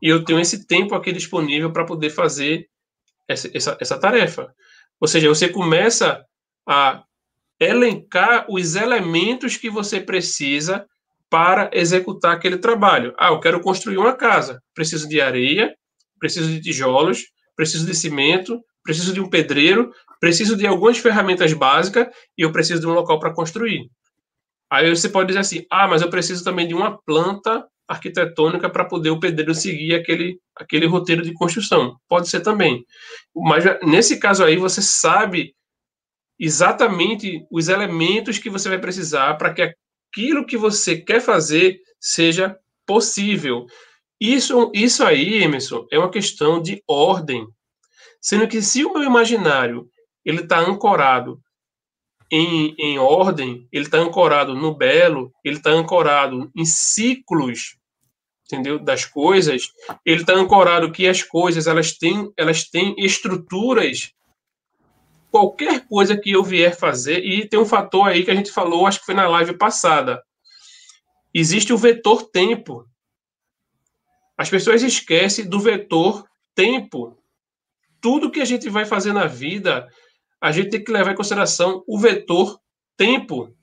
E 0.00 0.08
eu 0.08 0.24
tenho 0.24 0.38
esse 0.38 0.66
tempo 0.66 0.94
aqui 0.94 1.12
disponível 1.12 1.72
para 1.72 1.84
poder 1.84 2.10
fazer 2.10 2.68
essa, 3.28 3.50
essa, 3.54 3.76
essa 3.80 3.98
tarefa. 3.98 4.54
Ou 5.00 5.08
seja, 5.08 5.28
você 5.28 5.48
começa 5.48 6.24
a 6.68 7.02
elencar 7.62 8.46
os 8.48 8.74
elementos 8.74 9.56
que 9.56 9.70
você 9.70 10.00
precisa 10.00 10.86
para 11.30 11.70
executar 11.72 12.34
aquele 12.34 12.58
trabalho. 12.58 13.14
Ah, 13.18 13.28
eu 13.28 13.40
quero 13.40 13.60
construir 13.60 13.96
uma 13.96 14.14
casa. 14.14 14.62
Preciso 14.74 15.08
de 15.08 15.20
areia, 15.20 15.74
preciso 16.18 16.48
de 16.48 16.60
tijolos, 16.60 17.22
preciso 17.56 17.86
de 17.86 17.94
cimento, 17.94 18.60
preciso 18.82 19.14
de 19.14 19.20
um 19.20 19.28
pedreiro, 19.28 19.90
preciso 20.20 20.56
de 20.56 20.66
algumas 20.66 20.98
ferramentas 20.98 21.52
básicas 21.52 22.08
e 22.36 22.42
eu 22.42 22.52
preciso 22.52 22.80
de 22.80 22.86
um 22.86 22.92
local 22.92 23.18
para 23.18 23.32
construir. 23.32 23.88
Aí 24.70 24.88
você 24.88 25.08
pode 25.08 25.28
dizer 25.28 25.40
assim: 25.40 25.64
ah, 25.70 25.86
mas 25.88 26.02
eu 26.02 26.10
preciso 26.10 26.44
também 26.44 26.66
de 26.66 26.74
uma 26.74 26.98
planta 27.02 27.66
arquitetônica 27.88 28.70
para 28.70 28.84
poder 28.84 29.10
o 29.10 29.20
pedreiro 29.20 29.54
seguir 29.54 29.94
aquele, 29.94 30.38
aquele 30.56 30.86
roteiro 30.86 31.22
de 31.22 31.32
construção. 31.34 31.96
Pode 32.08 32.28
ser 32.28 32.40
também. 32.40 32.84
Mas 33.34 33.64
nesse 33.82 34.18
caso 34.18 34.44
aí, 34.44 34.56
você 34.56 34.80
sabe 34.80 35.54
exatamente 36.42 37.46
os 37.48 37.68
elementos 37.68 38.36
que 38.36 38.50
você 38.50 38.68
vai 38.68 38.78
precisar 38.78 39.34
para 39.34 39.54
que 39.54 39.62
aquilo 39.62 40.44
que 40.44 40.56
você 40.56 40.96
quer 40.96 41.20
fazer 41.20 41.78
seja 42.00 42.58
possível. 42.84 43.64
Isso, 44.20 44.72
isso 44.74 45.04
aí, 45.04 45.40
Emerson, 45.40 45.86
é 45.90 45.96
uma 45.96 46.10
questão 46.10 46.60
de 46.60 46.82
ordem. 46.88 47.46
Sendo 48.20 48.48
que 48.48 48.60
se 48.60 48.84
o 48.84 48.92
meu 48.92 49.04
imaginário 49.04 49.88
ele 50.24 50.40
está 50.40 50.58
ancorado 50.58 51.40
em, 52.30 52.74
em 52.76 52.98
ordem, 52.98 53.68
ele 53.70 53.84
está 53.84 53.98
ancorado 53.98 54.52
no 54.52 54.74
belo, 54.74 55.32
ele 55.44 55.58
está 55.58 55.70
ancorado 55.70 56.50
em 56.56 56.64
ciclos, 56.64 57.76
entendeu? 58.46 58.80
Das 58.80 59.04
coisas, 59.04 59.62
ele 60.04 60.22
está 60.22 60.34
ancorado 60.34 60.90
que 60.90 61.06
as 61.06 61.22
coisas 61.22 61.68
elas 61.68 61.92
têm, 61.92 62.32
elas 62.36 62.64
têm 62.64 62.96
estruturas. 62.98 64.12
Qualquer 65.32 65.88
coisa 65.88 66.14
que 66.14 66.30
eu 66.30 66.44
vier 66.44 66.76
fazer, 66.76 67.24
e 67.24 67.48
tem 67.48 67.58
um 67.58 67.64
fator 67.64 68.06
aí 68.06 68.22
que 68.22 68.30
a 68.30 68.34
gente 68.34 68.52
falou, 68.52 68.86
acho 68.86 69.00
que 69.00 69.06
foi 69.06 69.14
na 69.14 69.26
live 69.26 69.56
passada. 69.56 70.22
Existe 71.32 71.72
o 71.72 71.78
vetor 71.78 72.24
tempo. 72.24 72.86
As 74.36 74.50
pessoas 74.50 74.82
esquecem 74.82 75.48
do 75.48 75.58
vetor 75.58 76.28
tempo. 76.54 77.16
Tudo 77.98 78.30
que 78.30 78.42
a 78.42 78.44
gente 78.44 78.68
vai 78.68 78.84
fazer 78.84 79.14
na 79.14 79.26
vida, 79.26 79.88
a 80.38 80.52
gente 80.52 80.68
tem 80.68 80.84
que 80.84 80.92
levar 80.92 81.12
em 81.12 81.16
consideração 81.16 81.82
o 81.88 81.98
vetor 81.98 82.60
tempo. 82.94 83.56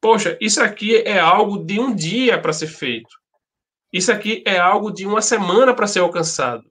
Poxa, 0.00 0.38
isso 0.40 0.62
aqui 0.62 0.96
é 0.96 1.18
algo 1.18 1.62
de 1.62 1.78
um 1.78 1.94
dia 1.94 2.40
para 2.40 2.54
ser 2.54 2.68
feito. 2.68 3.14
Isso 3.92 4.10
aqui 4.10 4.42
é 4.46 4.58
algo 4.58 4.90
de 4.90 5.04
uma 5.04 5.20
semana 5.20 5.74
para 5.74 5.86
ser 5.86 5.98
alcançado. 5.98 6.64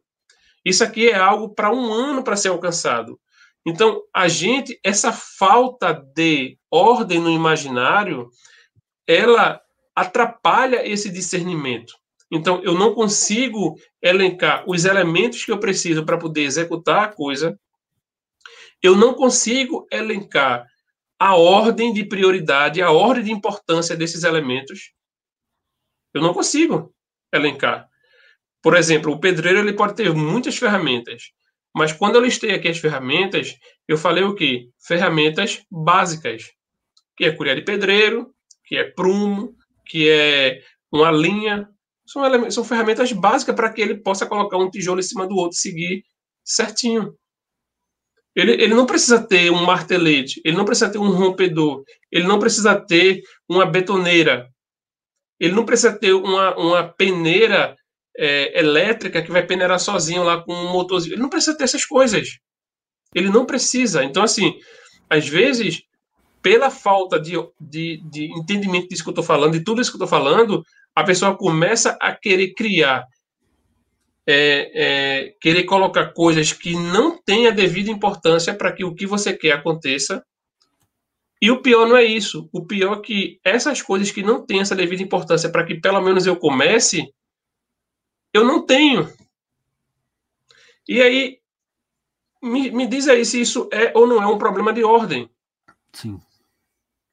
Isso 0.65 0.83
aqui 0.83 1.09
é 1.09 1.15
algo 1.15 1.53
para 1.53 1.71
um 1.71 1.93
ano 1.93 2.23
para 2.23 2.35
ser 2.35 2.47
alcançado. 2.47 3.19
Então, 3.65 4.01
a 4.13 4.27
gente, 4.27 4.79
essa 4.83 5.11
falta 5.11 5.93
de 5.93 6.57
ordem 6.71 7.19
no 7.19 7.29
imaginário, 7.29 8.29
ela 9.07 9.61
atrapalha 9.95 10.87
esse 10.87 11.09
discernimento. 11.11 11.93
Então, 12.31 12.61
eu 12.63 12.73
não 12.73 12.93
consigo 12.95 13.75
elencar 14.01 14.63
os 14.67 14.85
elementos 14.85 15.43
que 15.43 15.51
eu 15.51 15.59
preciso 15.59 16.05
para 16.05 16.17
poder 16.17 16.43
executar 16.43 17.03
a 17.03 17.07
coisa 17.13 17.57
eu 18.81 18.95
não 18.95 19.13
consigo 19.13 19.87
elencar 19.91 20.65
a 21.19 21.35
ordem 21.35 21.93
de 21.93 22.03
prioridade, 22.03 22.81
a 22.81 22.89
ordem 22.89 23.25
de 23.25 23.31
importância 23.31 23.95
desses 23.95 24.23
elementos. 24.23 24.91
Eu 26.13 26.21
não 26.21 26.33
consigo 26.33 26.93
elencar. 27.31 27.87
Por 28.61 28.75
exemplo, 28.75 29.11
o 29.11 29.19
pedreiro 29.19 29.59
ele 29.59 29.73
pode 29.73 29.95
ter 29.95 30.11
muitas 30.13 30.57
ferramentas, 30.57 31.31
mas 31.75 31.93
quando 31.93 32.15
eu 32.15 32.21
listei 32.21 32.53
aqui 32.53 32.67
as 32.67 32.77
ferramentas, 32.77 33.55
eu 33.87 33.97
falei 33.97 34.23
o 34.23 34.35
quê? 34.35 34.69
Ferramentas 34.79 35.61
básicas, 35.71 36.51
que 37.15 37.25
é 37.25 37.31
colher 37.31 37.55
de 37.55 37.61
pedreiro, 37.63 38.33
que 38.65 38.75
é 38.75 38.83
prumo, 38.83 39.55
que 39.85 40.09
é 40.09 40.61
uma 40.91 41.11
linha. 41.11 41.69
São, 42.05 42.25
elementos, 42.25 42.55
são 42.55 42.63
ferramentas 42.63 43.11
básicas 43.13 43.55
para 43.55 43.71
que 43.71 43.81
ele 43.81 43.95
possa 43.95 44.25
colocar 44.25 44.57
um 44.57 44.69
tijolo 44.69 44.99
em 44.99 45.03
cima 45.03 45.25
do 45.25 45.35
outro 45.35 45.57
e 45.57 45.61
seguir 45.61 46.03
certinho. 46.43 47.15
Ele, 48.35 48.53
ele 48.53 48.73
não 48.73 48.85
precisa 48.85 49.21
ter 49.25 49.51
um 49.51 49.65
martelete, 49.65 50.41
ele 50.45 50.55
não 50.55 50.65
precisa 50.65 50.89
ter 50.89 50.97
um 50.97 51.09
rompedor, 51.09 51.83
ele 52.09 52.25
não 52.25 52.39
precisa 52.39 52.79
ter 52.79 53.21
uma 53.47 53.65
betoneira, 53.65 54.49
ele 55.39 55.53
não 55.53 55.65
precisa 55.65 55.91
ter 55.91 56.13
uma, 56.13 56.55
uma 56.57 56.87
peneira 56.87 57.75
é, 58.17 58.59
elétrica 58.59 59.21
que 59.21 59.31
vai 59.31 59.45
peneirar 59.45 59.79
sozinho 59.79 60.23
lá 60.23 60.41
com 60.41 60.53
um 60.53 60.71
motorzinho. 60.71 61.13
Ele 61.13 61.21
não 61.21 61.29
precisa 61.29 61.57
ter 61.57 61.63
essas 61.63 61.85
coisas. 61.85 62.37
Ele 63.13 63.29
não 63.29 63.45
precisa. 63.45 64.03
Então, 64.03 64.23
assim, 64.23 64.53
às 65.09 65.27
vezes, 65.27 65.83
pela 66.41 66.69
falta 66.69 67.19
de, 67.19 67.33
de, 67.59 68.01
de 68.09 68.25
entendimento 68.39 68.89
disso 68.89 69.03
que 69.03 69.09
eu 69.09 69.13
estou 69.13 69.23
falando, 69.23 69.53
de 69.53 69.63
tudo 69.63 69.81
isso 69.81 69.91
que 69.91 70.01
eu 70.01 70.05
estou 70.05 70.19
falando, 70.19 70.63
a 70.95 71.03
pessoa 71.03 71.37
começa 71.37 71.97
a 72.01 72.13
querer 72.13 72.53
criar, 72.53 73.05
é, 74.27 74.71
é, 74.73 75.35
querer 75.39 75.63
colocar 75.63 76.13
coisas 76.13 76.53
que 76.53 76.73
não 76.73 77.17
têm 77.21 77.47
a 77.47 77.51
devida 77.51 77.91
importância 77.91 78.53
para 78.53 78.71
que 78.71 78.83
o 78.83 78.93
que 78.93 79.05
você 79.05 79.33
quer 79.33 79.53
aconteça. 79.53 80.23
E 81.41 81.49
o 81.49 81.61
pior 81.61 81.87
não 81.87 81.97
é 81.97 82.03
isso. 82.03 82.47
O 82.53 82.65
pior 82.65 82.97
é 82.97 83.01
que 83.01 83.39
essas 83.43 83.81
coisas 83.81 84.11
que 84.11 84.21
não 84.21 84.45
têm 84.45 84.59
essa 84.59 84.75
devida 84.75 85.01
importância 85.01 85.49
para 85.49 85.65
que 85.65 85.75
pelo 85.75 86.01
menos 86.01 86.27
eu 86.27 86.35
comece, 86.35 87.11
eu 88.33 88.43
não 88.45 88.65
tenho. 88.65 89.11
E 90.87 91.01
aí, 91.01 91.39
me, 92.41 92.71
me 92.71 92.87
diz 92.87 93.07
aí 93.07 93.25
se 93.25 93.39
isso 93.39 93.69
é 93.71 93.91
ou 93.95 94.07
não 94.07 94.21
é 94.21 94.25
um 94.25 94.37
problema 94.37 94.73
de 94.73 94.83
ordem. 94.83 95.29
Sim. 95.93 96.19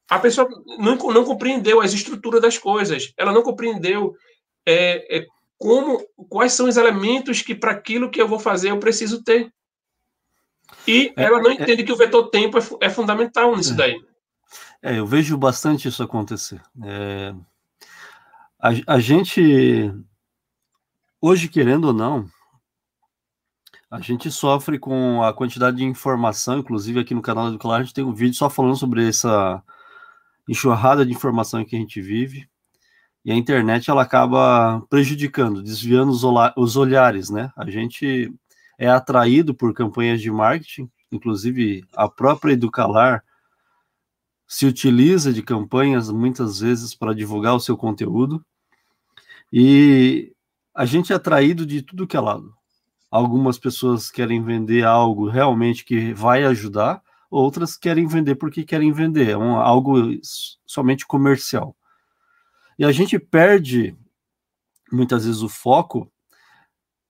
A 0.08 0.18
pessoa 0.18 0.48
não, 0.78 0.96
não 0.96 1.24
compreendeu 1.24 1.80
as 1.80 1.92
estruturas 1.92 2.40
das 2.40 2.56
coisas. 2.56 3.12
Ela 3.16 3.32
não 3.32 3.42
compreendeu 3.42 4.16
é, 4.64 5.18
é, 5.18 5.26
como, 5.58 6.02
quais 6.28 6.52
são 6.52 6.66
os 6.66 6.76
elementos 6.76 7.42
que 7.42 7.54
para 7.54 7.72
aquilo 7.72 8.10
que 8.10 8.20
eu 8.20 8.26
vou 8.26 8.38
fazer 8.38 8.70
eu 8.70 8.78
preciso 8.78 9.22
ter. 9.22 9.52
E 10.86 11.12
é, 11.16 11.24
ela 11.24 11.42
não 11.42 11.50
é 11.50 11.54
entende 11.54 11.84
que 11.84 11.92
o 11.92 11.96
vetor 11.96 12.30
tempo 12.30 12.58
é, 12.58 12.62
é 12.82 12.90
fundamental 12.90 13.54
nisso 13.54 13.74
é. 13.74 13.76
daí. 13.76 14.04
É, 14.80 14.98
eu 14.98 15.06
vejo 15.06 15.36
bastante 15.36 15.88
isso 15.88 16.02
acontecer. 16.02 16.62
A, 18.60 18.94
a 18.94 18.98
gente 18.98 19.92
Hoje, 21.20 21.48
querendo 21.48 21.86
ou 21.86 21.92
não, 21.92 22.30
a 23.90 24.00
gente 24.00 24.30
sofre 24.30 24.78
com 24.78 25.20
a 25.24 25.32
quantidade 25.32 25.78
de 25.78 25.84
informação, 25.84 26.58
inclusive 26.60 27.00
aqui 27.00 27.12
no 27.12 27.20
canal 27.20 27.50
do 27.50 27.58
Claro, 27.58 27.82
a 27.82 27.84
gente 27.84 27.94
tem 27.94 28.04
um 28.04 28.14
vídeo 28.14 28.36
só 28.36 28.48
falando 28.48 28.76
sobre 28.76 29.08
essa 29.08 29.60
enxurrada 30.48 31.04
de 31.04 31.12
informação 31.12 31.64
que 31.64 31.74
a 31.74 31.78
gente 31.78 32.00
vive. 32.00 32.48
E 33.24 33.32
a 33.32 33.34
internet 33.34 33.90
ela 33.90 34.02
acaba 34.02 34.80
prejudicando, 34.88 35.60
desviando 35.60 36.12
os, 36.12 36.22
os 36.56 36.76
olhares, 36.76 37.30
né? 37.30 37.50
A 37.56 37.68
gente 37.68 38.32
é 38.78 38.88
atraído 38.88 39.52
por 39.52 39.74
campanhas 39.74 40.20
de 40.20 40.30
marketing, 40.30 40.88
inclusive 41.10 41.84
a 41.96 42.08
própria 42.08 42.52
Educalar 42.52 43.24
se 44.46 44.66
utiliza 44.66 45.32
de 45.32 45.42
campanhas 45.42 46.10
muitas 46.10 46.60
vezes 46.60 46.94
para 46.94 47.12
divulgar 47.12 47.56
o 47.56 47.60
seu 47.60 47.76
conteúdo. 47.76 48.44
E 49.52 50.32
a 50.78 50.84
gente 50.84 51.12
é 51.12 51.16
atraído 51.16 51.66
de 51.66 51.82
tudo 51.82 52.06
que 52.06 52.16
é 52.16 52.20
lado. 52.20 52.54
Algumas 53.10 53.58
pessoas 53.58 54.12
querem 54.12 54.40
vender 54.44 54.84
algo 54.84 55.28
realmente 55.28 55.84
que 55.84 56.14
vai 56.14 56.44
ajudar, 56.44 57.02
outras 57.28 57.76
querem 57.76 58.06
vender 58.06 58.36
porque 58.36 58.62
querem 58.62 58.92
vender, 58.92 59.30
é 59.30 59.36
um, 59.36 59.56
algo 59.56 59.96
somente 60.64 61.04
comercial. 61.04 61.74
E 62.78 62.84
a 62.84 62.92
gente 62.92 63.18
perde 63.18 63.98
muitas 64.92 65.26
vezes 65.26 65.42
o 65.42 65.48
foco 65.48 66.08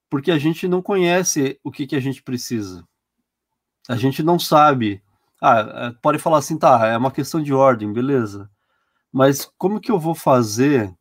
porque 0.09 0.31
a 0.31 0.39
gente 0.39 0.67
não 0.67 0.81
conhece 0.81 1.59
o 1.63 1.69
que, 1.71 1.85
que 1.85 1.95
a 1.95 1.99
gente 1.99 2.23
precisa. 2.23 2.83
A 3.87 3.95
gente 3.95 4.23
não 4.23 4.39
sabe. 4.39 4.99
Ah, 5.39 5.59
é, 5.59 5.91
pode 6.01 6.17
falar 6.17 6.39
assim, 6.39 6.57
tá, 6.57 6.87
é 6.87 6.97
uma 6.97 7.11
questão 7.11 7.39
de 7.39 7.53
ordem, 7.53 7.93
beleza. 7.93 8.49
Mas 9.11 9.45
como 9.59 9.79
que 9.79 9.91
eu 9.91 9.99
vou 9.99 10.15
fazer 10.15 10.91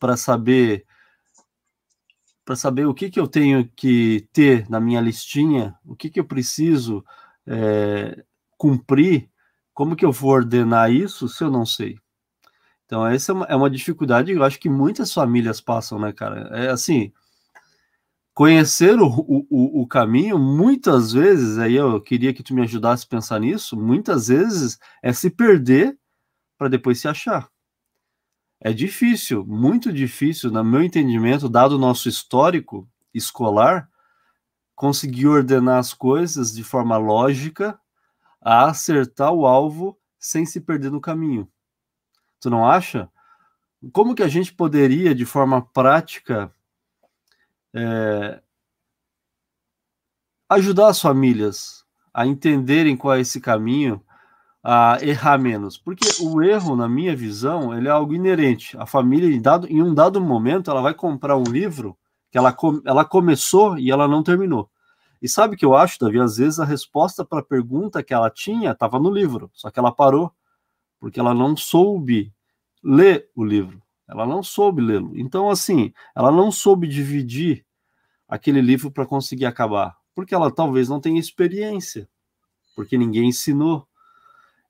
para 0.00 0.16
saber 0.16 0.84
para 2.48 2.56
saber 2.56 2.86
o 2.86 2.94
que, 2.94 3.10
que 3.10 3.20
eu 3.20 3.28
tenho 3.28 3.68
que 3.76 4.26
ter 4.32 4.66
na 4.70 4.80
minha 4.80 5.02
listinha, 5.02 5.76
o 5.84 5.94
que, 5.94 6.08
que 6.08 6.18
eu 6.18 6.24
preciso 6.24 7.04
é, 7.46 8.24
cumprir, 8.56 9.28
como 9.74 9.94
que 9.94 10.02
eu 10.02 10.10
vou 10.10 10.30
ordenar 10.30 10.90
isso 10.90 11.28
se 11.28 11.44
eu 11.44 11.50
não 11.50 11.66
sei? 11.66 11.98
Então, 12.86 13.06
essa 13.06 13.32
é 13.32 13.34
uma, 13.34 13.44
é 13.50 13.54
uma 13.54 13.68
dificuldade 13.68 14.32
que 14.32 14.38
eu 14.38 14.42
acho 14.42 14.58
que 14.58 14.70
muitas 14.70 15.12
famílias 15.12 15.60
passam, 15.60 15.98
né, 15.98 16.10
cara? 16.10 16.48
É 16.56 16.70
assim, 16.70 17.12
conhecer 18.32 18.98
o, 18.98 19.06
o, 19.06 19.82
o 19.82 19.86
caminho, 19.86 20.38
muitas 20.38 21.12
vezes, 21.12 21.58
aí 21.58 21.74
eu 21.74 22.00
queria 22.00 22.32
que 22.32 22.42
tu 22.42 22.54
me 22.54 22.62
ajudasse 22.62 23.04
a 23.04 23.14
pensar 23.14 23.40
nisso, 23.40 23.76
muitas 23.76 24.28
vezes 24.28 24.78
é 25.02 25.12
se 25.12 25.28
perder 25.28 25.98
para 26.56 26.68
depois 26.68 26.98
se 26.98 27.08
achar 27.08 27.46
é 28.60 28.72
difícil, 28.72 29.44
muito 29.46 29.92
difícil, 29.92 30.50
no 30.50 30.64
meu 30.64 30.82
entendimento, 30.82 31.48
dado 31.48 31.76
o 31.76 31.78
nosso 31.78 32.08
histórico 32.08 32.88
escolar, 33.14 33.88
conseguir 34.74 35.26
ordenar 35.28 35.78
as 35.78 35.94
coisas 35.94 36.54
de 36.54 36.64
forma 36.64 36.96
lógica 36.96 37.78
a 38.40 38.66
acertar 38.66 39.32
o 39.32 39.46
alvo 39.46 39.98
sem 40.18 40.44
se 40.44 40.60
perder 40.60 40.90
no 40.90 41.00
caminho. 41.00 41.48
Tu 42.40 42.50
não 42.50 42.68
acha? 42.68 43.08
Como 43.92 44.14
que 44.14 44.22
a 44.22 44.28
gente 44.28 44.52
poderia, 44.52 45.14
de 45.14 45.24
forma 45.24 45.62
prática, 45.62 46.52
é, 47.72 48.42
ajudar 50.48 50.88
as 50.88 51.00
famílias 51.00 51.84
a 52.12 52.26
entenderem 52.26 52.96
qual 52.96 53.14
é 53.14 53.20
esse 53.20 53.40
caminho 53.40 54.04
a 54.62 54.98
errar 55.00 55.38
menos, 55.38 55.78
porque 55.78 56.06
o 56.20 56.42
erro, 56.42 56.76
na 56.76 56.88
minha 56.88 57.14
visão, 57.14 57.76
ele 57.76 57.88
é 57.88 57.90
algo 57.90 58.14
inerente. 58.14 58.76
A 58.76 58.86
família, 58.86 59.34
em, 59.34 59.40
dado, 59.40 59.66
em 59.68 59.82
um 59.82 59.94
dado 59.94 60.20
momento, 60.20 60.70
ela 60.70 60.82
vai 60.82 60.94
comprar 60.94 61.36
um 61.36 61.44
livro 61.44 61.96
que 62.30 62.36
ela, 62.36 62.54
ela 62.84 63.04
começou 63.04 63.78
e 63.78 63.90
ela 63.90 64.06
não 64.06 64.22
terminou. 64.22 64.70
E 65.20 65.28
sabe 65.28 65.54
o 65.54 65.58
que 65.58 65.64
eu 65.64 65.74
acho, 65.74 65.98
Davi? 65.98 66.20
Às 66.20 66.36
vezes 66.36 66.60
a 66.60 66.64
resposta 66.64 67.24
para 67.24 67.40
a 67.40 67.44
pergunta 67.44 68.02
que 68.02 68.14
ela 68.14 68.30
tinha 68.30 68.72
estava 68.72 68.98
no 68.98 69.10
livro, 69.10 69.50
só 69.52 69.70
que 69.70 69.78
ela 69.78 69.90
parou, 69.90 70.32
porque 71.00 71.18
ela 71.18 71.34
não 71.34 71.56
soube 71.56 72.32
ler 72.82 73.28
o 73.34 73.44
livro. 73.44 73.82
Ela 74.06 74.26
não 74.26 74.42
soube 74.42 74.80
lê-lo. 74.80 75.12
Então, 75.18 75.50
assim, 75.50 75.92
ela 76.14 76.30
não 76.30 76.50
soube 76.50 76.86
dividir 76.86 77.64
aquele 78.28 78.60
livro 78.60 78.90
para 78.90 79.06
conseguir 79.06 79.46
acabar, 79.46 79.96
porque 80.14 80.34
ela 80.34 80.50
talvez 80.50 80.88
não 80.88 81.00
tenha 81.00 81.18
experiência, 81.18 82.08
porque 82.76 82.98
ninguém 82.98 83.28
ensinou. 83.28 83.87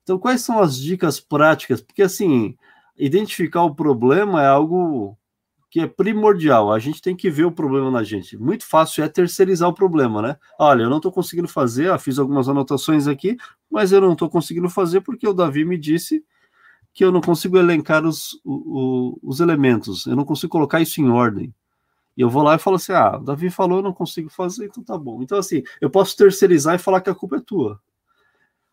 Então, 0.03 0.17
quais 0.17 0.41
são 0.41 0.59
as 0.59 0.77
dicas 0.77 1.19
práticas? 1.19 1.81
Porque, 1.81 2.01
assim, 2.01 2.55
identificar 2.97 3.63
o 3.63 3.73
problema 3.73 4.43
é 4.43 4.47
algo 4.47 5.17
que 5.69 5.79
é 5.79 5.87
primordial. 5.87 6.71
A 6.71 6.79
gente 6.79 7.01
tem 7.01 7.15
que 7.15 7.29
ver 7.29 7.45
o 7.45 7.51
problema 7.51 7.91
na 7.91 8.03
gente. 8.03 8.37
Muito 8.37 8.65
fácil 8.65 9.03
é 9.03 9.07
terceirizar 9.07 9.69
o 9.69 9.73
problema, 9.73 10.21
né? 10.21 10.37
Olha, 10.59 10.83
eu 10.83 10.89
não 10.89 10.97
estou 10.97 11.11
conseguindo 11.11 11.47
fazer, 11.47 11.91
ah, 11.91 11.99
fiz 11.99 12.17
algumas 12.17 12.49
anotações 12.49 13.07
aqui, 13.07 13.37
mas 13.69 13.91
eu 13.91 14.01
não 14.01 14.13
estou 14.13 14.29
conseguindo 14.29 14.69
fazer 14.69 15.01
porque 15.01 15.27
o 15.27 15.33
Davi 15.33 15.63
me 15.63 15.77
disse 15.77 16.23
que 16.93 17.05
eu 17.05 17.11
não 17.11 17.21
consigo 17.21 17.57
elencar 17.57 18.03
os, 18.05 18.41
o, 18.43 19.19
os 19.21 19.39
elementos, 19.39 20.07
eu 20.07 20.15
não 20.15 20.25
consigo 20.25 20.51
colocar 20.51 20.81
isso 20.81 20.99
em 20.99 21.09
ordem. 21.09 21.53
E 22.17 22.21
eu 22.21 22.29
vou 22.29 22.43
lá 22.43 22.55
e 22.55 22.59
falo 22.59 22.75
assim: 22.77 22.91
ah, 22.91 23.17
o 23.17 23.23
Davi 23.23 23.49
falou, 23.49 23.77
eu 23.77 23.83
não 23.83 23.93
consigo 23.93 24.29
fazer, 24.29 24.65
então 24.65 24.83
tá 24.83 24.97
bom. 24.97 25.21
Então, 25.21 25.37
assim, 25.37 25.63
eu 25.79 25.89
posso 25.89 26.17
terceirizar 26.17 26.75
e 26.75 26.79
falar 26.79 27.01
que 27.01 27.09
a 27.09 27.15
culpa 27.15 27.37
é 27.37 27.41
tua 27.41 27.79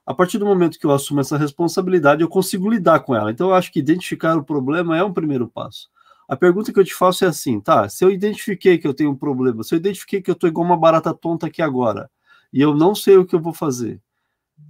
a 0.07 0.14
partir 0.14 0.38
do 0.38 0.47
momento 0.47 0.79
que 0.79 0.87
eu 0.87 0.92
assumo 0.92 1.21
essa 1.21 1.37
responsabilidade, 1.37 2.23
eu 2.23 2.29
consigo 2.29 2.71
lidar 2.71 3.01
com 3.01 3.14
ela. 3.14 3.31
Então, 3.33 3.49
eu 3.49 3.55
acho 3.55 3.73
que 3.73 3.81
identificar 3.81 4.37
o 4.37 4.45
problema 4.45 4.97
é 4.97 5.03
um 5.03 5.12
primeiro 5.12 5.49
passo. 5.49 5.88
A 6.29 6.37
pergunta 6.37 6.73
que 6.73 6.79
eu 6.79 6.85
te 6.85 6.95
faço 6.95 7.25
é 7.25 7.29
assim, 7.29 7.61
tá? 7.61 7.88
Se 7.88 8.05
eu 8.05 8.11
identifiquei 8.11 8.79
que 8.79 8.87
eu 8.87 8.95
tenho 8.95 9.11
um 9.11 9.16
problema, 9.16 9.64
se 9.64 9.75
eu 9.75 9.79
identifiquei 9.79 10.23
que 10.23 10.31
eu 10.31 10.35
tô 10.37 10.47
igual 10.47 10.64
uma 10.64 10.77
barata 10.77 11.12
tonta 11.12 11.49
aqui 11.49 11.61
agora, 11.61 12.09
e 12.53 12.61
eu 12.61 12.73
não 12.73 12.95
sei 12.95 13.16
o 13.16 13.27
que 13.27 13.35
eu 13.35 13.40
vou 13.40 13.53
fazer, 13.53 14.01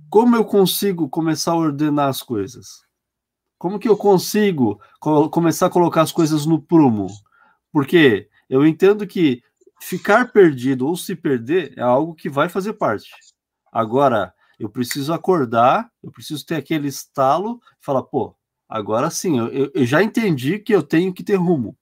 como 0.08 0.36
eu 0.36 0.44
consigo 0.44 1.08
começar 1.08 1.52
a 1.52 1.56
ordenar 1.56 2.08
as 2.08 2.22
coisas? 2.22 2.84
Como 3.58 3.78
que 3.78 3.88
eu 3.88 3.96
consigo 3.96 4.80
co 5.00 5.28
começar 5.30 5.66
a 5.66 5.70
colocar 5.70 6.02
as 6.02 6.12
coisas 6.12 6.46
no 6.46 6.60
prumo? 6.60 7.08
Porque 7.72 8.28
eu 8.48 8.66
entendo 8.66 9.06
que 9.06 9.42
ficar 9.80 10.32
perdido 10.32 10.86
ou 10.86 10.96
se 10.96 11.14
perder 11.14 11.74
é 11.76 11.82
algo 11.82 12.14
que 12.14 12.28
vai 12.28 12.48
fazer 12.48 12.74
parte. 12.74 13.10
Agora, 13.72 14.32
eu 14.58 14.68
preciso 14.68 15.12
acordar, 15.12 15.90
eu 16.02 16.10
preciso 16.10 16.44
ter 16.44 16.56
aquele 16.56 16.88
estalo 16.88 17.60
e 17.80 17.84
falar, 17.84 18.02
pô, 18.02 18.34
agora 18.68 19.10
sim, 19.10 19.38
eu, 19.38 19.70
eu 19.74 19.86
já 19.86 20.02
entendi 20.02 20.58
que 20.58 20.74
eu 20.74 20.82
tenho 20.82 21.12
que 21.12 21.22
ter 21.22 21.36
rumo. 21.36 21.76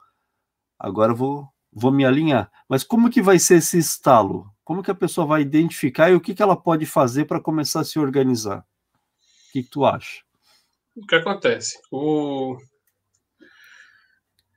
Agora 0.78 1.12
eu 1.12 1.16
vou, 1.16 1.48
vou 1.72 1.92
me 1.92 2.04
alinhar. 2.04 2.50
Mas 2.68 2.82
como 2.82 3.10
que 3.10 3.22
vai 3.22 3.38
ser 3.38 3.56
esse 3.56 3.78
estalo? 3.78 4.50
Como 4.64 4.82
que 4.82 4.90
a 4.90 4.94
pessoa 4.94 5.26
vai 5.26 5.42
identificar 5.42 6.10
e 6.10 6.14
o 6.14 6.20
que, 6.20 6.34
que 6.34 6.42
ela 6.42 6.56
pode 6.56 6.84
fazer 6.84 7.26
para 7.26 7.40
começar 7.40 7.80
a 7.80 7.84
se 7.84 7.98
organizar? 7.98 8.58
O 8.58 9.52
que, 9.52 9.62
que 9.62 9.70
tu 9.70 9.84
acha? 9.84 10.22
O 10.96 11.06
que 11.06 11.14
acontece? 11.14 11.78
O... 11.92 12.56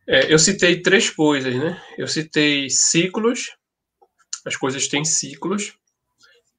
É, 0.07 0.33
eu 0.33 0.39
citei 0.39 0.81
três 0.81 1.09
coisas, 1.09 1.53
né? 1.53 1.81
Eu 1.97 2.07
citei 2.07 2.69
ciclos, 2.69 3.55
as 4.45 4.55
coisas 4.55 4.87
têm 4.87 5.03
ciclos. 5.03 5.77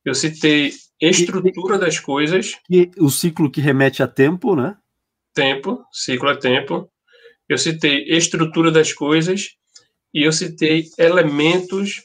Eu 0.05 0.15
citei 0.15 0.73
estrutura 1.01 1.79
das 1.79 1.99
coisas. 1.99 2.53
E 2.69 2.91
o 2.99 3.11
ciclo 3.11 3.51
que 3.51 3.61
remete 3.61 4.03
a 4.03 4.09
tempo, 4.09 4.57
né? 4.57 4.77
Tempo, 5.35 5.85
ciclo 5.93 6.31
é 6.31 6.37
tempo. 6.37 6.91
Eu 7.49 7.57
citei 7.57 8.05
estrutura 8.09 8.71
das 8.71 8.93
coisas 8.93 9.51
e 10.13 10.23
eu 10.23 10.33
citei 10.33 10.85
elementos 10.99 12.03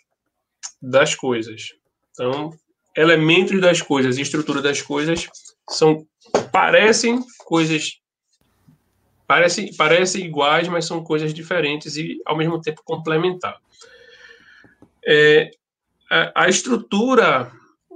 das 0.82 1.16
coisas. 1.16 1.74
Então, 2.12 2.52
elementos 2.96 3.60
das 3.60 3.82
coisas 3.82 4.18
e 4.18 4.22
estrutura 4.22 4.62
das 4.62 4.82
coisas 4.82 5.28
são 5.70 6.06
parecem 6.52 7.20
coisas 7.40 8.00
parecem, 9.28 9.74
parecem 9.76 10.26
iguais, 10.26 10.68
mas 10.68 10.86
são 10.86 11.04
coisas 11.04 11.34
diferentes 11.34 11.98
e 11.98 12.22
ao 12.26 12.38
mesmo 12.38 12.62
tempo 12.62 12.82
complementar. 12.86 13.58
É, 15.06 15.52
a, 16.10 16.44
a, 16.44 16.50
estrutura, 16.50 17.52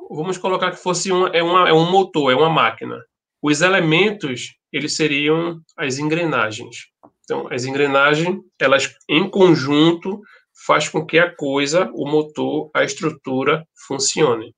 vamos 0.10 0.38
colocar 0.38 0.72
que 0.72 0.78
fosse 0.78 1.12
um, 1.12 1.28
é, 1.28 1.42
uma, 1.44 1.70
é 1.70 1.74
um 1.74 1.90
motor, 1.90 2.32
é 2.32 2.36
uma 2.36 2.50
máquina. 2.50 3.04
Os 3.42 3.62
elementos, 3.62 4.56
eles 4.72 4.96
seriam 4.96 5.62
as 5.78 5.98
engrenagens. 5.98 6.88
Então, 7.24 7.48
as 7.52 7.66
engrenagens, 7.66 8.38
elas 8.60 8.96
em 9.10 9.30
conjunto 9.30 10.22
faz 10.66 10.90
com 10.90 11.06
que 11.06 11.20
a 11.20 11.34
coisa, 11.34 11.92
o 11.94 12.10
motor, 12.10 12.70
a 12.74 12.84
estrutura 12.84 13.68
funcione. 13.88 14.56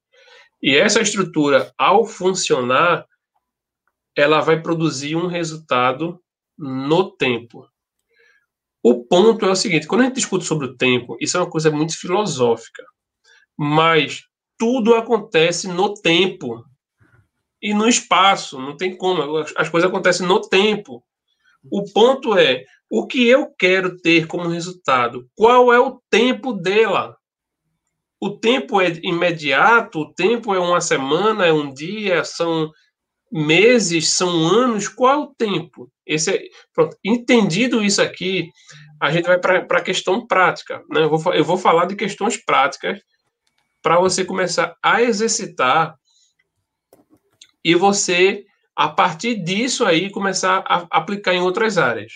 E 0.62 0.76
essa 0.76 1.02
estrutura, 1.02 1.74
ao 1.78 2.06
funcionar, 2.06 3.06
ela 4.16 4.42
vai 4.42 4.62
produzir 4.62 5.16
um 5.16 5.28
resultado 5.28 6.22
no 6.58 7.12
tempo. 7.12 7.68
O 8.84 9.04
ponto 9.06 9.46
é 9.46 9.50
o 9.52 9.56
seguinte: 9.56 9.88
quando 9.88 10.02
a 10.02 10.04
gente 10.06 10.16
discute 10.16 10.46
sobre 10.46 10.68
o 10.68 10.76
tempo, 10.76 11.18
isso 11.20 11.38
é 11.38 11.40
uma 11.40 11.50
coisa 11.50 11.72
muito 11.72 11.98
filosófica, 11.98 12.84
mas 13.58 14.24
tudo 14.60 14.94
acontece 14.94 15.68
no 15.70 15.94
tempo 15.94 16.64
e 17.62 17.74
no 17.74 17.88
espaço, 17.88 18.60
não 18.60 18.76
tem 18.76 18.96
como, 18.96 19.38
as 19.56 19.70
coisas 19.70 19.90
acontecem 19.90 20.28
no 20.28 20.42
tempo. 20.42 21.04
O 21.72 21.84
ponto 21.92 22.38
é 22.38 22.64
o 22.90 23.08
que 23.08 23.28
eu 23.28 23.54
quero 23.58 23.98
ter 23.98 24.28
como 24.28 24.50
resultado, 24.50 25.28
qual 25.36 25.74
é 25.74 25.80
o 25.80 26.02
tempo 26.10 26.54
dela. 26.54 27.18
O 28.22 28.32
tempo 28.32 28.82
é 28.82 28.92
imediato, 29.02 30.00
o 30.00 30.14
tempo 30.14 30.54
é 30.54 30.60
uma 30.60 30.82
semana, 30.82 31.46
é 31.46 31.54
um 31.54 31.74
dia, 31.74 32.24
são 32.26 32.70
meses, 33.32 34.10
são 34.10 34.48
anos, 34.48 34.88
qual 34.90 35.14
é 35.14 35.18
o 35.18 35.34
tempo? 35.38 35.90
Esse 36.06 36.32
é, 36.32 36.42
pronto, 36.74 36.98
entendido 37.04 37.84
isso 37.84 38.02
aqui, 38.02 38.50
a 39.02 39.12
gente 39.12 39.26
vai 39.26 39.40
para 39.40 39.60
a 39.60 39.84
questão 39.84 40.26
prática. 40.28 40.84
Né? 40.90 41.04
Eu, 41.04 41.18
vou, 41.18 41.34
eu 41.34 41.46
vou 41.46 41.58
falar 41.58 41.86
de 41.86 41.96
questões 41.96 42.38
práticas 42.44 43.00
para 43.82 44.00
você 44.00 44.26
começar 44.26 44.78
a 44.84 45.02
exercitar 45.02 45.98
e 47.64 47.76
você, 47.76 48.46
a 48.76 48.88
partir 48.88 49.44
disso 49.44 49.86
aí, 49.86 50.10
começar 50.10 50.64
a 50.68 50.88
aplicar 50.92 51.34
em 51.34 51.42
outras 51.42 51.78
áreas. 51.78 52.14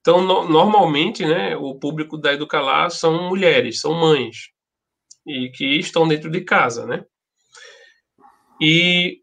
Então, 0.00 0.22
no, 0.22 0.48
normalmente, 0.48 1.24
né, 1.24 1.56
o 1.56 1.74
público 1.74 2.16
da 2.16 2.32
Educalar 2.32 2.90
são 2.90 3.28
mulheres, 3.28 3.80
são 3.80 3.94
mães, 3.94 4.50
e 5.26 5.50
que 5.50 5.78
estão 5.78 6.08
dentro 6.08 6.30
de 6.30 6.40
casa, 6.42 6.86
né? 6.86 7.04
E 8.60 9.20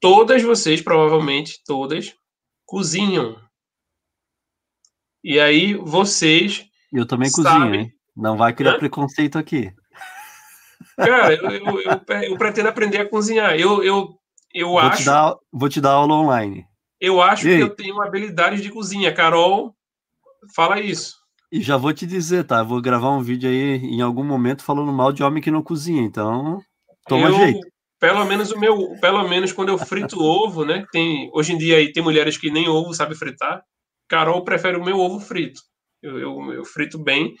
todas 0.00 0.42
vocês, 0.42 0.82
provavelmente 0.82 1.60
todas, 1.64 2.14
cozinham. 2.64 3.40
E 5.24 5.40
aí 5.40 5.74
vocês. 5.74 6.66
Eu 6.92 7.06
também 7.06 7.28
sabem... 7.30 7.52
cozinho, 7.52 7.74
hein? 7.74 7.92
Não 8.14 8.36
vai 8.36 8.52
criar 8.52 8.74
Hã? 8.74 8.78
preconceito 8.78 9.38
aqui. 9.38 9.72
Cara, 10.96 11.34
eu, 11.34 11.50
eu, 11.50 11.80
eu, 11.80 12.22
eu, 12.22 12.38
pretendo 12.38 12.68
aprender 12.68 12.98
a 12.98 13.08
cozinhar. 13.08 13.54
Eu, 13.54 13.82
eu, 13.82 14.18
eu 14.54 14.68
vou 14.68 14.78
acho. 14.78 14.98
Te 14.98 15.04
dar, 15.04 15.34
vou 15.52 15.68
te 15.68 15.80
dar 15.80 15.92
aula 15.92 16.14
online. 16.14 16.64
Eu 17.00 17.20
acho 17.20 17.42
que 17.42 17.60
eu 17.60 17.74
tenho 17.74 18.00
habilidades 18.00 18.62
de 18.62 18.70
cozinha. 18.70 19.12
Carol, 19.12 19.74
fala 20.54 20.80
isso. 20.80 21.14
E 21.52 21.60
já 21.60 21.76
vou 21.76 21.92
te 21.92 22.06
dizer, 22.06 22.44
tá? 22.44 22.62
vou 22.62 22.80
gravar 22.80 23.10
um 23.10 23.22
vídeo 23.22 23.48
aí 23.48 23.76
em 23.76 24.00
algum 24.00 24.24
momento 24.24 24.64
falando 24.64 24.92
mal 24.92 25.12
de 25.12 25.22
homem 25.22 25.42
que 25.42 25.50
não 25.50 25.62
cozinha. 25.62 26.02
Então, 26.02 26.60
toma 27.06 27.30
jeito 27.30 27.66
pelo 27.98 28.24
menos 28.24 28.50
o 28.50 28.58
meu, 28.58 28.94
pelo 29.00 29.26
menos 29.28 29.52
quando 29.52 29.70
eu 29.70 29.78
frito 29.78 30.20
ovo, 30.20 30.64
né? 30.64 30.84
Tem 30.92 31.30
hoje 31.32 31.52
em 31.52 31.58
dia 31.58 31.76
aí 31.76 31.92
tem 31.92 32.02
mulheres 32.02 32.36
que 32.36 32.50
nem 32.50 32.68
ovo 32.68 32.94
sabe 32.94 33.14
fritar. 33.14 33.62
Carol 34.08 34.44
prefere 34.44 34.76
o 34.76 34.84
meu 34.84 34.98
ovo 34.98 35.18
frito. 35.18 35.60
Eu, 36.02 36.18
eu, 36.18 36.52
eu 36.52 36.64
frito 36.64 36.98
bem. 36.98 37.34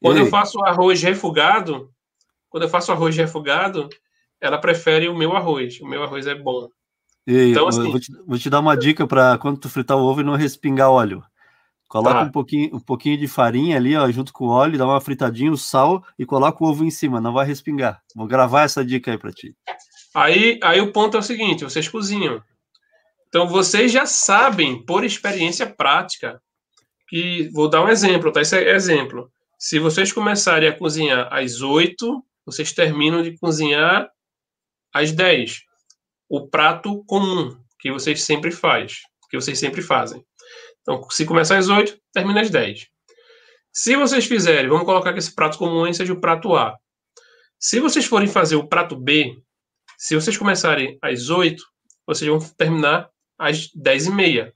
Quando 0.00 0.18
eu 0.18 0.26
faço 0.26 0.60
arroz 0.62 1.02
refogado, 1.02 1.88
quando 2.52 2.64
eu 2.64 2.68
faço 2.68 2.92
arroz 2.92 3.16
refogado, 3.16 3.88
ela 4.38 4.58
prefere 4.58 5.08
o 5.08 5.16
meu 5.16 5.34
arroz. 5.34 5.80
O 5.80 5.86
meu 5.86 6.04
arroz 6.04 6.26
é 6.26 6.34
bom. 6.34 6.68
então, 7.26 7.66
assim, 7.66 7.90
vou, 7.90 7.98
te, 7.98 8.12
vou 8.26 8.38
te 8.38 8.50
dar 8.50 8.60
uma 8.60 8.76
dica 8.76 9.06
para 9.06 9.38
quando 9.38 9.58
tu 9.58 9.70
fritar 9.70 9.96
o 9.96 10.02
ovo 10.02 10.20
e 10.20 10.24
não 10.24 10.36
respingar 10.36 10.90
óleo. 10.90 11.24
Coloca 11.88 12.14
tá. 12.14 12.22
um, 12.24 12.30
pouquinho, 12.30 12.76
um 12.76 12.80
pouquinho 12.80 13.16
de 13.16 13.26
farinha 13.26 13.78
ali, 13.78 13.96
ó, 13.96 14.10
junto 14.10 14.34
com 14.34 14.44
o 14.44 14.50
óleo, 14.50 14.76
dá 14.76 14.84
uma 14.84 15.00
fritadinha, 15.00 15.50
o 15.50 15.56
sal 15.56 16.04
e 16.18 16.26
coloca 16.26 16.62
o 16.62 16.68
ovo 16.68 16.84
em 16.84 16.90
cima, 16.90 17.22
não 17.22 17.32
vai 17.32 17.46
respingar. 17.46 18.02
Vou 18.14 18.26
gravar 18.26 18.64
essa 18.64 18.84
dica 18.84 19.10
aí 19.10 19.18
para 19.18 19.32
ti. 19.32 19.56
Aí, 20.14 20.60
aí 20.62 20.80
o 20.80 20.92
ponto 20.92 21.16
é 21.16 21.20
o 21.20 21.22
seguinte: 21.22 21.64
vocês 21.64 21.88
cozinham. 21.88 22.42
Então 23.28 23.48
vocês 23.48 23.90
já 23.90 24.04
sabem, 24.04 24.84
por 24.84 25.04
experiência 25.04 25.66
prática, 25.66 26.38
que 27.08 27.48
vou 27.54 27.68
dar 27.70 27.82
um 27.82 27.88
exemplo, 27.88 28.30
tá? 28.30 28.42
Esse 28.42 28.58
é 28.58 28.74
exemplo. 28.74 29.30
Se 29.58 29.78
vocês 29.78 30.12
começarem 30.12 30.68
a 30.68 30.76
cozinhar 30.76 31.32
às 31.32 31.62
8, 31.62 32.22
vocês 32.44 32.72
terminam 32.72 33.22
de 33.22 33.36
cozinhar 33.38 34.10
às 34.92 35.12
10. 35.12 35.62
O 36.28 36.48
prato 36.48 37.04
comum 37.04 37.58
que 37.78 37.90
vocês 37.90 38.22
sempre 38.22 38.50
faz, 38.50 39.02
que 39.30 39.36
vocês 39.36 39.58
sempre 39.58 39.82
fazem. 39.82 40.24
Então, 40.80 41.02
se 41.10 41.24
começar 41.24 41.58
às 41.58 41.68
8, 41.68 41.98
termina 42.12 42.40
às 42.40 42.50
10. 42.50 42.88
Se 43.72 43.96
vocês 43.96 44.26
fizerem, 44.26 44.68
vamos 44.68 44.84
colocar 44.84 45.12
que 45.12 45.18
esse 45.18 45.34
prato 45.34 45.58
comum 45.58 45.90
seja 45.92 46.12
o 46.12 46.20
prato 46.20 46.54
A. 46.54 46.76
Se 47.58 47.80
vocês 47.80 48.04
forem 48.04 48.28
fazer 48.28 48.56
o 48.56 48.68
prato 48.68 48.96
B, 48.96 49.40
se 49.96 50.14
vocês 50.14 50.36
começarem 50.36 50.98
às 51.00 51.30
8, 51.30 51.62
vocês 52.06 52.28
vão 52.28 52.38
terminar 52.56 53.08
às 53.38 53.70
10 53.74 54.06
e 54.06 54.10
meia. 54.10 54.54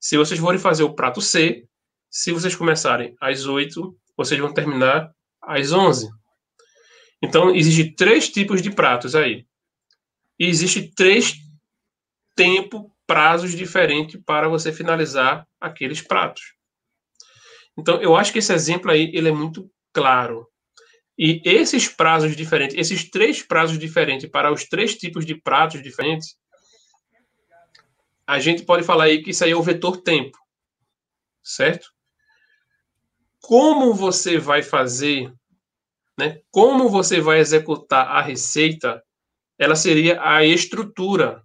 Se 0.00 0.16
vocês 0.16 0.38
forem 0.38 0.58
fazer 0.58 0.82
o 0.82 0.94
prato 0.94 1.20
C, 1.20 1.66
se 2.10 2.32
vocês 2.32 2.54
começarem 2.54 3.14
às 3.20 3.46
8, 3.46 3.96
vocês 4.16 4.40
vão 4.40 4.52
terminar 4.52 5.10
às 5.40 5.72
11. 5.72 6.10
Então, 7.22 7.54
existem 7.54 7.94
três 7.94 8.28
tipos 8.28 8.62
de 8.62 8.70
pratos 8.70 9.14
aí. 9.14 9.46
E 10.38 10.46
existe 10.46 10.92
três 10.94 11.34
tempo, 12.34 12.94
prazos 13.06 13.54
diferentes 13.54 14.20
para 14.24 14.48
você 14.48 14.72
finalizar 14.72 15.46
aqueles 15.60 16.00
pratos. 16.00 16.54
Então, 17.76 18.00
eu 18.00 18.16
acho 18.16 18.32
que 18.32 18.38
esse 18.38 18.52
exemplo 18.52 18.90
aí 18.90 19.10
ele 19.14 19.28
é 19.28 19.32
muito 19.32 19.70
claro. 19.92 20.46
E 21.18 21.42
esses 21.44 21.86
prazos 21.86 22.34
diferentes, 22.34 22.76
esses 22.76 23.10
três 23.10 23.42
prazos 23.42 23.78
diferentes 23.78 24.30
para 24.30 24.50
os 24.52 24.64
três 24.64 24.96
tipos 24.96 25.26
de 25.26 25.34
pratos 25.34 25.82
diferentes, 25.82 26.34
a 28.26 28.38
gente 28.38 28.62
pode 28.62 28.84
falar 28.84 29.04
aí 29.04 29.22
que 29.22 29.30
isso 29.30 29.44
aí 29.44 29.50
é 29.50 29.56
o 29.56 29.62
vetor 29.62 30.00
tempo, 30.02 30.38
certo? 31.42 31.90
Como 33.40 33.92
você 33.92 34.38
vai 34.38 34.62
fazer, 34.62 35.32
né? 36.18 36.40
Como 36.50 36.88
você 36.88 37.20
vai 37.20 37.38
executar 37.38 38.06
a 38.08 38.20
receita, 38.20 39.02
ela 39.58 39.76
seria 39.76 40.20
a 40.22 40.44
estrutura. 40.44 41.42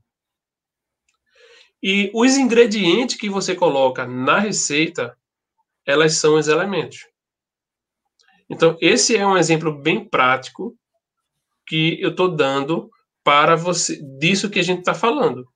E 1.82 2.12
os 2.14 2.36
ingredientes 2.36 3.18
que 3.18 3.30
você 3.30 3.56
coloca 3.56 4.08
na 4.08 4.40
receita, 4.40 5.18
elas 5.86 6.14
são 6.14 6.36
os 6.36 6.48
elementos. 6.48 7.08
Então, 8.50 8.78
esse 8.80 9.16
é 9.16 9.26
um 9.26 9.38
exemplo 9.38 9.72
bem 9.72 10.08
prático 10.08 10.78
que 11.66 12.00
eu 12.02 12.12
estou 12.12 12.30
dando 12.30 12.90
para 13.24 13.56
você, 13.56 14.00
disso 14.20 14.50
que 14.50 14.60
a 14.60 14.64
gente 14.64 14.80
está 14.80 14.94
falando. 14.94 15.48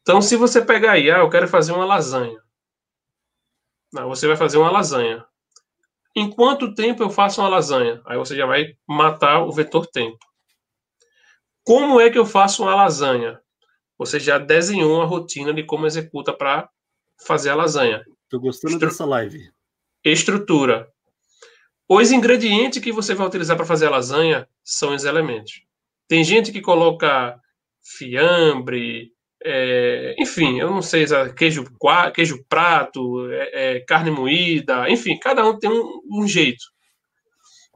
Então, 0.00 0.22
se 0.22 0.36
você 0.36 0.64
pegar 0.64 0.92
aí, 0.92 1.10
ah, 1.10 1.18
eu 1.18 1.30
quero 1.30 1.48
fazer 1.48 1.72
uma 1.72 1.84
lasanha. 1.84 2.40
Não, 3.92 4.08
você 4.08 4.26
vai 4.26 4.36
fazer 4.36 4.58
uma 4.58 4.70
lasanha. 4.70 5.24
Em 6.14 6.28
quanto 6.30 6.74
tempo 6.74 7.02
eu 7.02 7.10
faço 7.10 7.40
uma 7.40 7.48
lasanha? 7.48 8.02
Aí 8.04 8.18
você 8.18 8.36
já 8.36 8.44
vai 8.44 8.76
matar 8.86 9.44
o 9.44 9.52
vetor 9.52 9.86
tempo. 9.86 10.18
Como 11.64 12.00
é 12.00 12.10
que 12.10 12.18
eu 12.18 12.26
faço 12.26 12.62
uma 12.62 12.74
lasanha? 12.74 13.40
Você 13.96 14.18
já 14.18 14.36
desenhou 14.36 14.96
uma 14.96 15.06
rotina 15.06 15.54
de 15.54 15.62
como 15.62 15.86
executa 15.86 16.32
para 16.32 16.68
fazer 17.24 17.50
a 17.50 17.54
lasanha. 17.54 18.04
Estou 18.24 18.40
gostando 18.40 18.74
Estru... 18.74 18.88
dessa 18.88 19.04
live. 19.06 19.50
Estrutura. 20.04 20.92
Os 21.88 22.10
ingredientes 22.10 22.82
que 22.82 22.92
você 22.92 23.14
vai 23.14 23.26
utilizar 23.26 23.56
para 23.56 23.66
fazer 23.66 23.86
a 23.86 23.90
lasanha 23.90 24.48
são 24.64 24.94
os 24.94 25.04
elementos. 25.04 25.62
Tem 26.08 26.24
gente 26.24 26.50
que 26.50 26.60
coloca 26.60 27.40
fiambre, 27.82 29.12
é, 29.44 30.14
enfim, 30.18 30.60
eu 30.60 30.70
não 30.70 30.82
sei, 30.82 31.04
queijo, 31.36 31.64
queijo 32.14 32.44
prato, 32.48 33.30
é, 33.30 33.76
é, 33.76 33.80
carne 33.80 34.10
moída, 34.10 34.88
enfim, 34.88 35.18
cada 35.18 35.44
um 35.44 35.58
tem 35.58 35.70
um, 35.70 36.00
um 36.10 36.28
jeito. 36.28 36.64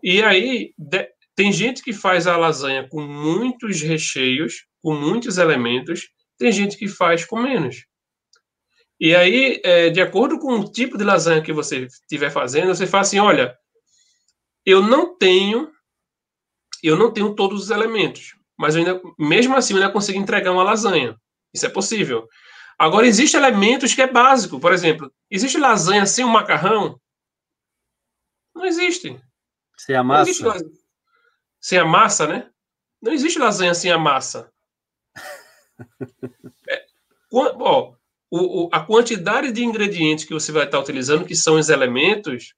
E 0.03 0.23
aí, 0.23 0.73
de, 0.79 1.09
tem 1.35 1.53
gente 1.53 1.83
que 1.83 1.93
faz 1.93 2.27
a 2.27 2.37
lasanha 2.37 2.89
com 2.89 3.03
muitos 3.03 3.83
recheios, 3.83 4.67
com 4.83 4.95
muitos 4.95 5.39
elementos, 5.39 6.09
tem 6.39 6.51
gente 6.53 6.77
que 6.77 6.89
faz 6.89 7.25
com 7.25 7.41
menos. 7.41 7.85
E 8.99 9.15
aí, 9.15 9.61
é, 9.63 9.91
de 9.91 10.01
acordo 10.01 10.39
com 10.39 10.61
o 10.61 10.71
tipo 10.71 10.97
de 10.97 11.05
lasanha 11.05 11.43
que 11.43 11.53
você 11.53 11.87
estiver 11.87 12.31
fazendo, 12.31 12.75
você 12.75 12.87
fala 12.87 13.03
assim, 13.03 13.19
olha, 13.19 13.55
eu 14.65 14.83
não 14.83 15.17
tenho, 15.17 15.71
eu 16.83 16.97
não 16.97 17.13
tenho 17.13 17.35
todos 17.35 17.65
os 17.65 17.71
elementos, 17.71 18.35
mas 18.59 18.75
ainda, 18.75 19.01
mesmo 19.19 19.55
assim, 19.55 19.75
eu 19.75 19.81
ainda 19.81 19.93
consigo 19.93 20.19
entregar 20.19 20.53
uma 20.53 20.63
lasanha. 20.63 21.17
Isso 21.53 21.67
é 21.67 21.69
possível. 21.69 22.29
Agora, 22.79 23.07
existem 23.07 23.41
elementos 23.41 23.95
que 23.95 24.03
é 24.03 24.07
básico. 24.07 24.61
Por 24.61 24.73
exemplo, 24.73 25.13
existe 25.31 25.59
lasanha 25.59 26.05
sem 26.07 26.25
o 26.25 26.29
um 26.29 26.31
macarrão? 26.31 27.01
Não 28.55 28.65
existe. 28.65 29.21
Sem 29.77 29.97
a 29.97 30.03
massa? 30.03 30.55
Sem 31.61 31.79
a 31.79 31.85
massa, 31.85 32.27
né? 32.27 32.51
Não 33.01 33.13
existe 33.13 33.39
lasanha 33.39 33.75
sem 33.75 33.91
a 33.91 33.99
massa. 33.99 34.51
É, 36.69 36.87
ó, 37.33 37.95
o, 38.31 38.65
o, 38.65 38.69
a 38.73 38.81
quantidade 38.81 39.53
de 39.53 39.63
ingredientes 39.63 40.25
que 40.25 40.33
você 40.33 40.51
vai 40.51 40.65
estar 40.65 40.81
utilizando, 40.81 41.27
que 41.27 41.37
são 41.37 41.57
os 41.57 41.69
elementos, 41.69 42.55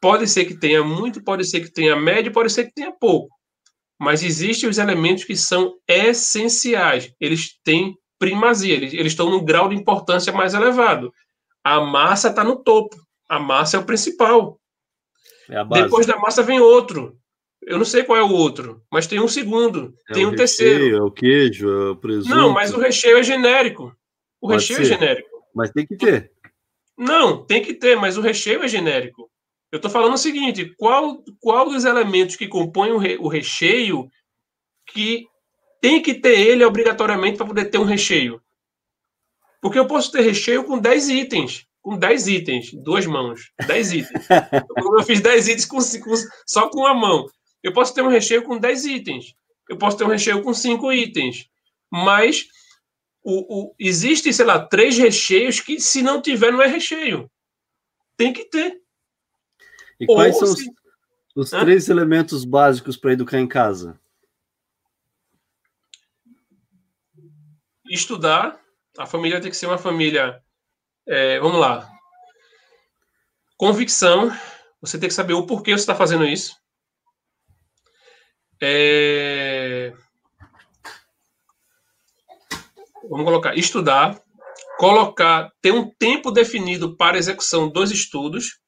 pode 0.00 0.28
ser 0.28 0.44
que 0.44 0.54
tenha 0.54 0.84
muito, 0.84 1.24
pode 1.24 1.44
ser 1.44 1.60
que 1.60 1.70
tenha 1.70 1.96
médio, 1.96 2.32
pode 2.32 2.50
ser 2.50 2.66
que 2.66 2.74
tenha 2.74 2.92
pouco. 2.92 3.34
Mas 4.00 4.22
existem 4.22 4.66
os 4.68 4.78
elementos 4.78 5.24
que 5.24 5.36
são 5.36 5.74
essenciais. 5.86 7.12
Eles 7.20 7.60
têm 7.62 7.94
primazia, 8.18 8.74
eles, 8.74 8.94
eles 8.94 9.12
estão 9.12 9.28
no 9.28 9.44
grau 9.44 9.68
de 9.68 9.76
importância 9.76 10.32
mais 10.32 10.54
elevado. 10.54 11.12
A 11.62 11.80
massa 11.80 12.28
está 12.28 12.42
no 12.42 12.56
topo. 12.56 12.96
A 13.28 13.38
massa 13.38 13.76
é 13.76 13.80
o 13.80 13.84
principal. 13.84 14.58
É 15.50 15.62
Depois 15.64 16.06
da 16.06 16.16
massa 16.16 16.42
vem 16.42 16.60
outro. 16.60 17.14
Eu 17.62 17.76
não 17.76 17.84
sei 17.84 18.02
qual 18.02 18.18
é 18.18 18.22
o 18.22 18.32
outro, 18.32 18.82
mas 18.90 19.06
tem 19.06 19.20
um 19.20 19.28
segundo, 19.28 19.94
é 20.08 20.14
tem 20.14 20.24
um 20.24 20.30
recheio, 20.30 20.38
terceiro. 20.38 20.96
É 20.96 21.02
o 21.02 21.10
queijo, 21.10 21.68
é 21.68 21.90
o 21.90 21.96
presunto. 21.96 22.34
Não, 22.34 22.50
mas 22.50 22.72
o 22.72 22.80
recheio 22.80 23.18
é 23.18 23.22
genérico. 23.22 23.94
O 24.40 24.48
Pode 24.48 24.62
recheio 24.62 24.80
é 24.80 24.84
ser. 24.84 24.94
é 24.94 24.98
genérico. 24.98 25.28
Mas 25.54 25.70
tem 25.70 25.86
que 25.86 25.96
ter. 25.96 26.32
Não, 26.96 27.44
tem 27.44 27.62
que 27.62 27.74
ter, 27.74 27.96
mas 27.96 28.16
o 28.16 28.22
recheio 28.22 28.62
é 28.62 28.68
genérico. 28.68 29.29
Eu 29.72 29.76
estou 29.76 29.90
falando 29.90 30.14
o 30.14 30.18
seguinte: 30.18 30.74
qual, 30.76 31.22
qual 31.38 31.68
dos 31.68 31.84
elementos 31.84 32.36
que 32.36 32.48
compõem 32.48 32.92
o, 32.92 32.98
re, 32.98 33.16
o 33.18 33.28
recheio 33.28 34.10
que 34.86 35.26
tem 35.80 36.02
que 36.02 36.14
ter 36.14 36.38
ele 36.38 36.64
obrigatoriamente 36.64 37.36
para 37.36 37.46
poder 37.46 37.66
ter 37.66 37.78
um 37.78 37.84
recheio? 37.84 38.42
Porque 39.60 39.78
eu 39.78 39.86
posso 39.86 40.10
ter 40.10 40.22
recheio 40.22 40.64
com 40.64 40.78
10 40.78 41.08
itens. 41.10 41.66
Com 41.82 41.96
10 41.96 42.28
itens, 42.28 42.72
duas 42.74 43.06
mãos. 43.06 43.52
10 43.66 43.92
itens. 43.92 44.26
eu 44.98 45.02
fiz 45.04 45.20
10 45.20 45.48
itens 45.48 45.64
com, 45.66 45.78
com, 45.78 46.14
só 46.46 46.68
com 46.68 46.80
uma 46.80 46.94
mão. 46.94 47.26
Eu 47.62 47.72
posso 47.72 47.94
ter 47.94 48.02
um 48.02 48.08
recheio 48.08 48.42
com 48.42 48.58
10 48.58 48.84
itens. 48.86 49.34
Eu 49.68 49.78
posso 49.78 49.96
ter 49.96 50.04
um 50.04 50.08
recheio 50.08 50.42
com 50.42 50.52
5 50.52 50.92
itens. 50.92 51.46
Mas 51.90 52.46
o, 53.22 53.68
o, 53.70 53.74
existe, 53.78 54.32
sei 54.32 54.44
lá, 54.44 54.58
três 54.58 54.96
recheios 54.96 55.60
que, 55.60 55.80
se 55.80 56.02
não 56.02 56.20
tiver, 56.20 56.52
não 56.52 56.62
é 56.62 56.66
recheio. 56.66 57.30
Tem 58.16 58.32
que 58.32 58.44
ter. 58.44 58.79
E 60.00 60.06
Ou 60.08 60.16
quais 60.16 60.38
são 60.38 60.48
os, 60.48 60.60
os 61.36 61.50
três 61.50 61.88
elementos 61.90 62.44
básicos 62.44 62.96
para 62.96 63.12
educar 63.12 63.38
em 63.38 63.46
casa? 63.46 64.00
Estudar. 67.90 68.58
A 68.98 69.06
família 69.06 69.40
tem 69.40 69.50
que 69.50 69.56
ser 69.56 69.66
uma 69.66 69.78
família. 69.78 70.42
É, 71.06 71.38
vamos 71.38 71.60
lá. 71.60 71.88
Convicção. 73.56 74.30
Você 74.80 74.98
tem 74.98 75.08
que 75.08 75.14
saber 75.14 75.34
o 75.34 75.46
porquê 75.46 75.72
você 75.72 75.82
está 75.82 75.94
fazendo 75.94 76.24
isso. 76.24 76.58
É... 78.62 79.92
Vamos 83.08 83.24
colocar 83.24 83.56
estudar, 83.56 84.22
colocar, 84.78 85.50
ter 85.60 85.72
um 85.72 85.90
tempo 85.90 86.30
definido 86.30 86.96
para 86.96 87.18
execução 87.18 87.68
dos 87.68 87.90
estudos. 87.90 88.60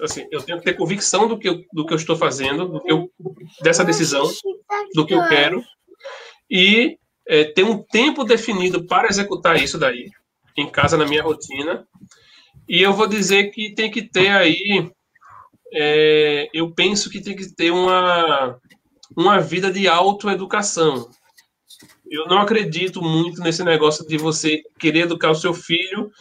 Assim, 0.00 0.26
eu 0.30 0.42
tenho 0.42 0.58
que 0.58 0.64
ter 0.64 0.74
convicção 0.74 1.28
do 1.28 1.38
que 1.38 1.48
eu, 1.48 1.62
do 1.72 1.86
que 1.86 1.92
eu 1.92 1.96
estou 1.96 2.16
fazendo, 2.16 2.68
do 2.68 2.80
que 2.80 2.90
eu, 2.90 3.10
dessa 3.62 3.84
decisão, 3.84 4.28
do 4.94 5.06
que 5.06 5.14
eu 5.14 5.28
quero, 5.28 5.62
e 6.50 6.98
é, 7.28 7.44
ter 7.44 7.62
um 7.62 7.82
tempo 7.82 8.24
definido 8.24 8.84
para 8.86 9.08
executar 9.08 9.62
isso 9.62 9.78
daí, 9.78 10.10
em 10.56 10.68
casa, 10.68 10.96
na 10.96 11.06
minha 11.06 11.22
rotina. 11.22 11.86
E 12.68 12.82
eu 12.82 12.92
vou 12.92 13.06
dizer 13.06 13.50
que 13.50 13.74
tem 13.74 13.90
que 13.90 14.02
ter 14.02 14.30
aí 14.30 14.90
é, 15.74 16.48
eu 16.54 16.72
penso 16.72 17.10
que 17.10 17.20
tem 17.20 17.34
que 17.34 17.52
ter 17.52 17.72
uma, 17.72 18.58
uma 19.16 19.40
vida 19.40 19.72
de 19.72 19.88
autoeducação. 19.88 21.10
Eu 22.14 22.28
não 22.28 22.38
acredito 22.38 23.02
muito 23.02 23.40
nesse 23.40 23.64
negócio 23.64 24.06
de 24.06 24.16
você 24.16 24.62
querer 24.78 25.00
educar 25.00 25.32
o 25.32 25.34
seu 25.34 25.52
filho 25.52 26.12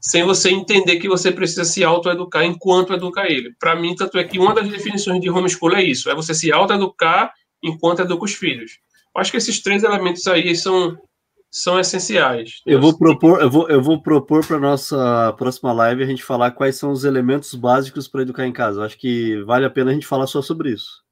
sem 0.00 0.24
você 0.24 0.50
entender 0.50 0.96
que 0.96 1.06
você 1.06 1.30
precisa 1.30 1.62
se 1.62 1.84
autoeducar 1.84 2.42
enquanto 2.42 2.94
educa 2.94 3.30
ele. 3.30 3.54
Para 3.60 3.76
mim, 3.76 3.94
tanto 3.94 4.16
é 4.16 4.24
que 4.24 4.38
uma 4.38 4.54
das 4.54 4.66
definições 4.66 5.20
de 5.20 5.28
homeschool 5.28 5.74
é 5.74 5.82
isso: 5.82 6.08
é 6.08 6.14
você 6.14 6.32
se 6.32 6.50
autoeducar 6.50 7.30
enquanto 7.62 8.00
educa 8.00 8.24
os 8.24 8.32
filhos. 8.32 8.78
Eu 9.14 9.20
acho 9.20 9.30
que 9.30 9.36
esses 9.36 9.62
três 9.62 9.82
elementos 9.82 10.26
aí 10.26 10.56
são 10.56 10.96
são 11.50 11.78
essenciais. 11.78 12.62
Eu 12.64 12.80
vou 12.80 12.96
propor, 12.96 13.42
eu 13.42 13.50
vou, 13.50 13.68
eu 13.68 13.82
vou 13.82 14.00
propor 14.00 14.46
para 14.46 14.58
nossa 14.58 15.34
próxima 15.36 15.70
live 15.70 16.02
a 16.02 16.06
gente 16.06 16.24
falar 16.24 16.52
quais 16.52 16.76
são 16.76 16.90
os 16.90 17.04
elementos 17.04 17.54
básicos 17.54 18.08
para 18.08 18.22
educar 18.22 18.46
em 18.46 18.52
casa. 18.54 18.82
acho 18.82 18.98
que 18.98 19.42
vale 19.42 19.66
a 19.66 19.70
pena 19.70 19.90
a 19.90 19.94
gente 19.94 20.06
falar 20.06 20.26
só 20.26 20.40
sobre 20.40 20.70
isso. 20.70 21.02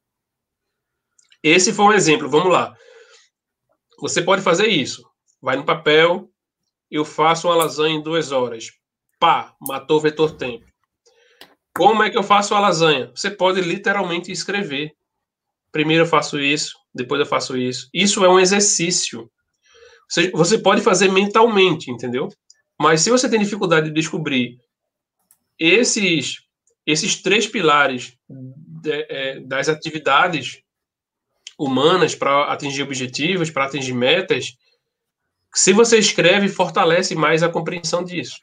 Esse 1.43 1.75
foi 1.75 1.85
um 1.85 1.93
exemplo. 1.93 2.27
Vamos 2.27 2.51
lá. 2.51 2.75
Você 4.01 4.23
pode 4.23 4.43
fazer 4.43 4.69
isso. 4.69 5.03
Vai 5.41 5.57
no 5.57 5.65
papel. 5.65 6.31
Eu 6.91 7.05
faço 7.05 7.49
uma 7.49 7.57
lasanha 7.57 7.97
em 7.97 8.03
duas 8.03 8.33
horas. 8.33 8.73
Pá, 9.19 9.55
matou 9.61 9.99
o 9.99 10.01
vetor 10.01 10.33
tempo. 10.33 10.65
Como 11.75 12.03
é 12.03 12.11
que 12.11 12.19
eu 12.19 12.23
faço 12.23 12.55
a 12.55 12.61
lasanha? 12.61 13.11
Você 13.15 13.31
pode 13.31 13.61
literalmente 13.61 14.33
escrever. 14.33 14.93
Primeiro 15.71 16.03
eu 16.03 16.09
faço 16.09 16.41
isso, 16.41 16.77
depois 16.93 17.21
eu 17.21 17.27
faço 17.27 17.57
isso. 17.57 17.89
Isso 17.95 18.25
é 18.25 18.29
um 18.29 18.41
exercício. 18.41 19.31
Você 20.33 20.59
pode 20.59 20.81
fazer 20.81 21.11
mentalmente, 21.13 21.91
entendeu? 21.91 22.29
Mas 22.79 23.03
se 23.03 23.11
você 23.11 23.29
tem 23.29 23.39
dificuldade 23.39 23.89
de 23.89 23.95
descobrir 23.95 24.59
esses, 25.59 26.39
esses 26.85 27.23
três 27.23 27.47
pilares 27.47 28.17
de, 28.29 29.07
é, 29.09 29.41
das 29.41 29.69
atividades 29.69 30.63
humanas 31.61 32.15
para 32.15 32.45
atingir 32.45 32.83
objetivos, 32.83 33.51
para 33.51 33.67
atingir 33.67 33.93
metas, 33.93 34.55
se 35.55 35.75
você 35.75 35.99
escreve, 35.99 36.49
fortalece 36.49 37.15
mais 37.15 37.43
a 37.43 37.51
compreensão 37.51 38.03
disso. 38.03 38.39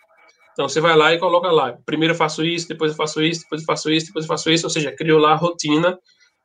Então 0.54 0.70
você 0.70 0.80
vai 0.80 0.96
lá 0.96 1.14
e 1.14 1.20
coloca 1.20 1.50
lá, 1.50 1.76
primeiro 1.84 2.14
eu 2.14 2.18
faço 2.18 2.46
isso, 2.46 2.68
depois 2.68 2.92
eu 2.92 2.98
faço 2.98 3.24
isso, 3.24 3.42
depois 3.42 3.62
eu 3.62 3.66
faço 3.66 3.92
isso, 3.92 4.08
depois 4.08 4.26
eu 4.26 4.30
faço 4.30 4.52
isso, 4.52 4.66
ou 4.68 4.70
seja, 4.70 4.92
criou 4.92 5.20
lá 5.20 5.32
a 5.32 5.36
rotina, 5.36 5.98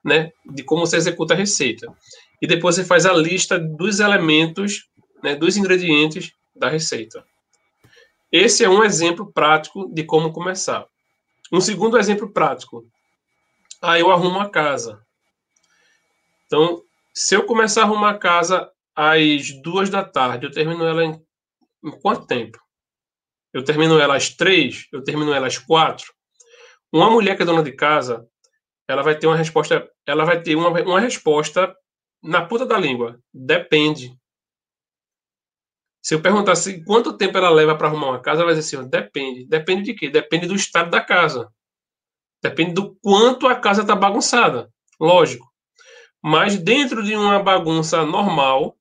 né, 0.03 0.31
de 0.47 0.62
como 0.62 0.87
você 0.87 0.97
executa 0.97 1.35
a 1.35 1.37
receita. 1.37 1.87
E 2.41 2.47
depois 2.47 2.75
você 2.75 2.85
faz 2.85 3.05
a 3.05 3.12
lista 3.12 3.59
dos 3.59 4.01
elementos 4.01 4.89
né, 5.23 5.35
dos 5.35 5.57
ingredientes 5.59 6.33
da 6.57 6.70
receita. 6.70 7.23
Esse 8.31 8.64
é 8.64 8.68
um 8.68 8.83
exemplo 8.83 9.31
prático 9.31 9.93
de 9.93 10.05
como 10.05 10.33
começar. 10.33 10.87
Um 11.53 11.61
segundo 11.61 11.99
exemplo 11.99 12.33
prático. 12.33 12.83
Ah, 13.81 13.99
eu 13.99 14.11
arrumo 14.11 14.41
a 14.41 14.49
casa. 14.49 15.03
Então, 16.53 16.82
se 17.14 17.34
eu 17.34 17.46
começar 17.46 17.80
a 17.80 17.84
arrumar 17.84 18.11
a 18.11 18.18
casa 18.18 18.70
às 18.94 19.50
duas 19.62 19.88
da 19.88 20.05
tarde, 20.05 20.44
eu 20.44 20.50
termino 20.50 20.84
ela 20.84 21.03
em, 21.03 21.18
em 21.82 21.90
quanto 22.03 22.26
tempo? 22.26 22.59
Eu 23.55 23.64
termino 23.64 23.98
ela 23.98 24.16
às 24.16 24.28
três? 24.28 24.86
Eu 24.92 25.03
termino 25.03 25.32
ela 25.32 25.46
às 25.46 25.57
quatro? 25.57 26.12
Uma 26.92 27.09
mulher 27.09 27.36
que 27.36 27.42
é 27.42 27.46
dona 27.46 27.62
de 27.62 27.72
casa, 27.72 28.28
ela 28.86 29.03
vai 29.03 29.18
ter 29.18 29.26
uma 29.26 29.36
resposta, 29.36 29.90
ela 30.07 30.26
vai 30.26 30.42
ter 30.42 30.55
uma, 30.55 30.68
uma 30.68 31.00
resposta 31.00 31.74
na 32.22 32.44
ponta 32.44 32.66
da 32.66 32.76
língua. 32.76 33.18
Depende. 33.32 34.14
Se 36.03 36.14
eu 36.14 36.20
perguntar 36.20 36.53
assim, 36.53 36.84
quanto 36.84 37.16
tempo 37.16 37.38
ela 37.38 37.48
leva 37.48 37.78
para 37.78 37.88
arrumar 37.88 38.09
uma 38.09 38.20
casa, 38.20 38.42
ela 38.42 38.53
vai 38.53 38.61
dizer 38.61 38.76
assim: 38.76 38.90
depende. 38.90 39.46
Depende 39.46 39.84
de 39.84 39.94
quê? 39.94 40.11
Depende 40.11 40.46
do 40.46 40.55
estado 40.55 40.90
da 40.90 41.00
casa. 41.00 41.50
Depende 42.42 42.74
do 42.74 42.94
quanto 42.96 43.48
a 43.48 43.59
casa 43.59 43.80
está 43.80 43.96
bagunçada. 43.96 44.70
Lógico. 45.00 45.51
Mas 46.23 46.57
dentro 46.57 47.03
de 47.03 47.16
uma 47.16 47.43
bagunça 47.43 48.05
normal, 48.05 48.77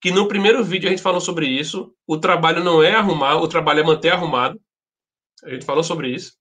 que 0.00 0.10
no 0.10 0.28
primeiro 0.28 0.64
vídeo 0.64 0.88
a 0.88 0.90
gente 0.90 1.02
falou 1.02 1.20
sobre 1.20 1.46
isso, 1.46 1.94
o 2.06 2.18
trabalho 2.18 2.62
não 2.62 2.82
é 2.82 2.94
arrumar, 2.94 3.36
o 3.36 3.48
trabalho 3.48 3.80
é 3.80 3.84
manter 3.84 4.10
arrumado. 4.10 4.60
A 5.44 5.50
gente 5.50 5.64
falou 5.64 5.82
sobre 5.82 6.08
isso. 6.08 6.32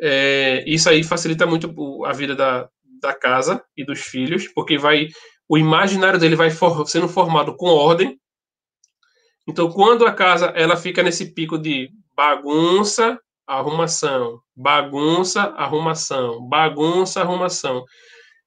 É, 0.00 0.64
isso 0.66 0.88
aí 0.88 1.04
facilita 1.04 1.46
muito 1.46 2.04
a 2.04 2.12
vida 2.12 2.34
da, 2.34 2.68
da 3.00 3.14
casa 3.14 3.62
e 3.76 3.84
dos 3.84 4.00
filhos, 4.00 4.48
porque 4.48 4.78
vai 4.78 5.08
o 5.48 5.58
imaginário 5.58 6.18
dele 6.18 6.34
vai 6.34 6.50
for, 6.50 6.86
sendo 6.88 7.08
formado 7.08 7.54
com 7.56 7.66
ordem. 7.66 8.18
Então, 9.46 9.70
quando 9.70 10.06
a 10.06 10.12
casa 10.12 10.46
ela 10.56 10.76
fica 10.76 11.02
nesse 11.02 11.34
pico 11.34 11.58
de 11.58 11.90
bagunça, 12.16 13.18
arrumação, 13.46 14.40
bagunça, 14.56 15.42
arrumação, 15.42 16.48
bagunça, 16.48 17.20
arrumação, 17.20 17.84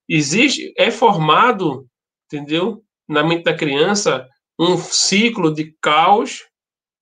existe 0.07 0.73
é 0.77 0.91
formado, 0.91 1.87
entendeu? 2.25 2.83
Na 3.07 3.23
mente 3.23 3.43
da 3.43 3.55
criança 3.55 4.27
um 4.57 4.77
ciclo 4.77 5.53
de 5.53 5.75
caos, 5.81 6.45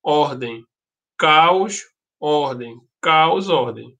ordem, 0.04 0.64
caos, 1.18 1.84
ordem, 2.20 2.76
caos, 3.02 3.50
ordem. 3.50 3.96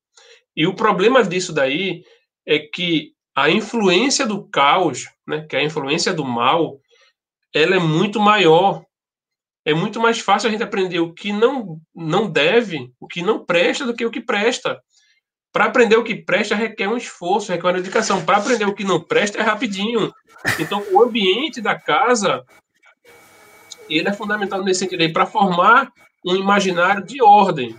E 0.56 0.68
o 0.68 0.76
problema 0.76 1.24
disso 1.24 1.54
daí 1.54 2.04
é 2.46 2.60
que 2.60 3.14
a 3.36 3.50
influência 3.50 4.26
do 4.26 4.48
caos, 4.50 5.06
né, 5.28 5.46
que 5.50 5.56
é 5.56 5.60
a 5.60 5.64
influência 5.64 6.14
do 6.14 6.24
mal, 6.24 6.80
ela 7.54 7.76
é 7.76 7.80
muito 7.80 8.20
maior. 8.20 8.84
É 9.66 9.74
muito 9.74 10.00
mais 10.00 10.20
fácil 10.20 10.50
a 10.50 10.52
gente 10.52 10.64
aprender 10.64 11.00
o 11.00 11.14
que 11.14 11.32
não, 11.32 11.80
não 11.96 12.30
deve, 12.30 12.92
o 13.00 13.08
que 13.08 13.22
não 13.22 13.46
presta, 13.46 13.86
do 13.86 13.96
que 13.96 14.06
o 14.06 14.12
que 14.12 14.20
presta. 14.20 14.82
Para 15.54 15.66
aprender 15.66 15.96
o 15.96 16.04
que 16.04 16.16
presta 16.16 16.56
requer 16.56 16.90
um 16.90 16.98
esforço, 16.98 17.52
requer 17.52 17.68
uma 17.68 17.74
dedicação. 17.74 18.26
Para 18.26 18.38
aprender 18.38 18.66
o 18.66 18.74
que 18.74 18.84
não 18.84 19.00
presta 19.00 19.38
é 19.38 19.42
rapidinho. 19.42 20.12
Então, 20.60 20.84
o 20.92 21.02
ambiente 21.02 21.62
da 21.62 21.80
casa 21.80 22.44
ele 23.90 24.10
é 24.10 24.14
fundamental 24.14 24.64
nesse 24.64 24.82
sentido 24.82 25.02
aí 25.02 25.12
para 25.12 25.26
formar 25.26 25.92
um 26.26 26.36
imaginário 26.36 27.06
de 27.06 27.22
ordem. 27.22 27.76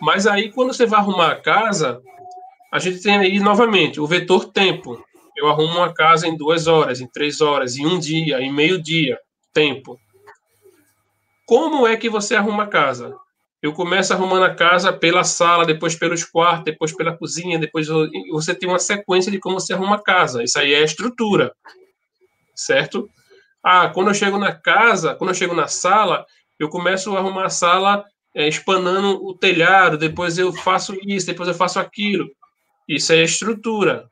Mas 0.00 0.26
aí, 0.26 0.50
quando 0.50 0.72
você 0.72 0.86
vai 0.86 1.00
arrumar 1.00 1.30
a 1.32 1.40
casa, 1.40 2.00
a 2.72 2.78
gente 2.78 3.00
tem 3.00 3.16
aí 3.16 3.38
novamente 3.38 4.00
o 4.00 4.06
vetor 4.06 4.46
tempo. 4.46 5.02
Eu 5.36 5.48
arrumo 5.48 5.78
uma 5.78 5.92
casa 5.92 6.26
em 6.26 6.36
duas 6.36 6.66
horas, 6.66 7.00
em 7.00 7.06
três 7.06 7.40
horas, 7.40 7.76
em 7.76 7.86
um 7.86 7.98
dia, 7.98 8.40
em 8.40 8.52
meio 8.52 8.80
dia, 8.80 9.18
tempo. 9.52 9.98
Como 11.46 11.86
é 11.86 11.96
que 11.96 12.08
você 12.08 12.34
arruma 12.34 12.64
a 12.64 12.68
casa? 12.68 13.16
Eu 13.64 13.72
começo 13.72 14.12
arrumando 14.12 14.44
a 14.44 14.54
casa 14.54 14.92
pela 14.92 15.24
sala, 15.24 15.64
depois 15.64 15.94
pelos 15.94 16.22
quartos, 16.22 16.66
depois 16.66 16.94
pela 16.94 17.16
cozinha, 17.16 17.58
depois 17.58 17.88
você 18.30 18.54
tem 18.54 18.68
uma 18.68 18.78
sequência 18.78 19.32
de 19.32 19.38
como 19.38 19.58
você 19.58 19.72
arruma 19.72 19.96
a 19.96 20.02
casa. 20.02 20.44
Isso 20.44 20.58
aí 20.58 20.74
é 20.74 20.84
estrutura, 20.84 21.50
certo? 22.54 23.08
Ah, 23.62 23.88
quando 23.88 24.08
eu 24.08 24.14
chego 24.14 24.36
na 24.36 24.52
casa, 24.52 25.14
quando 25.14 25.30
eu 25.30 25.34
chego 25.34 25.54
na 25.54 25.66
sala, 25.66 26.26
eu 26.58 26.68
começo 26.68 27.16
a 27.16 27.20
arrumar 27.20 27.46
a 27.46 27.48
sala 27.48 28.04
é, 28.34 28.46
espanando 28.46 29.24
o 29.24 29.34
telhado, 29.34 29.96
depois 29.96 30.36
eu 30.36 30.52
faço 30.52 30.94
isso, 31.02 31.26
depois 31.26 31.48
eu 31.48 31.54
faço 31.54 31.80
aquilo. 31.80 32.30
Isso 32.86 33.14
é 33.14 33.22
estrutura. 33.22 34.10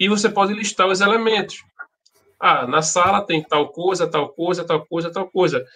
E 0.00 0.08
você 0.08 0.26
pode 0.26 0.54
listar 0.54 0.86
os 0.86 1.02
elementos. 1.02 1.62
Ah, 2.40 2.66
na 2.66 2.80
sala 2.80 3.20
tem 3.20 3.42
tal 3.42 3.68
coisa, 3.68 4.08
tal 4.08 4.30
coisa, 4.30 4.64
tal 4.64 4.86
coisa, 4.86 5.12
tal 5.12 5.28
coisa. 5.28 5.66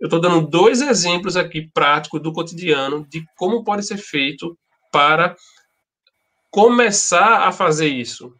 Eu 0.00 0.06
estou 0.06 0.20
dando 0.20 0.46
dois 0.46 0.80
exemplos 0.80 1.36
aqui 1.36 1.68
práticos 1.72 2.22
do 2.22 2.32
cotidiano 2.32 3.06
de 3.08 3.24
como 3.36 3.64
pode 3.64 3.84
ser 3.84 3.96
feito 3.96 4.56
para 4.92 5.36
começar 6.50 7.48
a 7.48 7.52
fazer 7.52 7.88
isso. 7.88 8.34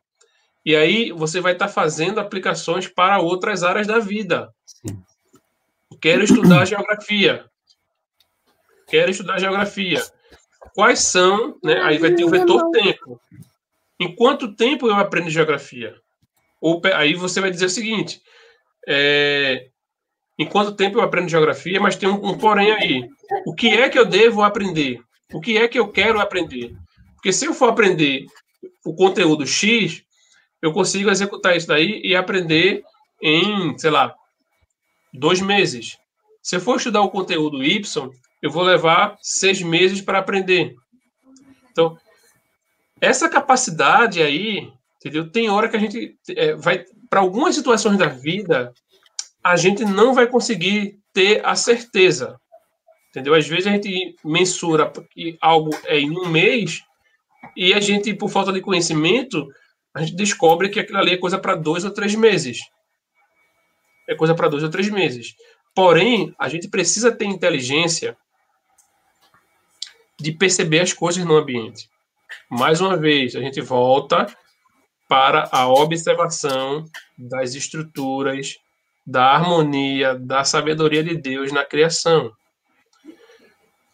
E 0.64 0.76
aí 0.76 1.12
você 1.12 1.40
vai 1.40 1.52
estar 1.52 1.66
tá 1.66 1.72
fazendo 1.72 2.20
aplicações 2.20 2.86
para 2.86 3.20
outras 3.20 3.62
áreas 3.62 3.86
da 3.86 3.98
vida. 3.98 4.52
Sim. 4.64 5.02
Quero 6.00 6.22
estudar 6.22 6.64
geografia. 6.64 7.44
Quero 8.86 9.10
estudar 9.10 9.38
geografia 9.38 10.02
quais 10.78 11.00
são, 11.00 11.58
né? 11.60 11.80
Aí 11.82 11.98
vai 11.98 12.14
ter 12.14 12.24
o 12.24 12.30
vetor 12.30 12.70
tempo. 12.70 13.20
Em 13.98 14.14
quanto 14.14 14.54
tempo 14.54 14.86
eu 14.86 14.94
aprendo 14.94 15.28
geografia? 15.28 15.96
Ou 16.60 16.80
aí 16.94 17.14
você 17.14 17.40
vai 17.40 17.50
dizer 17.50 17.66
o 17.66 17.70
seguinte: 17.70 18.22
é, 18.86 19.70
em 20.38 20.46
quanto 20.46 20.74
tempo 20.74 20.98
eu 20.98 21.02
aprendo 21.02 21.28
geografia? 21.28 21.80
Mas 21.80 21.96
tem 21.96 22.08
um, 22.08 22.24
um 22.24 22.38
porém 22.38 22.70
aí. 22.70 23.08
O 23.44 23.54
que 23.54 23.68
é 23.68 23.88
que 23.88 23.98
eu 23.98 24.04
devo 24.04 24.42
aprender? 24.42 25.00
O 25.32 25.40
que 25.40 25.58
é 25.58 25.66
que 25.68 25.78
eu 25.78 25.88
quero 25.88 26.20
aprender? 26.20 26.74
Porque 27.14 27.32
se 27.32 27.46
eu 27.46 27.52
for 27.52 27.70
aprender 27.70 28.26
o 28.84 28.94
conteúdo 28.94 29.46
X, 29.46 30.02
eu 30.62 30.72
consigo 30.72 31.10
executar 31.10 31.56
isso 31.56 31.66
daí 31.66 32.00
e 32.04 32.14
aprender 32.14 32.82
em, 33.20 33.76
sei 33.78 33.90
lá, 33.90 34.14
dois 35.12 35.40
meses. 35.40 35.98
Se 36.42 36.56
eu 36.56 36.60
for 36.60 36.76
estudar 36.76 37.02
o 37.02 37.10
conteúdo 37.10 37.62
Y, 37.64 38.10
eu 38.40 38.50
vou 38.50 38.62
levar 38.62 39.18
seis 39.20 39.60
meses 39.60 40.00
para 40.00 40.18
aprender. 40.18 40.74
Então, 41.70 41.96
essa 43.00 43.28
capacidade 43.28 44.22
aí, 44.22 44.72
entendeu? 44.96 45.30
Tem 45.30 45.50
hora 45.50 45.68
que 45.68 45.76
a 45.76 45.80
gente 45.80 46.16
é, 46.30 46.54
vai, 46.54 46.84
para 47.10 47.20
algumas 47.20 47.54
situações 47.54 47.98
da 47.98 48.06
vida, 48.06 48.72
a 49.48 49.56
gente 49.56 49.82
não 49.82 50.12
vai 50.12 50.26
conseguir 50.26 50.98
ter 51.10 51.42
a 51.42 51.54
certeza, 51.54 52.38
entendeu? 53.08 53.34
Às 53.34 53.48
vezes 53.48 53.66
a 53.66 53.70
gente 53.70 54.14
mensura 54.22 54.92
que 55.10 55.38
algo 55.40 55.70
é 55.86 55.98
em 55.98 56.10
um 56.10 56.28
mês 56.28 56.82
e 57.56 57.72
a 57.72 57.80
gente, 57.80 58.12
por 58.12 58.28
falta 58.28 58.52
de 58.52 58.60
conhecimento, 58.60 59.48
a 59.94 60.02
gente 60.02 60.16
descobre 60.16 60.68
que 60.68 60.78
aquilo 60.78 60.98
ali 60.98 61.12
é 61.12 61.16
coisa 61.16 61.38
para 61.38 61.54
dois 61.54 61.82
ou 61.82 61.90
três 61.90 62.14
meses. 62.14 62.58
É 64.06 64.14
coisa 64.14 64.34
para 64.34 64.48
dois 64.48 64.62
ou 64.62 64.68
três 64.68 64.90
meses. 64.90 65.34
Porém, 65.74 66.34
a 66.38 66.50
gente 66.50 66.68
precisa 66.68 67.10
ter 67.10 67.24
inteligência 67.24 68.18
de 70.20 70.30
perceber 70.30 70.80
as 70.80 70.92
coisas 70.92 71.24
no 71.24 71.38
ambiente. 71.38 71.88
Mais 72.50 72.82
uma 72.82 72.98
vez, 72.98 73.34
a 73.34 73.40
gente 73.40 73.62
volta 73.62 74.26
para 75.08 75.48
a 75.50 75.66
observação 75.68 76.84
das 77.16 77.54
estruturas, 77.54 78.58
da 79.08 79.24
harmonia, 79.24 80.14
da 80.14 80.44
sabedoria 80.44 81.02
de 81.02 81.16
Deus 81.16 81.50
na 81.50 81.64
criação. 81.64 82.30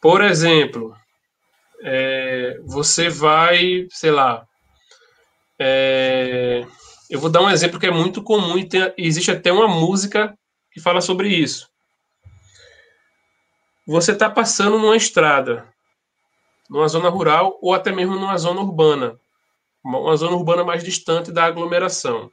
Por 0.01 0.25
exemplo, 0.25 0.93
é, 1.83 2.59
você 2.65 3.09
vai, 3.09 3.87
sei 3.91 4.11
lá, 4.11 4.45
é, 5.57 6.67
eu 7.09 7.21
vou 7.21 7.31
dar 7.31 7.43
um 7.43 7.51
exemplo 7.51 7.79
que 7.79 7.87
é 7.87 7.93
muito 7.93 8.25
comum 8.25 8.59
e 8.59 8.69
tem, 8.69 8.93
existe 8.99 9.31
até 9.31 9.53
uma 9.53 9.69
música 9.69 10.37
que 10.73 10.81
fala 10.81 11.01
sobre 11.01 11.29
isso. 11.29 11.69
Você 13.87 14.11
está 14.11 14.29
passando 14.29 14.81
numa 14.81 14.97
estrada 14.97 15.73
numa 16.69 16.89
zona 16.89 17.09
rural 17.09 17.57
ou 17.62 17.73
até 17.73 17.93
mesmo 17.93 18.17
numa 18.17 18.37
zona 18.37 18.61
urbana, 18.61 19.17
uma 19.85 20.17
zona 20.17 20.35
urbana 20.35 20.65
mais 20.65 20.83
distante 20.83 21.31
da 21.31 21.45
aglomeração. 21.45 22.33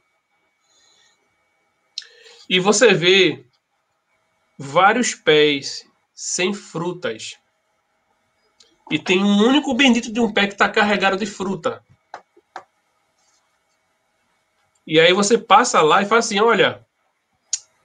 E 2.52 2.60
você 2.60 2.92
vê 2.92 3.46
vários 4.58 5.14
pés 5.14 5.88
sem 6.14 6.52
frutas. 6.52 7.38
E 8.90 8.98
tem 8.98 9.24
um 9.24 9.38
único 9.48 9.72
bendito 9.72 10.12
de 10.12 10.20
um 10.20 10.30
pé 10.30 10.46
que 10.46 10.52
está 10.52 10.68
carregado 10.68 11.16
de 11.16 11.24
fruta. 11.24 11.82
E 14.86 15.00
aí 15.00 15.14
você 15.14 15.38
passa 15.38 15.80
lá 15.80 16.02
e 16.02 16.04
fala 16.04 16.18
assim: 16.18 16.40
olha, 16.40 16.86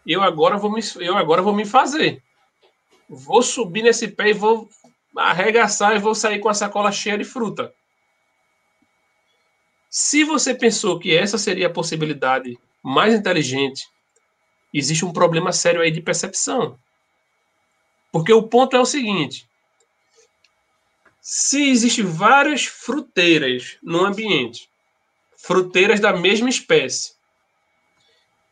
eu 0.06 0.22
agora 0.22 0.58
vou 0.58 0.70
me, 0.70 0.82
eu 0.98 1.16
agora 1.16 1.42
vou 1.42 1.56
me 1.56 1.66
fazer. 1.66 2.22
Vou 3.08 3.42
subir 3.42 3.84
nesse 3.84 4.10
pé 4.10 4.32
e 4.32 4.34
vou 4.34 4.68
arregaçar 5.16 5.96
e 5.96 6.00
vou 6.00 6.14
sair 6.14 6.40
com 6.40 6.50
a 6.50 6.54
sacola 6.54 6.92
cheia 6.92 7.18
de 7.18 7.24
fruta. 7.24 7.74
Se 9.90 10.26
você 10.26 10.54
pensou 10.54 11.00
que 11.00 11.16
essa 11.16 11.38
seria 11.38 11.68
a 11.68 11.74
possibilidade 11.74 12.60
mais 12.84 13.14
inteligente, 13.14 13.88
existe 14.74 15.06
um 15.06 15.14
problema 15.14 15.52
sério 15.52 15.82
aí 15.82 15.92
de 15.92 16.02
percepção. 16.02 16.78
Porque 18.12 18.34
o 18.34 18.44
ponto 18.44 18.76
é 18.76 18.80
o 18.80 18.86
seguinte: 18.86 19.48
se 21.22 21.70
existem 21.70 22.06
várias 22.06 22.66
fruteiras 22.66 23.78
no 23.84 24.06
ambiente, 24.06 24.70
fruteiras 25.36 26.00
da 26.00 26.14
mesma 26.14 26.50
espécie, 26.50 27.16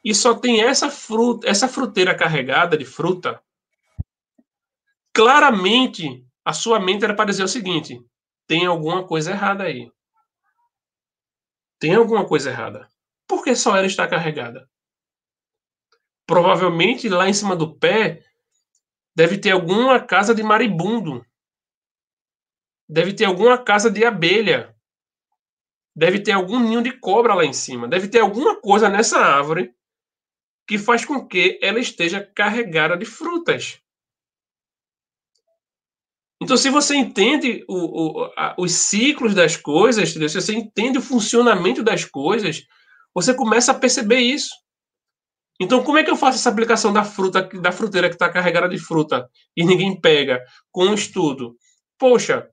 e 0.03 0.13
só 0.13 0.35
tem 0.35 0.61
essa 0.61 0.91
fruta, 0.91 1.49
essa 1.49 1.67
fruteira 1.67 2.15
carregada 2.15 2.77
de 2.77 2.85
fruta, 2.85 3.41
claramente 5.11 6.23
a 6.43 6.53
sua 6.53 6.79
mente 6.79 7.03
era 7.03 7.15
para 7.15 7.25
dizer 7.25 7.43
o 7.43 7.47
seguinte: 7.47 7.99
tem 8.45 8.65
alguma 8.65 9.07
coisa 9.07 9.31
errada 9.31 9.63
aí. 9.63 9.91
Tem 11.79 11.95
alguma 11.95 12.25
coisa 12.25 12.49
errada. 12.49 12.87
Por 13.27 13.43
que 13.43 13.55
só 13.55 13.75
ela 13.75 13.87
está 13.87 14.07
carregada? 14.07 14.69
Provavelmente 16.25 17.07
lá 17.07 17.29
em 17.29 17.33
cima 17.33 17.55
do 17.55 17.75
pé 17.75 18.23
deve 19.15 19.37
ter 19.37 19.51
alguma 19.51 19.99
casa 19.99 20.33
de 20.33 20.43
maribundo. 20.43 21.25
Deve 22.87 23.13
ter 23.13 23.25
alguma 23.25 23.57
casa 23.57 23.89
de 23.89 24.03
abelha. 24.03 24.75
Deve 25.95 26.19
ter 26.19 26.33
algum 26.33 26.59
ninho 26.59 26.81
de 26.81 26.91
cobra 26.91 27.33
lá 27.33 27.45
em 27.45 27.53
cima. 27.53 27.87
Deve 27.87 28.07
ter 28.07 28.19
alguma 28.19 28.59
coisa 28.59 28.89
nessa 28.89 29.19
árvore 29.19 29.73
que 30.67 30.77
faz 30.77 31.05
com 31.05 31.25
que 31.25 31.59
ela 31.61 31.79
esteja 31.79 32.25
carregada 32.35 32.97
de 32.97 33.05
frutas. 33.05 33.79
Então, 36.41 36.57
se 36.57 36.69
você 36.69 36.95
entende 36.95 37.63
o, 37.67 37.75
o, 37.75 38.33
a, 38.35 38.55
os 38.57 38.73
ciclos 38.73 39.33
das 39.33 39.55
coisas, 39.55 40.11
se 40.11 40.19
você 40.19 40.53
entende 40.53 40.97
o 40.97 41.01
funcionamento 41.01 41.81
das 41.81 42.03
coisas, 42.03 42.65
você 43.13 43.33
começa 43.33 43.71
a 43.71 43.79
perceber 43.79 44.19
isso. 44.19 44.49
Então, 45.59 45.83
como 45.83 45.97
é 45.97 46.03
que 46.03 46.11
eu 46.11 46.17
faço 46.17 46.37
essa 46.37 46.49
aplicação 46.49 46.91
da 46.91 47.03
fruta, 47.03 47.43
da 47.43 47.71
fruteira 47.71 48.09
que 48.09 48.15
está 48.15 48.29
carregada 48.29 48.67
de 48.67 48.77
fruta 48.77 49.29
e 49.55 49.63
ninguém 49.63 49.99
pega, 49.99 50.43
com 50.71 50.85
um 50.85 50.93
estudo? 50.93 51.57
Poxa, 51.97 52.49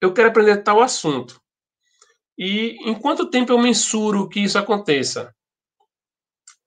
eu 0.00 0.12
quero 0.12 0.28
aprender 0.28 0.62
tal 0.62 0.80
assunto. 0.80 1.40
E 2.38 2.76
em 2.88 2.98
quanto 2.98 3.30
tempo 3.30 3.52
eu 3.52 3.58
mensuro 3.58 4.28
que 4.28 4.40
isso 4.40 4.58
aconteça? 4.58 5.34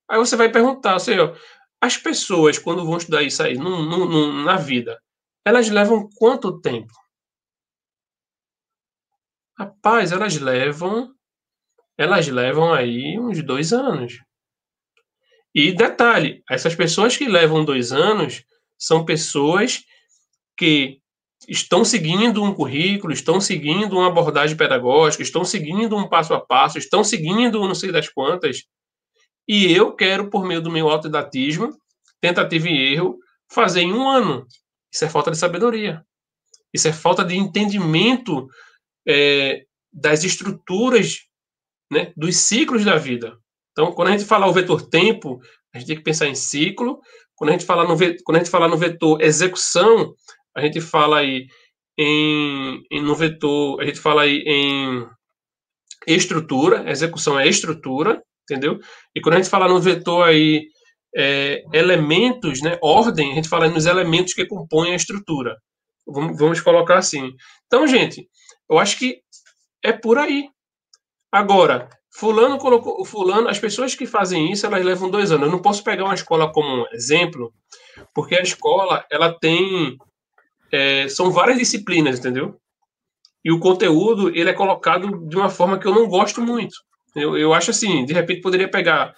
Aí 0.10 0.18
você 0.18 0.36
vai 0.36 0.52
perguntar, 0.52 0.94
ou 0.94 1.00
seja, 1.00 1.36
as 1.82 1.98
pessoas, 1.98 2.58
quando 2.58 2.86
vão 2.86 2.98
estudar 2.98 3.24
isso 3.24 3.44
aí 3.44 3.56
no, 3.56 3.84
no, 3.84 4.06
no, 4.06 4.44
na 4.44 4.56
vida, 4.56 5.02
elas 5.46 5.70
levam 5.70 6.08
quanto 6.16 6.62
tempo? 6.62 6.94
Rapaz, 9.58 10.12
elas 10.12 10.38
levam. 10.38 11.14
Elas 11.98 12.28
levam 12.28 12.74
aí 12.74 13.20
uns 13.20 13.44
dois 13.44 13.74
anos. 13.74 14.20
E 15.58 15.72
detalhe, 15.72 16.44
essas 16.48 16.76
pessoas 16.76 17.18
que 17.18 17.28
levam 17.28 17.66
dois 17.66 17.92
anos 17.92 18.44
são 18.78 19.04
pessoas 19.04 19.84
que 20.56 21.02
estão 21.50 21.84
seguindo 21.84 22.44
um 22.44 22.54
currículo, 22.54 23.12
estão 23.12 23.42
seguindo 23.42 23.98
uma 23.98 24.06
abordagem 24.06 24.56
pedagógica, 24.56 25.24
estão 25.24 25.44
seguindo 25.44 25.98
um 25.98 26.08
passo 26.08 26.36
a 26.36 26.40
passo, 26.40 26.78
estão 26.78 27.04
seguindo 27.04 27.68
não 27.68 27.74
sei 27.74 27.92
das 27.92 28.08
quantas. 28.08 28.66
E 29.48 29.74
eu 29.74 29.96
quero, 29.96 30.30
por 30.30 30.46
meio 30.46 30.62
do 30.62 30.70
meu 30.70 30.90
autodidatismo, 30.90 31.76
tentativa 32.22 32.70
e 32.70 32.94
erro, 32.94 33.18
fazer 33.52 33.82
em 33.82 33.92
um 33.92 34.08
ano. 34.08 34.46
Isso 34.94 35.06
é 35.06 35.10
falta 35.10 35.32
de 35.32 35.40
sabedoria. 35.40 36.06
Isso 36.72 36.88
é 36.88 36.94
falta 36.94 37.26
de 37.26 37.36
entendimento 37.36 38.48
é, 39.08 39.66
das 39.92 40.24
estruturas, 40.24 41.22
né, 41.92 42.14
dos 42.16 42.38
ciclos 42.38 42.86
da 42.86 42.96
vida. 42.96 43.40
Então, 43.78 43.92
quando 43.92 44.08
a 44.08 44.12
gente 44.12 44.26
fala 44.26 44.48
o 44.48 44.52
vetor 44.52 44.82
tempo, 44.90 45.40
a 45.72 45.78
gente 45.78 45.88
tem 45.88 45.98
que 45.98 46.02
pensar 46.02 46.26
em 46.26 46.34
ciclo. 46.34 47.00
Quando 47.36 47.52
a 47.52 47.54
gente 47.54 47.64
fala 47.66 47.84
no, 47.84 47.96
quando 47.96 48.38
a 48.38 48.40
gente 48.40 48.50
fala 48.50 48.68
no 48.68 48.76
vetor 48.76 49.22
execução, 49.22 50.16
a 50.56 50.62
gente 50.62 50.82
fala 50.82 51.20
aí 51.20 51.46
em, 51.96 52.82
em 52.92 53.04
no 53.04 53.14
vetor, 53.14 53.80
a 53.80 53.86
gente 53.86 54.00
fala 54.00 54.24
aí 54.24 54.44
em 54.48 55.08
estrutura, 56.08 56.90
execução 56.90 57.40
é 57.40 57.48
estrutura, 57.48 58.20
entendeu? 58.50 58.80
E 59.16 59.22
quando 59.22 59.36
a 59.36 59.38
gente 59.38 59.50
fala 59.50 59.68
no 59.68 59.80
vetor 59.80 60.28
aí 60.28 60.66
é, 61.16 61.64
elementos, 61.72 62.64
né, 62.64 62.80
ordem, 62.82 63.34
a 63.34 63.36
gente 63.36 63.48
fala 63.48 63.70
nos 63.70 63.86
elementos 63.86 64.34
que 64.34 64.48
compõem 64.48 64.94
a 64.94 64.96
estrutura. 64.96 65.56
Vamos, 66.08 66.36
vamos 66.36 66.62
colocar 66.62 66.98
assim. 66.98 67.32
Então, 67.68 67.86
gente, 67.86 68.28
eu 68.68 68.80
acho 68.80 68.98
que 68.98 69.20
é 69.84 69.94
por 69.94 70.18
aí. 70.18 70.50
Agora, 71.32 71.90
fulano 72.18 72.58
colocou, 72.58 73.06
fulano, 73.06 73.48
as 73.48 73.60
pessoas 73.60 73.94
que 73.94 74.08
fazem 74.08 74.52
isso, 74.52 74.66
elas 74.66 74.84
levam 74.84 75.08
dois 75.08 75.32
anos. 75.32 75.46
Eu 75.46 75.52
não 75.52 75.62
posso 75.62 75.84
pegar 75.84 76.04
uma 76.04 76.16
escola 76.16 76.52
como 76.52 76.68
um 76.68 76.86
exemplo, 76.92 77.54
porque 78.12 78.36
a 78.36 78.42
escola, 78.42 79.06
ela 79.12 79.38
tem, 79.40 79.96
é, 80.72 81.08
são 81.10 81.30
várias 81.30 81.60
disciplinas, 81.60 82.18
entendeu? 82.18 82.60
E 83.46 83.52
o 83.52 83.60
conteúdo, 83.60 84.30
ele 84.36 84.50
é 84.50 84.54
colocado 84.54 85.28
de 85.28 85.38
uma 85.38 85.48
forma 85.48 85.78
que 85.78 85.88
eu 85.88 85.94
não 85.94 86.08
gosto 86.08 86.42
muito. 86.42 86.76
Eu, 87.16 87.38
eu 87.38 87.54
acho 87.54 87.70
assim, 87.70 88.04
de 88.04 88.14
repente 88.14 88.42
poderia 88.42 88.68
pegar 88.68 89.14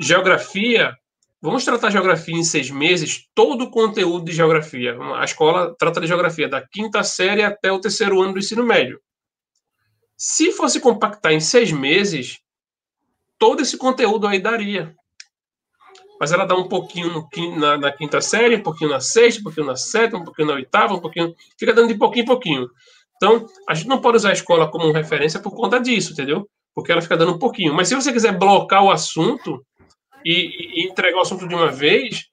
geografia, 0.00 0.92
vamos 1.40 1.64
tratar 1.64 1.90
geografia 1.90 2.34
em 2.34 2.42
seis 2.42 2.70
meses, 2.70 3.24
todo 3.36 3.62
o 3.62 3.70
conteúdo 3.70 4.24
de 4.24 4.32
geografia. 4.32 4.98
A 5.14 5.24
escola 5.24 5.76
trata 5.78 6.00
de 6.00 6.08
geografia 6.08 6.48
da 6.48 6.60
quinta 6.60 7.04
série 7.04 7.44
até 7.44 7.70
o 7.70 7.80
terceiro 7.80 8.20
ano 8.20 8.32
do 8.32 8.40
ensino 8.40 8.64
médio. 8.64 9.00
Se 10.16 10.52
fosse 10.52 10.80
compactar 10.80 11.32
em 11.32 11.40
seis 11.40 11.70
meses, 11.70 12.40
todo 13.38 13.62
esse 13.62 13.76
conteúdo 13.76 14.26
aí 14.26 14.38
daria. 14.38 14.94
Mas 16.18 16.32
ela 16.32 16.46
dá 16.46 16.54
um 16.54 16.68
pouquinho 16.68 17.12
no, 17.12 17.56
na, 17.56 17.76
na, 17.76 17.92
quinta 17.92 18.20
série, 18.20 18.56
um 18.56 18.62
pouquinho 18.62 18.90
na 18.90 19.00
sexta, 19.00 19.40
um 19.40 19.44
pouquinho 19.44 19.66
na 19.66 19.76
sétima, 19.76 20.20
um 20.20 20.24
pouquinho 20.24 20.48
na 20.48 20.54
oitava, 20.54 20.94
um 20.94 21.00
pouquinho. 21.00 21.34
Fica 21.58 21.74
dando 21.74 21.88
de 21.88 21.98
pouquinho 21.98 22.22
em 22.22 22.26
pouquinho. 22.26 22.70
Então, 23.16 23.46
a 23.68 23.74
gente 23.74 23.88
não 23.88 24.00
pode 24.00 24.16
usar 24.16 24.30
a 24.30 24.34
escola 24.34 24.70
como 24.70 24.92
referência 24.92 25.40
por 25.40 25.54
conta 25.54 25.78
disso, 25.78 26.12
entendeu? 26.12 26.48
porque 26.76 26.92
ela 26.92 27.00
fica 27.00 27.16
dando 27.16 27.32
um 27.32 27.38
pouquinho. 27.38 27.72
Mas 27.72 27.88
se 27.88 27.94
você 27.94 28.12
quiser 28.12 28.38
blocar 28.38 28.84
o 28.84 28.90
assunto 28.90 29.64
e, 30.22 30.82
e 30.82 30.86
entregar 30.86 31.16
o 31.16 31.22
assunto 31.22 31.48
de 31.48 31.54
uma 31.54 31.72
vez, 31.72 32.26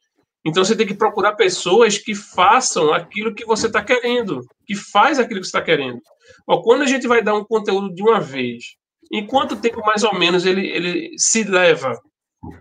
então 0.45 0.63
você 0.63 0.75
tem 0.75 0.85
que 0.85 0.93
procurar 0.93 1.33
pessoas 1.33 1.97
que 1.97 2.13
façam 2.13 2.93
aquilo 2.93 3.33
que 3.33 3.45
você 3.45 3.67
está 3.67 3.81
querendo, 3.81 4.45
que 4.65 4.75
faz 4.75 5.17
aquilo 5.17 5.39
que 5.39 5.45
você 5.45 5.57
está 5.57 5.61
querendo. 5.61 6.01
Ó, 6.47 6.61
quando 6.61 6.81
a 6.81 6.85
gente 6.85 7.07
vai 7.07 7.23
dar 7.23 7.35
um 7.35 7.45
conteúdo 7.45 7.93
de 7.93 8.01
uma 8.01 8.19
vez, 8.19 8.75
em 9.11 9.25
quanto 9.25 9.55
tempo 9.55 9.79
mais 9.85 10.03
ou 10.03 10.13
menos 10.13 10.45
ele, 10.45 10.67
ele 10.67 11.11
se 11.17 11.43
leva, 11.43 11.97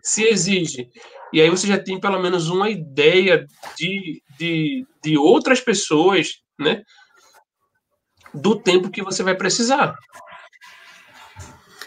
se 0.02 0.22
exige? 0.24 0.88
E 1.32 1.40
aí 1.40 1.50
você 1.50 1.66
já 1.66 1.78
tem 1.78 1.98
pelo 1.98 2.20
menos 2.20 2.48
uma 2.48 2.70
ideia 2.70 3.46
de, 3.76 4.22
de, 4.38 4.86
de 5.02 5.18
outras 5.18 5.60
pessoas, 5.60 6.28
né? 6.58 6.82
Do 8.32 8.54
tempo 8.54 8.90
que 8.90 9.02
você 9.02 9.22
vai 9.22 9.34
precisar. 9.34 9.94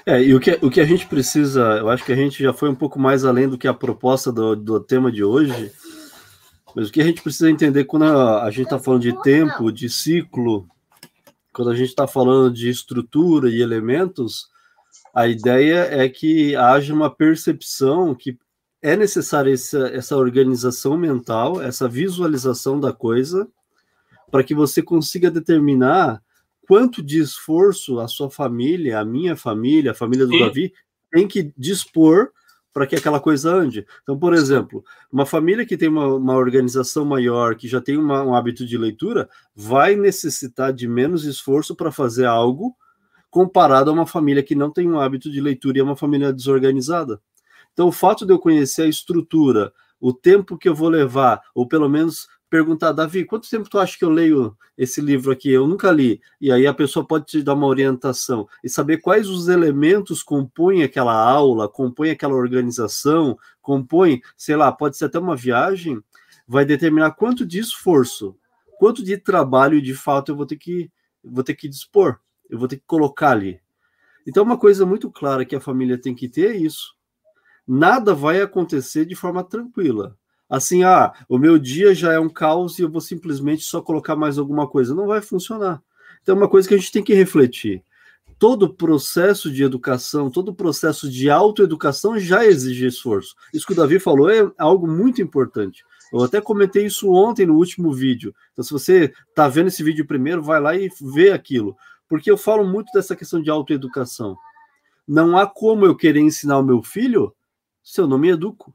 É, 0.05 0.21
e 0.21 0.35
o 0.35 0.39
que, 0.39 0.59
o 0.61 0.69
que 0.69 0.79
a 0.79 0.85
gente 0.85 1.07
precisa, 1.07 1.61
eu 1.79 1.89
acho 1.89 2.03
que 2.03 2.11
a 2.11 2.15
gente 2.15 2.43
já 2.43 2.53
foi 2.53 2.69
um 2.69 2.75
pouco 2.75 2.99
mais 2.99 3.25
além 3.25 3.49
do 3.49 3.57
que 3.57 3.67
a 3.67 3.73
proposta 3.73 4.31
do, 4.31 4.55
do 4.55 4.79
tema 4.79 5.11
de 5.11 5.23
hoje, 5.23 5.71
mas 6.75 6.89
o 6.89 6.91
que 6.91 7.01
a 7.01 7.05
gente 7.05 7.21
precisa 7.21 7.49
entender 7.49 7.85
quando 7.85 8.03
a, 8.03 8.43
a 8.43 8.51
gente 8.51 8.65
está 8.65 8.77
falando 8.77 9.01
de 9.01 9.21
tempo, 9.21 9.71
de 9.71 9.89
ciclo, 9.89 10.67
quando 11.53 11.71
a 11.71 11.75
gente 11.75 11.89
está 11.89 12.05
falando 12.05 12.53
de 12.53 12.69
estrutura 12.69 13.49
e 13.49 13.61
elementos, 13.61 14.49
a 15.13 15.25
ideia 15.25 15.87
é 15.89 16.09
que 16.09 16.53
haja 16.55 16.93
uma 16.93 17.09
percepção 17.09 18.13
que 18.13 18.37
é 18.81 18.97
necessária 18.97 19.53
essa, 19.53 19.87
essa 19.87 20.17
organização 20.17 20.97
mental, 20.97 21.61
essa 21.61 21.87
visualização 21.87 22.77
da 22.77 22.91
coisa, 22.91 23.47
para 24.29 24.43
que 24.43 24.53
você 24.53 24.81
consiga 24.81 25.31
determinar 25.31 26.21
quanto 26.67 27.01
de 27.01 27.19
esforço 27.19 27.99
a 27.99 28.07
sua 28.07 28.29
família, 28.29 28.99
a 28.99 29.05
minha 29.05 29.37
família, 29.37 29.91
a 29.91 29.95
família 29.95 30.25
do 30.25 30.33
Sim. 30.33 30.39
Davi, 30.39 30.73
tem 31.09 31.25
que 31.25 31.53
dispor 31.57 32.31
para 32.75 32.85
que 32.85 32.97
aquela 32.97 33.21
coisa 33.21 33.49
ande. 33.55 33.87
Então, 34.03 34.19
por 34.19 34.33
exemplo, 34.33 34.83
uma 35.09 35.25
família 35.25 35.65
que 35.65 35.77
tem 35.77 35.87
uma, 35.87 36.07
uma 36.07 36.35
organização 36.35 37.05
maior, 37.05 37.55
que 37.55 37.69
já 37.69 37.79
tem 37.79 37.95
uma, 37.95 38.21
um 38.21 38.35
hábito 38.35 38.65
de 38.65 38.77
leitura, 38.77 39.29
vai 39.55 39.95
necessitar 39.95 40.73
de 40.73 40.85
menos 40.85 41.23
esforço 41.23 41.73
para 41.73 41.89
fazer 41.89 42.25
algo 42.25 42.75
comparado 43.29 43.89
a 43.89 43.93
uma 43.93 44.05
família 44.05 44.43
que 44.43 44.55
não 44.55 44.69
tem 44.69 44.91
um 44.91 44.99
hábito 44.99 45.31
de 45.31 45.39
leitura 45.39 45.77
e 45.77 45.79
é 45.79 45.83
uma 45.85 45.95
família 45.95 46.33
desorganizada. 46.33 47.21
Então, 47.71 47.87
o 47.87 47.93
fato 47.93 48.25
de 48.25 48.33
eu 48.33 48.39
conhecer 48.39 48.81
a 48.81 48.89
estrutura, 48.89 49.71
o 49.97 50.11
tempo 50.11 50.57
que 50.57 50.67
eu 50.67 50.75
vou 50.75 50.89
levar, 50.89 51.41
ou 51.55 51.65
pelo 51.65 51.87
menos 51.87 52.27
perguntar, 52.49 52.91
Davi, 52.91 53.25
quanto 53.25 53.49
tempo 53.49 53.69
tu 53.69 53.79
acha 53.79 53.97
que 53.97 54.05
eu 54.05 54.09
leio 54.09 54.55
esse 54.77 55.01
livro 55.01 55.31
aqui? 55.31 55.51
Eu 55.51 55.67
nunca 55.67 55.91
li. 55.91 56.21
E 56.39 56.51
aí 56.51 56.67
a 56.67 56.73
pessoa 56.73 57.05
pode 57.05 57.25
te 57.25 57.41
dar 57.41 57.53
uma 57.53 57.67
orientação 57.67 58.47
e 58.63 58.69
saber 58.69 58.97
quais 58.97 59.29
os 59.29 59.47
elementos 59.47 60.23
compõem 60.23 60.83
aquela 60.83 61.13
aula, 61.13 61.67
compõem 61.67 62.11
aquela 62.11 62.35
organização, 62.35 63.37
compõem, 63.61 64.21
sei 64.37 64.55
lá, 64.55 64.71
pode 64.71 64.97
ser 64.97 65.05
até 65.05 65.19
uma 65.19 65.35
viagem, 65.35 66.01
vai 66.47 66.65
determinar 66.65 67.11
quanto 67.11 67.45
de 67.45 67.59
esforço, 67.59 68.37
quanto 68.77 69.03
de 69.03 69.17
trabalho 69.17 69.81
de 69.81 69.93
fato 69.93 70.31
eu 70.31 70.35
vou 70.35 70.45
ter 70.45 70.57
que 70.57 70.91
vou 71.23 71.43
ter 71.43 71.55
que 71.55 71.67
dispor, 71.67 72.19
eu 72.49 72.59
vou 72.59 72.67
ter 72.67 72.77
que 72.77 72.83
colocar 72.85 73.31
ali. 73.31 73.59
Então 74.27 74.43
uma 74.43 74.57
coisa 74.57 74.85
muito 74.85 75.11
clara 75.11 75.45
que 75.45 75.55
a 75.55 75.61
família 75.61 75.97
tem 75.97 76.13
que 76.13 76.29
ter 76.29 76.51
é 76.51 76.57
isso. 76.57 76.95
Nada 77.67 78.13
vai 78.13 78.41
acontecer 78.41 79.05
de 79.05 79.15
forma 79.15 79.43
tranquila 79.43 80.15
assim, 80.49 80.83
ah, 80.83 81.13
o 81.27 81.37
meu 81.37 81.57
dia 81.57 81.93
já 81.93 82.13
é 82.13 82.19
um 82.19 82.29
caos 82.29 82.77
e 82.77 82.83
eu 82.83 82.89
vou 82.89 83.01
simplesmente 83.01 83.63
só 83.63 83.81
colocar 83.81 84.15
mais 84.15 84.37
alguma 84.37 84.67
coisa. 84.67 84.95
Não 84.95 85.07
vai 85.07 85.21
funcionar. 85.21 85.81
Então, 86.21 86.35
é 86.35 86.37
uma 86.37 86.49
coisa 86.49 86.67
que 86.67 86.73
a 86.73 86.77
gente 86.77 86.91
tem 86.91 87.03
que 87.03 87.13
refletir. 87.13 87.83
Todo 88.37 88.73
processo 88.73 89.49
de 89.49 89.63
educação, 89.63 90.29
todo 90.29 90.53
processo 90.53 91.09
de 91.09 91.29
autoeducação 91.29 92.19
já 92.19 92.45
exige 92.45 92.85
esforço. 92.85 93.35
Isso 93.53 93.65
que 93.65 93.73
o 93.73 93.75
Davi 93.75 93.99
falou 93.99 94.29
é 94.29 94.51
algo 94.57 94.87
muito 94.87 95.21
importante. 95.21 95.83
Eu 96.11 96.23
até 96.23 96.41
comentei 96.41 96.85
isso 96.85 97.11
ontem 97.11 97.45
no 97.45 97.55
último 97.55 97.93
vídeo. 97.93 98.33
Então, 98.51 98.63
se 98.63 98.71
você 98.71 99.13
está 99.29 99.47
vendo 99.47 99.67
esse 99.67 99.83
vídeo 99.83 100.05
primeiro, 100.05 100.41
vai 100.41 100.59
lá 100.59 100.75
e 100.75 100.89
vê 101.01 101.31
aquilo. 101.31 101.75
Porque 102.07 102.29
eu 102.29 102.37
falo 102.37 102.65
muito 102.65 102.91
dessa 102.93 103.15
questão 103.15 103.41
de 103.41 103.49
autoeducação. 103.49 104.37
Não 105.07 105.37
há 105.37 105.45
como 105.45 105.85
eu 105.85 105.95
querer 105.95 106.19
ensinar 106.19 106.57
o 106.57 106.63
meu 106.63 106.81
filho 106.81 107.33
se 107.83 108.01
eu 108.01 108.07
não 108.07 108.17
me 108.17 108.29
educo. 108.29 108.73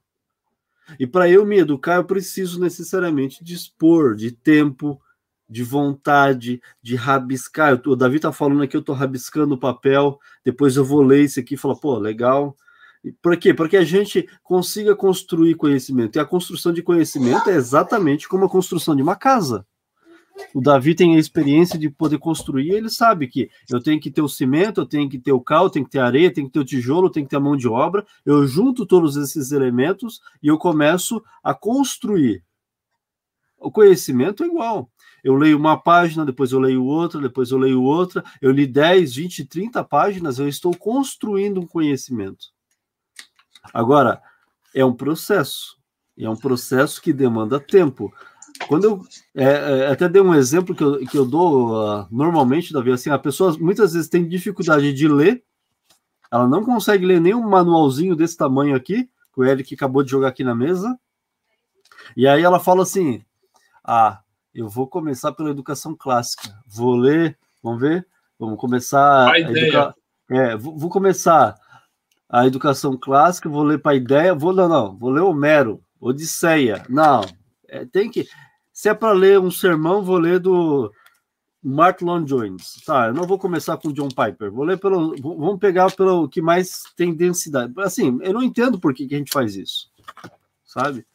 E 0.98 1.06
para 1.06 1.28
eu 1.28 1.44
me 1.44 1.58
educar, 1.58 1.96
eu 1.96 2.04
preciso 2.04 2.60
necessariamente 2.60 3.44
dispor 3.44 4.14
de 4.14 4.30
tempo, 4.30 5.00
de 5.48 5.62
vontade, 5.64 6.62
de 6.82 6.94
rabiscar. 6.94 7.80
O 7.86 7.96
Davi 7.96 8.16
está 8.16 8.32
falando 8.32 8.62
aqui, 8.62 8.76
eu 8.76 8.80
estou 8.80 8.94
rabiscando 8.94 9.54
o 9.54 9.58
papel, 9.58 10.18
depois 10.44 10.76
eu 10.76 10.84
vou 10.84 11.02
ler 11.02 11.24
isso 11.24 11.40
aqui 11.40 11.54
e 11.54 11.58
falar, 11.58 11.76
pô, 11.76 11.98
legal. 11.98 12.56
Por 13.22 13.36
quê? 13.36 13.52
Para 13.52 13.68
que 13.68 13.76
a 13.76 13.84
gente 13.84 14.28
consiga 14.42 14.94
construir 14.94 15.54
conhecimento. 15.54 16.16
E 16.16 16.20
a 16.20 16.24
construção 16.24 16.72
de 16.72 16.82
conhecimento 16.82 17.48
é 17.50 17.54
exatamente 17.54 18.28
como 18.28 18.44
a 18.44 18.48
construção 18.48 18.94
de 18.94 19.02
uma 19.02 19.16
casa. 19.16 19.66
O 20.54 20.60
Davi 20.60 20.94
tem 20.94 21.16
a 21.16 21.18
experiência 21.18 21.78
de 21.78 21.88
poder 21.88 22.18
construir, 22.18 22.70
ele 22.70 22.88
sabe 22.88 23.28
que 23.28 23.50
eu 23.68 23.80
tenho 23.80 24.00
que 24.00 24.10
ter 24.10 24.22
o 24.22 24.28
cimento, 24.28 24.80
eu 24.80 24.86
tenho 24.86 25.08
que 25.08 25.18
ter 25.18 25.32
o 25.32 25.40
cal, 25.40 25.64
eu 25.64 25.70
tenho 25.70 25.84
que 25.84 25.90
ter 25.92 26.00
areia, 26.00 26.32
tenho 26.32 26.46
que 26.46 26.52
ter 26.52 26.60
o 26.60 26.64
tijolo, 26.64 27.06
eu 27.06 27.10
tenho 27.10 27.26
que 27.26 27.30
ter 27.30 27.36
a 27.36 27.40
mão 27.40 27.56
de 27.56 27.68
obra. 27.68 28.04
Eu 28.24 28.46
junto 28.46 28.86
todos 28.86 29.16
esses 29.16 29.52
elementos 29.52 30.20
e 30.42 30.48
eu 30.48 30.58
começo 30.58 31.22
a 31.42 31.54
construir. 31.54 32.42
O 33.58 33.70
conhecimento 33.70 34.42
é 34.42 34.46
igual. 34.46 34.90
Eu 35.22 35.34
leio 35.34 35.58
uma 35.58 35.76
página, 35.78 36.24
depois 36.24 36.50
eu 36.50 36.58
leio 36.58 36.82
outra, 36.84 37.20
depois 37.20 37.50
eu 37.50 37.58
leio 37.58 37.82
outra. 37.82 38.24
Eu 38.40 38.50
li 38.50 38.66
10, 38.66 39.14
20, 39.14 39.44
30 39.44 39.84
páginas, 39.84 40.38
eu 40.38 40.48
estou 40.48 40.74
construindo 40.74 41.60
um 41.60 41.66
conhecimento. 41.66 42.46
Agora, 43.72 44.20
é 44.74 44.84
um 44.84 44.94
processo. 44.94 45.78
É 46.18 46.28
um 46.28 46.36
processo 46.36 47.00
que 47.00 47.12
demanda 47.12 47.60
tempo. 47.60 48.12
Quando 48.68 48.84
eu 48.84 49.04
é, 49.34 49.44
é, 49.44 49.86
até 49.88 50.08
dei 50.08 50.22
um 50.22 50.34
exemplo 50.34 50.74
que 50.74 50.82
eu, 50.82 50.98
que 51.06 51.16
eu 51.18 51.24
dou 51.24 51.72
uh, 51.72 52.06
normalmente, 52.10 52.72
Davi, 52.72 52.92
assim, 52.92 53.10
a 53.10 53.18
pessoa 53.18 53.56
muitas 53.58 53.92
vezes 53.92 54.08
tem 54.08 54.28
dificuldade 54.28 54.92
de 54.92 55.08
ler, 55.08 55.42
ela 56.30 56.46
não 56.46 56.64
consegue 56.64 57.04
ler 57.04 57.20
nem 57.20 57.34
um 57.34 57.48
manualzinho 57.48 58.14
desse 58.14 58.36
tamanho 58.36 58.76
aqui, 58.76 59.04
que 59.32 59.40
o 59.40 59.44
Eric 59.44 59.74
acabou 59.74 60.02
de 60.02 60.10
jogar 60.10 60.28
aqui 60.28 60.44
na 60.44 60.54
mesa, 60.54 60.98
e 62.16 62.26
aí 62.26 62.42
ela 62.42 62.60
fala 62.60 62.82
assim: 62.82 63.22
Ah, 63.84 64.20
eu 64.54 64.68
vou 64.68 64.86
começar 64.86 65.32
pela 65.32 65.50
educação 65.50 65.94
clássica, 65.94 66.54
vou 66.66 66.94
ler, 66.94 67.38
vamos 67.62 67.80
ver, 67.80 68.06
vamos 68.38 68.58
começar 68.58 69.28
a, 69.28 69.32
a 69.32 69.40
educar. 69.40 69.94
É, 70.30 70.56
vou, 70.56 70.76
vou, 70.76 70.90
começar 70.90 71.56
a 72.28 72.46
educação 72.46 72.96
clássica, 72.96 73.48
vou 73.48 73.64
ler 73.64 73.80
para 73.80 73.92
a 73.92 73.96
ideia, 73.96 74.34
vou 74.34 74.52
não, 74.52 74.68
não, 74.68 74.96
vou 74.96 75.10
ler 75.10 75.22
Homero, 75.22 75.82
Odisseia, 76.00 76.84
não, 76.88 77.22
é, 77.68 77.84
tem 77.84 78.10
que. 78.10 78.26
Se 78.80 78.88
é 78.88 78.94
para 78.94 79.12
ler 79.12 79.38
um 79.38 79.50
sermão, 79.50 80.02
vou 80.02 80.16
ler 80.16 80.40
do 80.40 80.90
Mark 81.62 82.00
Long 82.00 82.24
Jones. 82.24 82.82
Tá, 82.86 83.08
eu 83.08 83.12
não 83.12 83.24
vou 83.24 83.38
começar 83.38 83.76
com 83.76 83.92
John 83.92 84.08
Piper. 84.08 84.50
Vou 84.50 84.64
ler 84.64 84.78
pelo. 84.78 85.14
Vamos 85.20 85.58
pegar 85.58 85.94
pelo 85.94 86.26
que 86.26 86.40
mais 86.40 86.84
tem 86.96 87.14
densidade. 87.14 87.74
Assim, 87.76 88.18
eu 88.22 88.32
não 88.32 88.42
entendo 88.42 88.80
por 88.80 88.94
que, 88.94 89.06
que 89.06 89.14
a 89.14 89.18
gente 89.18 89.34
faz 89.34 89.54
isso. 89.54 89.90
Sabe? 90.64 91.06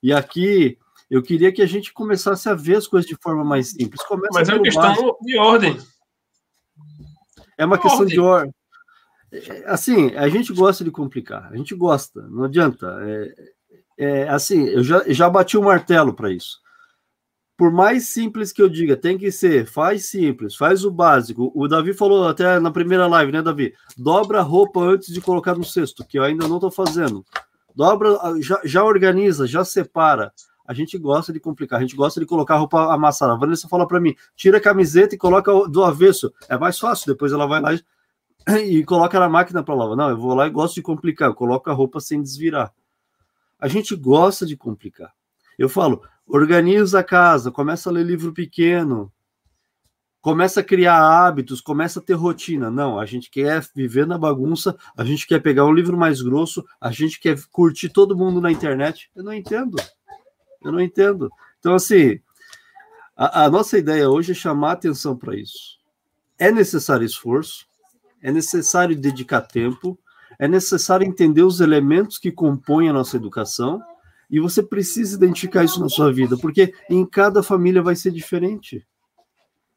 E 0.00 0.12
aqui 0.12 0.78
eu 1.10 1.20
queria 1.20 1.50
que 1.50 1.62
a 1.62 1.66
gente 1.66 1.92
começasse 1.92 2.48
a 2.48 2.54
ver 2.54 2.76
as 2.76 2.86
coisas 2.86 3.10
de 3.10 3.16
forma 3.20 3.42
mais 3.42 3.70
simples. 3.70 4.00
Começa 4.04 4.30
Mas 4.32 4.48
é 4.48 4.54
uma 4.54 4.62
questão 4.62 4.82
básico. 4.82 5.18
de 5.20 5.36
ordem. 5.36 5.78
É 7.58 7.64
uma 7.64 7.76
questão 7.76 8.02
ordem. 8.02 8.14
de 8.14 8.20
ordem. 8.20 8.54
É, 9.32 9.64
assim, 9.66 10.14
a 10.14 10.28
gente 10.28 10.52
gosta 10.52 10.84
de 10.84 10.92
complicar, 10.92 11.50
a 11.52 11.56
gente 11.56 11.74
gosta, 11.74 12.22
não 12.28 12.44
adianta. 12.44 12.86
É, 13.02 13.34
é, 13.98 14.28
assim, 14.28 14.62
eu 14.68 14.84
já, 14.84 15.02
já 15.08 15.28
bati 15.28 15.58
o 15.58 15.64
martelo 15.64 16.14
para 16.14 16.30
isso. 16.30 16.62
Por 17.56 17.70
mais 17.70 18.08
simples 18.08 18.52
que 18.52 18.60
eu 18.60 18.68
diga, 18.68 18.96
tem 18.96 19.16
que 19.16 19.30
ser, 19.30 19.64
faz 19.66 20.06
simples, 20.06 20.56
faz 20.56 20.84
o 20.84 20.90
básico. 20.90 21.52
O 21.54 21.68
Davi 21.68 21.94
falou 21.94 22.26
até 22.26 22.58
na 22.58 22.70
primeira 22.70 23.06
live, 23.06 23.30
né, 23.30 23.42
Davi? 23.42 23.72
Dobra 23.96 24.40
a 24.40 24.42
roupa 24.42 24.80
antes 24.80 25.12
de 25.12 25.20
colocar 25.20 25.54
no 25.54 25.62
cesto, 25.62 26.04
que 26.04 26.18
eu 26.18 26.24
ainda 26.24 26.48
não 26.48 26.56
estou 26.56 26.70
fazendo. 26.70 27.24
Dobra, 27.74 28.18
já, 28.40 28.60
já 28.64 28.84
organiza, 28.84 29.46
já 29.46 29.64
separa. 29.64 30.32
A 30.66 30.72
gente 30.72 30.98
gosta 30.98 31.32
de 31.32 31.38
complicar, 31.38 31.78
a 31.78 31.82
gente 31.82 31.94
gosta 31.94 32.18
de 32.18 32.26
colocar 32.26 32.54
a 32.54 32.58
roupa 32.58 32.92
amassada. 32.92 33.34
A 33.34 33.36
Vanessa 33.36 33.68
fala 33.68 33.86
para 33.86 34.00
mim: 34.00 34.16
tira 34.34 34.58
a 34.58 34.60
camiseta 34.60 35.14
e 35.14 35.18
coloca 35.18 35.52
do 35.68 35.84
avesso. 35.84 36.32
É 36.48 36.58
mais 36.58 36.78
fácil, 36.78 37.12
depois 37.12 37.32
ela 37.32 37.46
vai 37.46 37.60
lá 37.60 37.74
e, 37.74 37.80
e 38.78 38.84
coloca 38.84 39.20
na 39.20 39.28
máquina 39.28 39.62
para 39.62 39.74
lavar. 39.74 39.96
Não, 39.96 40.10
eu 40.10 40.16
vou 40.16 40.34
lá 40.34 40.46
e 40.46 40.50
gosto 40.50 40.74
de 40.74 40.82
complicar, 40.82 41.28
eu 41.28 41.34
coloco 41.34 41.70
a 41.70 41.72
roupa 41.74 42.00
sem 42.00 42.20
desvirar. 42.20 42.72
A 43.60 43.68
gente 43.68 43.94
gosta 43.94 44.46
de 44.46 44.56
complicar. 44.56 45.12
Eu 45.58 45.68
falo, 45.68 46.02
organiza 46.26 47.00
a 47.00 47.04
casa, 47.04 47.50
começa 47.50 47.88
a 47.88 47.92
ler 47.92 48.04
livro 48.04 48.32
pequeno, 48.32 49.12
começa 50.20 50.60
a 50.60 50.64
criar 50.64 50.98
hábitos, 50.98 51.60
começa 51.60 51.98
a 52.00 52.02
ter 52.02 52.14
rotina. 52.14 52.70
Não, 52.70 52.98
a 52.98 53.04
gente 53.04 53.30
quer 53.30 53.62
viver 53.74 54.06
na 54.06 54.16
bagunça, 54.16 54.76
a 54.96 55.04
gente 55.04 55.26
quer 55.26 55.40
pegar 55.40 55.66
um 55.66 55.72
livro 55.72 55.96
mais 55.96 56.22
grosso, 56.22 56.64
a 56.80 56.90
gente 56.90 57.20
quer 57.20 57.38
curtir 57.52 57.90
todo 57.90 58.16
mundo 58.16 58.40
na 58.40 58.50
internet. 58.50 59.10
Eu 59.14 59.22
não 59.22 59.34
entendo. 59.34 59.76
Eu 60.62 60.72
não 60.72 60.80
entendo. 60.80 61.30
Então, 61.58 61.74
assim, 61.74 62.18
a, 63.14 63.44
a 63.44 63.50
nossa 63.50 63.76
ideia 63.76 64.08
hoje 64.08 64.32
é 64.32 64.34
chamar 64.34 64.72
atenção 64.72 65.16
para 65.16 65.36
isso. 65.36 65.78
É 66.38 66.50
necessário 66.50 67.04
esforço, 67.04 67.66
é 68.22 68.32
necessário 68.32 68.96
dedicar 68.96 69.42
tempo, 69.42 69.98
é 70.38 70.48
necessário 70.48 71.06
entender 71.06 71.42
os 71.42 71.60
elementos 71.60 72.18
que 72.18 72.32
compõem 72.32 72.88
a 72.88 72.92
nossa 72.92 73.16
educação 73.16 73.80
e 74.30 74.40
você 74.40 74.62
precisa 74.62 75.16
identificar 75.16 75.64
isso 75.64 75.80
na 75.80 75.88
sua 75.88 76.12
vida, 76.12 76.36
porque 76.36 76.72
em 76.88 77.04
cada 77.04 77.42
família 77.42 77.82
vai 77.82 77.96
ser 77.96 78.10
diferente. 78.10 78.86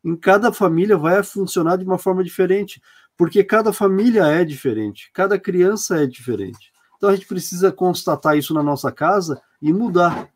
Em 0.04 0.16
cada 0.16 0.52
família 0.52 0.98
vai 0.98 1.22
funcionar 1.24 1.78
de 1.78 1.84
uma 1.84 1.98
forma 1.98 2.24
diferente, 2.24 2.82
porque 3.18 3.44
cada 3.44 3.74
família 3.74 4.26
é 4.26 4.46
diferente, 4.46 5.10
cada 5.14 5.40
criança 5.40 6.02
é 6.02 6.06
diferente. 6.06 6.72
Então 6.96 7.10
a 7.10 7.16
gente 7.16 7.28
precisa 7.28 7.72
constatar 7.72 8.38
isso 8.38 8.54
na 8.54 8.64
nossa 8.64 8.92
casa 8.92 9.42
e 9.62 9.72
mudar. 9.72 10.30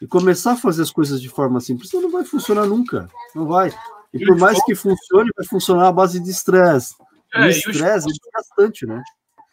E 0.00 0.06
começar 0.06 0.52
a 0.52 0.56
fazer 0.56 0.82
as 0.82 0.90
coisas 0.90 1.22
de 1.22 1.28
forma 1.28 1.60
simples, 1.60 1.88
senão 1.88 2.02
não 2.04 2.10
vai 2.10 2.24
funcionar 2.24 2.66
nunca. 2.66 3.08
Não 3.34 3.46
vai. 3.46 3.72
E 4.12 4.26
por 4.26 4.36
mais 4.36 4.62
que 4.64 4.74
funcione, 4.74 5.30
vai 5.36 5.46
funcionar 5.46 5.88
à 5.88 5.92
base 5.92 6.20
de 6.20 6.28
estresse. 6.28 6.94
É, 7.32 7.46
o 7.46 7.48
estresse 7.48 8.08
é 8.08 8.30
bastante, 8.36 8.84
né? 8.84 9.00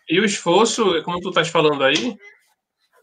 E 0.09 0.19
o 0.19 0.25
esforço, 0.25 1.01
como 1.03 1.19
tu 1.19 1.30
estás 1.30 1.49
falando 1.49 1.84
aí, 1.84 2.17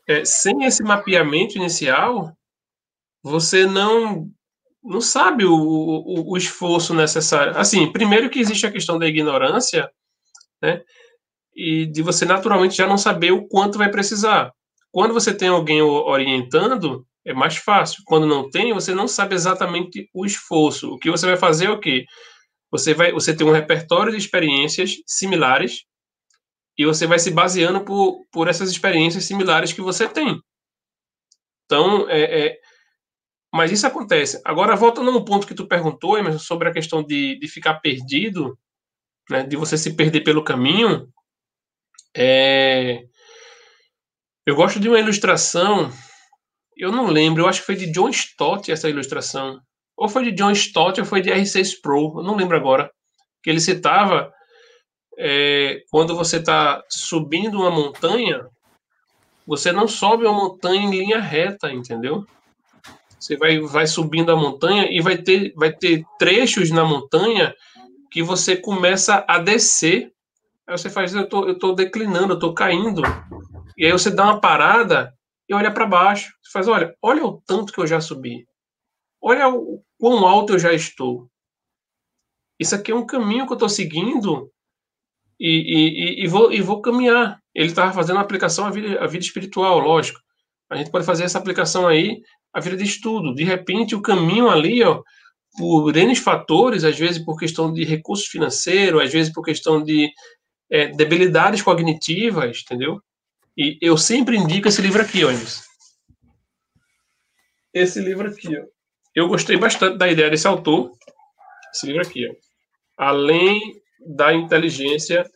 é, 0.07 0.25
sem 0.25 0.65
esse 0.65 0.83
mapeamento 0.83 1.57
inicial, 1.57 2.33
você 3.23 3.67
não 3.67 4.31
não 4.83 5.01
sabe 5.01 5.45
o, 5.45 5.53
o, 5.53 6.33
o, 6.33 6.37
esforço 6.37 6.95
necessário. 6.95 7.59
Assim, 7.59 7.91
primeiro 7.91 8.31
que 8.31 8.39
existe 8.39 8.65
a 8.67 8.71
questão 8.71 9.01
da 9.01 9.07
ignorância, 9.09 9.91
né? 10.63 10.81
E 11.55 11.87
de 11.87 12.03
você 12.03 12.25
naturalmente 12.25 12.77
já 12.77 12.87
não 12.87 12.97
saber 12.97 13.33
o 13.33 13.49
quanto 13.49 13.79
vai 13.79 13.91
precisar. 13.91 14.53
Quando 14.93 15.13
você 15.13 15.35
tem 15.35 15.49
alguém 15.49 15.83
orientando, 15.83 17.05
é 17.25 17.35
mais 17.35 17.57
fácil. 17.57 18.03
Quando 18.07 18.27
não 18.27 18.49
tem, 18.49 18.73
você 18.73 18.95
não 18.95 19.09
sabe 19.09 19.35
exatamente 19.35 20.09
o 20.15 20.25
esforço. 20.25 20.93
O 20.93 20.99
que 20.99 21.11
você 21.11 21.27
vai 21.27 21.37
fazer 21.37 21.67
é 21.67 21.71
o 21.71 21.81
quê? 21.81 22.05
Você 22.71 22.95
vai, 22.95 23.11
você 23.11 23.35
tem 23.35 23.47
um 23.47 23.53
repertório 23.53 24.13
de 24.13 24.19
experiências 24.19 24.95
similares 25.05 25.85
e 26.79 26.85
você 26.85 27.07
vai 27.07 27.19
se 27.19 27.31
baseando 27.31 27.85
por, 27.85 28.25
por 28.31 28.49
essas 28.49 28.71
experiências 28.71 29.25
similares 29.25 29.73
que 29.73 29.81
você 29.81 30.09
tem. 30.09 30.41
Então, 31.65 32.09
é, 32.09 32.47
é, 32.47 32.59
mas 33.53 33.73
isso 33.73 33.87
acontece. 33.87 34.41
Agora, 34.45 34.77
voltando 34.77 35.11
um 35.11 35.25
ponto 35.25 35.47
que 35.47 35.55
tu 35.55 35.67
perguntou, 35.67 36.19
Emerson, 36.19 36.39
sobre 36.39 36.69
a 36.69 36.73
questão 36.73 37.03
de, 37.03 37.39
de 37.39 37.49
ficar 37.49 37.81
perdido, 37.81 38.59
né, 39.31 39.43
de 39.43 39.57
você 39.57 39.79
se 39.79 39.95
perder 39.97 40.23
pelo 40.23 40.45
caminho, 40.45 41.09
é, 42.15 43.05
eu 44.47 44.55
gosto 44.55 44.79
de 44.79 44.89
uma 44.89 45.01
ilustração, 45.01 45.91
eu 46.77 46.93
não 46.93 47.07
lembro, 47.07 47.43
eu 47.43 47.49
acho 47.49 47.61
que 47.61 47.67
foi 47.67 47.77
de 47.77 47.91
John 47.91 48.11
Stott 48.11 48.71
essa 48.71 48.89
ilustração, 48.89 49.61
ou 49.97 50.09
foi 50.09 50.25
de 50.25 50.33
John 50.33 50.51
Stott 50.53 51.01
ou 51.01 51.07
foi 51.07 51.21
de 51.21 51.31
R6 51.31 51.81
Pro, 51.83 52.19
eu 52.19 52.23
não 52.23 52.37
lembro 52.37 52.57
agora, 52.57 52.91
que 53.43 53.51
ele 53.51 53.61
citava 53.61 54.33
é, 55.17 55.83
quando 55.91 56.15
você 56.15 56.37
está 56.37 56.85
subindo 56.89 57.61
uma 57.61 57.71
montanha, 57.71 58.47
você 59.47 59.73
não 59.73 59.89
sobe 59.89 60.25
uma 60.25 60.35
montanha 60.35 60.83
em 60.83 60.91
linha 60.91 61.21
reta, 61.21 61.73
entendeu? 61.73 62.27
Você 63.19 63.37
vai, 63.37 63.59
vai 63.61 63.87
subindo 63.87 64.31
a 64.31 64.37
montanha 64.37 64.89
e 64.91 65.01
vai 65.01 65.17
ter, 65.17 65.53
vai 65.57 65.73
ter 65.73 66.05
trechos 66.19 66.71
na 66.71 66.85
montanha 66.85 67.55
que 68.11 68.23
você 68.23 68.57
começa 68.57 69.25
a 69.27 69.39
descer. 69.39 70.13
Aí 70.67 70.77
você 70.77 70.91
faz, 70.91 71.15
eu 71.15 71.29
tô, 71.29 71.49
eu 71.49 71.59
tô 71.59 71.73
declinando, 71.73 72.35
eu 72.35 72.39
tô 72.39 72.53
caindo. 72.53 73.03
E 73.77 73.87
aí 73.87 73.93
você 73.93 74.11
dá 74.11 74.25
uma 74.25 74.41
parada 74.41 75.15
e 75.49 75.55
olha 75.55 75.73
para 75.73 75.87
baixo. 75.87 76.33
Você 76.43 76.51
faz, 76.51 76.69
olha, 76.69 76.95
olha 77.01 77.25
o 77.25 77.41
tanto 77.47 77.73
que 77.73 77.81
eu 77.81 77.87
já 77.87 78.01
subi. 78.01 78.47
Olha 79.21 79.49
o 79.49 79.83
quão 79.99 80.27
alto 80.27 80.53
eu 80.53 80.59
já 80.59 80.73
estou. 80.73 81.29
Isso 82.59 82.75
aqui 82.75 82.91
é 82.91 82.95
um 82.95 83.07
caminho 83.07 83.47
que 83.47 83.53
eu 83.53 83.57
estou 83.57 83.69
seguindo 83.69 84.51
e, 85.39 86.21
e, 86.21 86.25
e, 86.25 86.29
vou, 86.29 86.53
e 86.53 86.61
vou 86.61 86.81
caminhar. 86.81 87.39
Ele 87.55 87.69
estava 87.69 87.93
fazendo 87.93 88.17
uma 88.17 88.23
aplicação 88.23 88.67
à 88.67 88.71
vida, 88.71 89.03
à 89.03 89.07
vida 89.07 89.25
espiritual, 89.25 89.79
lógico. 89.79 90.21
A 90.71 90.77
gente 90.77 90.91
pode 90.91 91.07
fazer 91.07 91.25
essa 91.25 91.39
aplicação 91.39 91.87
aí 91.87 92.21
à 92.53 92.61
vida 92.61 92.77
de 92.77 92.85
estudo. 92.85 93.35
De 93.35 93.45
repente, 93.45 93.95
o 93.95 94.03
caminho 94.03 94.49
ali, 94.49 94.83
ó, 94.83 95.03
por 95.57 95.97
N 95.97 96.15
fatores, 96.17 96.85
às 96.85 96.99
vezes 96.99 97.25
por 97.25 97.39
questão 97.39 97.73
de 97.73 97.85
recurso 97.85 98.29
financeiro, 98.31 99.01
às 99.01 99.13
vezes 99.13 99.33
por 99.33 99.43
questão 99.43 99.83
de 99.83 100.11
é, 100.71 100.89
debilidades 100.89 101.63
cognitivas, 101.63 102.63
entendeu? 102.63 103.01
E 103.57 103.79
eu 103.81 103.97
sempre 103.97 104.37
indico 104.37 104.69
esse 104.69 104.83
livro 104.83 105.01
aqui, 105.01 105.25
ó, 105.25 105.31
Esse 107.73 108.01
livro 108.01 108.29
aqui, 108.29 108.57
ó. 108.57 108.65
Eu 109.15 109.29
gostei 109.29 109.57
bastante 109.57 109.97
da 109.97 110.09
ideia 110.09 110.29
desse 110.29 110.47
autor. 110.47 110.93
Esse 111.75 111.87
livro 111.87 112.03
aqui, 112.03 112.29
ó. 112.29 112.35
Além 112.99 113.81
da 114.07 114.33
inteligência 114.33 115.29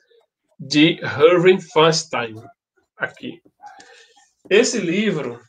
de 0.58 1.00
Irving 1.02 1.60
Feinstein. 1.60 2.34
Aqui. 2.96 3.40
Esse 4.48 4.78
livro, 4.78 5.40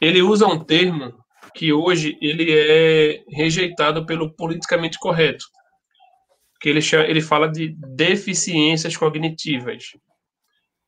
ele 0.00 0.22
usa 0.22 0.46
um 0.46 0.62
termo 0.62 1.18
que 1.54 1.72
hoje 1.72 2.16
ele 2.20 2.50
é 2.50 3.24
rejeitado 3.28 4.06
pelo 4.06 4.34
politicamente 4.34 4.98
correto, 4.98 5.44
que 6.60 6.68
ele 6.68 6.82
chama, 6.82 7.04
ele 7.04 7.20
fala 7.20 7.48
de 7.48 7.74
deficiências 7.96 8.96
cognitivas. 8.96 9.84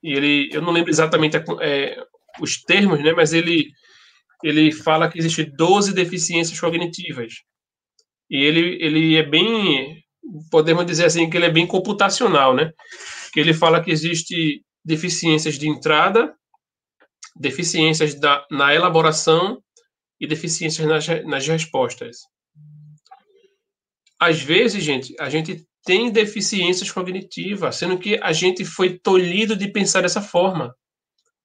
E 0.02 0.12
ele, 0.12 0.50
eu 0.52 0.60
não 0.60 0.72
lembro 0.72 0.90
exatamente 0.90 1.36
é, 1.60 1.96
os 2.40 2.62
termos, 2.62 3.02
né, 3.02 3.12
mas 3.12 3.32
ele 3.32 3.70
ele 4.44 4.72
fala 4.72 5.08
que 5.08 5.18
existe 5.18 5.44
12 5.44 5.94
deficiências 5.94 6.58
cognitivas. 6.58 7.34
E 8.28 8.42
ele 8.42 8.84
ele 8.84 9.16
é 9.16 9.22
bem 9.22 10.01
podemos 10.50 10.86
dizer 10.86 11.06
assim 11.06 11.28
que 11.28 11.36
ele 11.36 11.46
é 11.46 11.50
bem 11.50 11.66
computacional, 11.66 12.54
né? 12.54 12.72
Que 13.32 13.40
ele 13.40 13.54
fala 13.54 13.82
que 13.82 13.90
existe 13.90 14.64
deficiências 14.84 15.58
de 15.58 15.68
entrada, 15.68 16.34
deficiências 17.36 18.14
da, 18.14 18.44
na 18.50 18.74
elaboração 18.74 19.62
e 20.20 20.26
deficiências 20.26 20.86
nas, 20.86 21.06
nas 21.24 21.46
respostas. 21.46 22.18
Às 24.20 24.40
vezes, 24.40 24.84
gente, 24.84 25.14
a 25.18 25.28
gente 25.28 25.66
tem 25.84 26.10
deficiências 26.10 26.90
cognitivas, 26.90 27.76
sendo 27.76 27.98
que 27.98 28.18
a 28.22 28.32
gente 28.32 28.64
foi 28.64 28.98
tolhido 28.98 29.56
de 29.56 29.68
pensar 29.68 30.02
dessa 30.02 30.22
forma. 30.22 30.74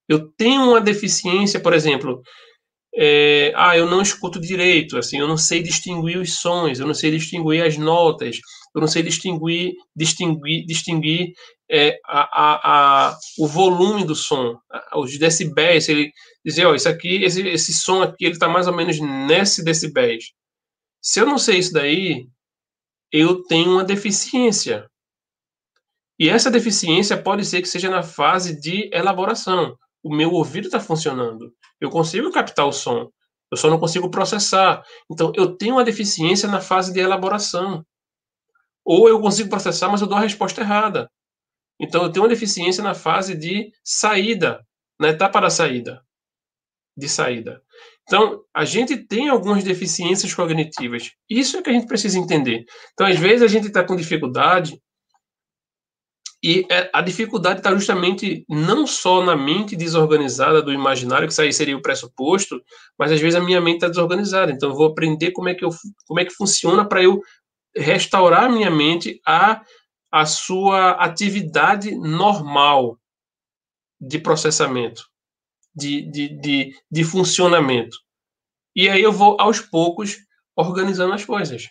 Eu 0.08 0.30
tenho 0.36 0.62
uma 0.70 0.80
deficiência, 0.80 1.60
por 1.60 1.72
exemplo, 1.72 2.22
é, 2.94 3.52
ah, 3.56 3.76
eu 3.76 3.86
não 3.86 4.00
escuto 4.00 4.40
direito, 4.40 4.96
assim, 4.96 5.18
eu 5.18 5.28
não 5.28 5.36
sei 5.36 5.62
distinguir 5.62 6.18
os 6.18 6.36
sons, 6.36 6.78
eu 6.78 6.86
não 6.86 6.94
sei 6.94 7.10
distinguir 7.10 7.62
as 7.62 7.76
notas, 7.76 8.38
eu 8.78 8.80
não 8.80 8.88
sei 8.88 9.02
distinguir, 9.02 9.74
distinguir, 9.94 10.64
distinguir 10.64 11.32
é, 11.70 11.98
a, 12.06 12.20
a, 12.20 13.08
a, 13.08 13.18
o 13.38 13.46
volume 13.46 14.04
do 14.04 14.14
som, 14.14 14.58
os 14.94 15.18
decibéis. 15.18 15.88
Ele 15.88 16.10
dizer, 16.44 16.66
ó, 16.66 16.74
isso 16.74 16.88
aqui, 16.88 17.22
esse, 17.22 17.46
esse 17.46 17.72
som 17.72 18.02
aqui, 18.02 18.24
ele 18.24 18.34
está 18.34 18.48
mais 18.48 18.66
ou 18.66 18.74
menos 18.74 18.98
nesse 19.00 19.62
decibéis. 19.62 20.32
Se 21.02 21.20
eu 21.20 21.26
não 21.26 21.38
sei 21.38 21.58
isso 21.58 21.72
daí, 21.72 22.26
eu 23.12 23.42
tenho 23.44 23.72
uma 23.72 23.84
deficiência. 23.84 24.88
E 26.18 26.28
essa 26.28 26.50
deficiência 26.50 27.20
pode 27.20 27.44
ser 27.44 27.62
que 27.62 27.68
seja 27.68 27.88
na 27.88 28.02
fase 28.02 28.60
de 28.60 28.90
elaboração. 28.92 29.76
O 30.02 30.14
meu 30.14 30.32
ouvido 30.32 30.66
está 30.66 30.80
funcionando. 30.80 31.52
Eu 31.80 31.90
consigo 31.90 32.32
captar 32.32 32.66
o 32.66 32.72
som. 32.72 33.08
Eu 33.50 33.56
só 33.56 33.70
não 33.70 33.78
consigo 33.78 34.10
processar. 34.10 34.82
Então, 35.10 35.32
eu 35.34 35.56
tenho 35.56 35.74
uma 35.74 35.84
deficiência 35.84 36.48
na 36.48 36.60
fase 36.60 36.92
de 36.92 37.00
elaboração. 37.00 37.84
Ou 38.90 39.06
eu 39.06 39.20
consigo 39.20 39.50
processar, 39.50 39.90
mas 39.90 40.00
eu 40.00 40.06
dou 40.06 40.16
a 40.16 40.22
resposta 40.22 40.62
errada. 40.62 41.10
Então, 41.78 42.04
eu 42.04 42.10
tenho 42.10 42.24
uma 42.24 42.30
deficiência 42.30 42.82
na 42.82 42.94
fase 42.94 43.34
de 43.34 43.70
saída, 43.84 44.64
na 44.98 45.10
etapa 45.10 45.38
da 45.42 45.50
saída. 45.50 46.00
De 46.96 47.06
saída. 47.06 47.62
Então, 48.04 48.40
a 48.56 48.64
gente 48.64 48.96
tem 48.96 49.28
algumas 49.28 49.62
deficiências 49.62 50.32
cognitivas. 50.32 51.10
Isso 51.28 51.58
é 51.58 51.62
que 51.62 51.68
a 51.68 51.72
gente 51.74 51.86
precisa 51.86 52.18
entender. 52.18 52.64
Então, 52.94 53.06
às 53.06 53.18
vezes, 53.18 53.42
a 53.42 53.46
gente 53.46 53.66
está 53.66 53.84
com 53.84 53.94
dificuldade, 53.94 54.80
e 56.42 56.64
é, 56.70 56.88
a 56.94 57.02
dificuldade 57.02 57.58
está 57.58 57.74
justamente 57.74 58.44
não 58.48 58.86
só 58.86 59.22
na 59.22 59.36
mente 59.36 59.74
desorganizada 59.74 60.62
do 60.62 60.72
imaginário, 60.72 61.26
que 61.26 61.32
isso 61.32 61.42
aí 61.42 61.52
seria 61.52 61.76
o 61.76 61.82
pressuposto, 61.82 62.58
mas 62.98 63.10
às 63.10 63.20
vezes 63.20 63.34
a 63.34 63.44
minha 63.44 63.60
mente 63.60 63.76
está 63.76 63.88
desorganizada. 63.88 64.52
Então, 64.52 64.70
eu 64.70 64.74
vou 64.74 64.86
aprender 64.86 65.32
como 65.32 65.48
é 65.48 65.54
que, 65.54 65.64
eu, 65.64 65.70
como 66.06 66.20
é 66.20 66.24
que 66.24 66.32
funciona 66.32 66.88
para 66.88 67.02
eu 67.02 67.20
restaurar 67.76 68.50
minha 68.50 68.70
mente 68.70 69.20
a 69.26 69.62
a 70.10 70.24
sua 70.24 70.92
atividade 70.92 71.94
normal 71.94 72.98
de 74.00 74.18
processamento, 74.18 75.06
de, 75.74 76.02
de, 76.10 76.28
de, 76.28 76.76
de 76.90 77.04
funcionamento. 77.04 77.96
E 78.74 78.88
aí 78.88 79.02
eu 79.02 79.12
vou, 79.12 79.36
aos 79.40 79.60
poucos, 79.60 80.16
organizando 80.56 81.12
as 81.12 81.24
coisas. 81.24 81.68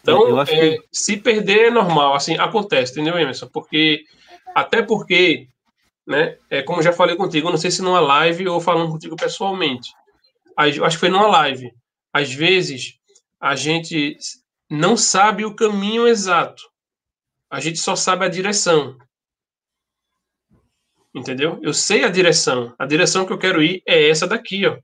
Então, 0.00 0.40
é, 0.42 0.46
que... 0.46 0.84
se 0.92 1.16
perder 1.16 1.66
é 1.66 1.70
normal, 1.70 2.14
assim, 2.14 2.36
acontece, 2.36 2.92
entendeu, 2.92 3.18
Emerson? 3.18 3.48
Porque, 3.48 4.04
até 4.54 4.82
porque, 4.82 5.48
né, 6.06 6.38
é, 6.50 6.62
como 6.62 6.82
já 6.82 6.92
falei 6.92 7.16
contigo, 7.16 7.50
não 7.50 7.58
sei 7.58 7.70
se 7.70 7.82
numa 7.82 8.00
live 8.00 8.48
ou 8.48 8.60
falando 8.60 8.90
contigo 8.90 9.16
pessoalmente, 9.16 9.92
acho 10.56 10.80
que 10.80 10.96
foi 10.96 11.08
numa 11.08 11.28
live, 11.28 11.72
às 12.12 12.32
vezes 12.32 13.00
a 13.42 13.56
gente 13.56 14.16
não 14.70 14.96
sabe 14.96 15.44
o 15.44 15.56
caminho 15.56 16.06
exato. 16.06 16.62
A 17.50 17.58
gente 17.58 17.80
só 17.80 17.96
sabe 17.96 18.24
a 18.24 18.28
direção. 18.28 18.96
Entendeu? 21.12 21.58
Eu 21.60 21.74
sei 21.74 22.04
a 22.04 22.08
direção. 22.08 22.72
A 22.78 22.86
direção 22.86 23.26
que 23.26 23.32
eu 23.32 23.38
quero 23.38 23.60
ir 23.60 23.82
é 23.86 24.08
essa 24.08 24.28
daqui, 24.28 24.64
ó. 24.64 24.78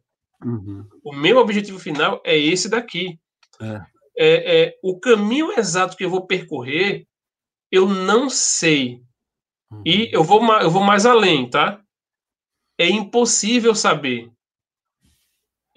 Uhum. 0.45 0.87
O 1.05 1.15
meu 1.15 1.39
objetivo 1.39 1.79
final 1.79 2.21
é 2.25 2.37
esse 2.37 2.69
daqui. 2.69 3.19
É. 3.61 3.81
É, 4.21 4.63
é. 4.63 4.79
o 4.83 4.99
caminho 4.99 5.53
exato 5.53 5.97
que 5.97 6.05
eu 6.05 6.11
vou 6.11 6.27
percorrer, 6.27 7.07
eu 7.71 7.89
não 7.89 8.29
sei. 8.29 9.01
Uhum. 9.71 9.83
E 9.87 10.11
eu 10.13 10.25
vou, 10.25 10.43
eu 10.61 10.71
vou 10.71 10.83
mais 10.83 11.07
além, 11.07 11.49
tá? 11.49 11.81
É 12.77 12.89
impossível 12.89 13.75
saber. 13.75 14.31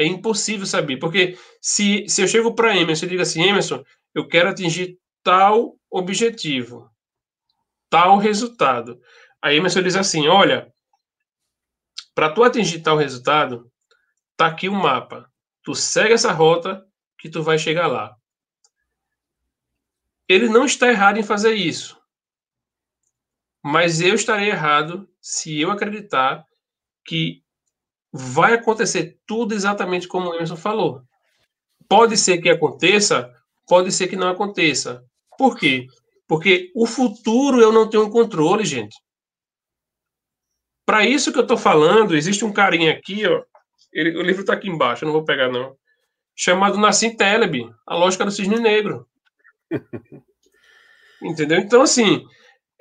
É 0.01 0.05
impossível 0.05 0.65
saber. 0.65 0.97
Porque 0.97 1.37
se, 1.61 2.07
se 2.07 2.23
eu 2.23 2.27
chego 2.27 2.55
para 2.55 2.75
Emerson 2.75 3.05
e 3.05 3.09
digo 3.09 3.21
assim, 3.21 3.43
Emerson, 3.43 3.83
eu 4.15 4.27
quero 4.27 4.49
atingir 4.49 4.97
tal 5.23 5.77
objetivo, 5.91 6.89
tal 7.87 8.17
resultado. 8.17 8.99
Aí 9.39 9.57
Emerson 9.57 9.83
diz 9.83 9.95
assim: 9.95 10.27
olha, 10.27 10.73
para 12.15 12.33
tu 12.33 12.43
atingir 12.43 12.81
tal 12.81 12.97
resultado, 12.97 13.71
tá 14.35 14.47
aqui 14.47 14.67
o 14.67 14.71
um 14.71 14.75
mapa. 14.75 15.29
Tu 15.61 15.75
segue 15.75 16.15
essa 16.15 16.31
rota 16.31 16.83
que 17.19 17.29
tu 17.29 17.43
vai 17.43 17.59
chegar 17.59 17.85
lá. 17.85 18.15
Ele 20.27 20.49
não 20.49 20.65
está 20.65 20.87
errado 20.87 21.17
em 21.17 21.23
fazer 21.23 21.53
isso. 21.53 22.01
Mas 23.63 24.01
eu 24.01 24.15
estarei 24.15 24.49
errado 24.49 25.07
se 25.21 25.61
eu 25.61 25.69
acreditar 25.69 26.43
que 27.05 27.43
vai 28.11 28.53
acontecer 28.53 29.17
tudo 29.25 29.53
exatamente 29.53 30.07
como 30.07 30.29
o 30.29 30.35
Emerson 30.35 30.55
falou. 30.55 31.01
Pode 31.87 32.17
ser 32.17 32.39
que 32.39 32.49
aconteça 32.49 33.33
pode 33.71 33.89
ser 33.89 34.09
que 34.09 34.17
não 34.17 34.27
aconteça. 34.27 35.01
Por 35.37 35.57
quê? 35.57 35.87
Porque 36.27 36.69
o 36.75 36.85
futuro 36.85 37.61
eu 37.61 37.71
não 37.71 37.89
tenho 37.89 38.09
controle, 38.09 38.65
gente. 38.65 38.97
Para 40.85 41.05
isso 41.05 41.31
que 41.31 41.37
eu 41.37 41.43
estou 41.43 41.57
falando, 41.57 42.13
existe 42.13 42.43
um 42.43 42.51
carinha 42.51 42.91
aqui, 42.91 43.25
ó. 43.25 43.41
Ele, 43.93 44.17
o 44.17 44.21
livro 44.21 44.41
está 44.41 44.51
aqui 44.51 44.67
embaixo, 44.67 45.05
eu 45.05 45.07
não 45.07 45.13
vou 45.13 45.23
pegar 45.23 45.49
não. 45.49 45.73
Chamado 46.35 46.77
Nassim 46.77 47.15
Taleb, 47.15 47.73
a 47.87 47.95
lógica 47.95 48.25
do 48.25 48.31
cisne 48.31 48.59
negro. 48.59 49.07
Entendeu? 51.23 51.59
Então, 51.59 51.81
assim, 51.81 52.25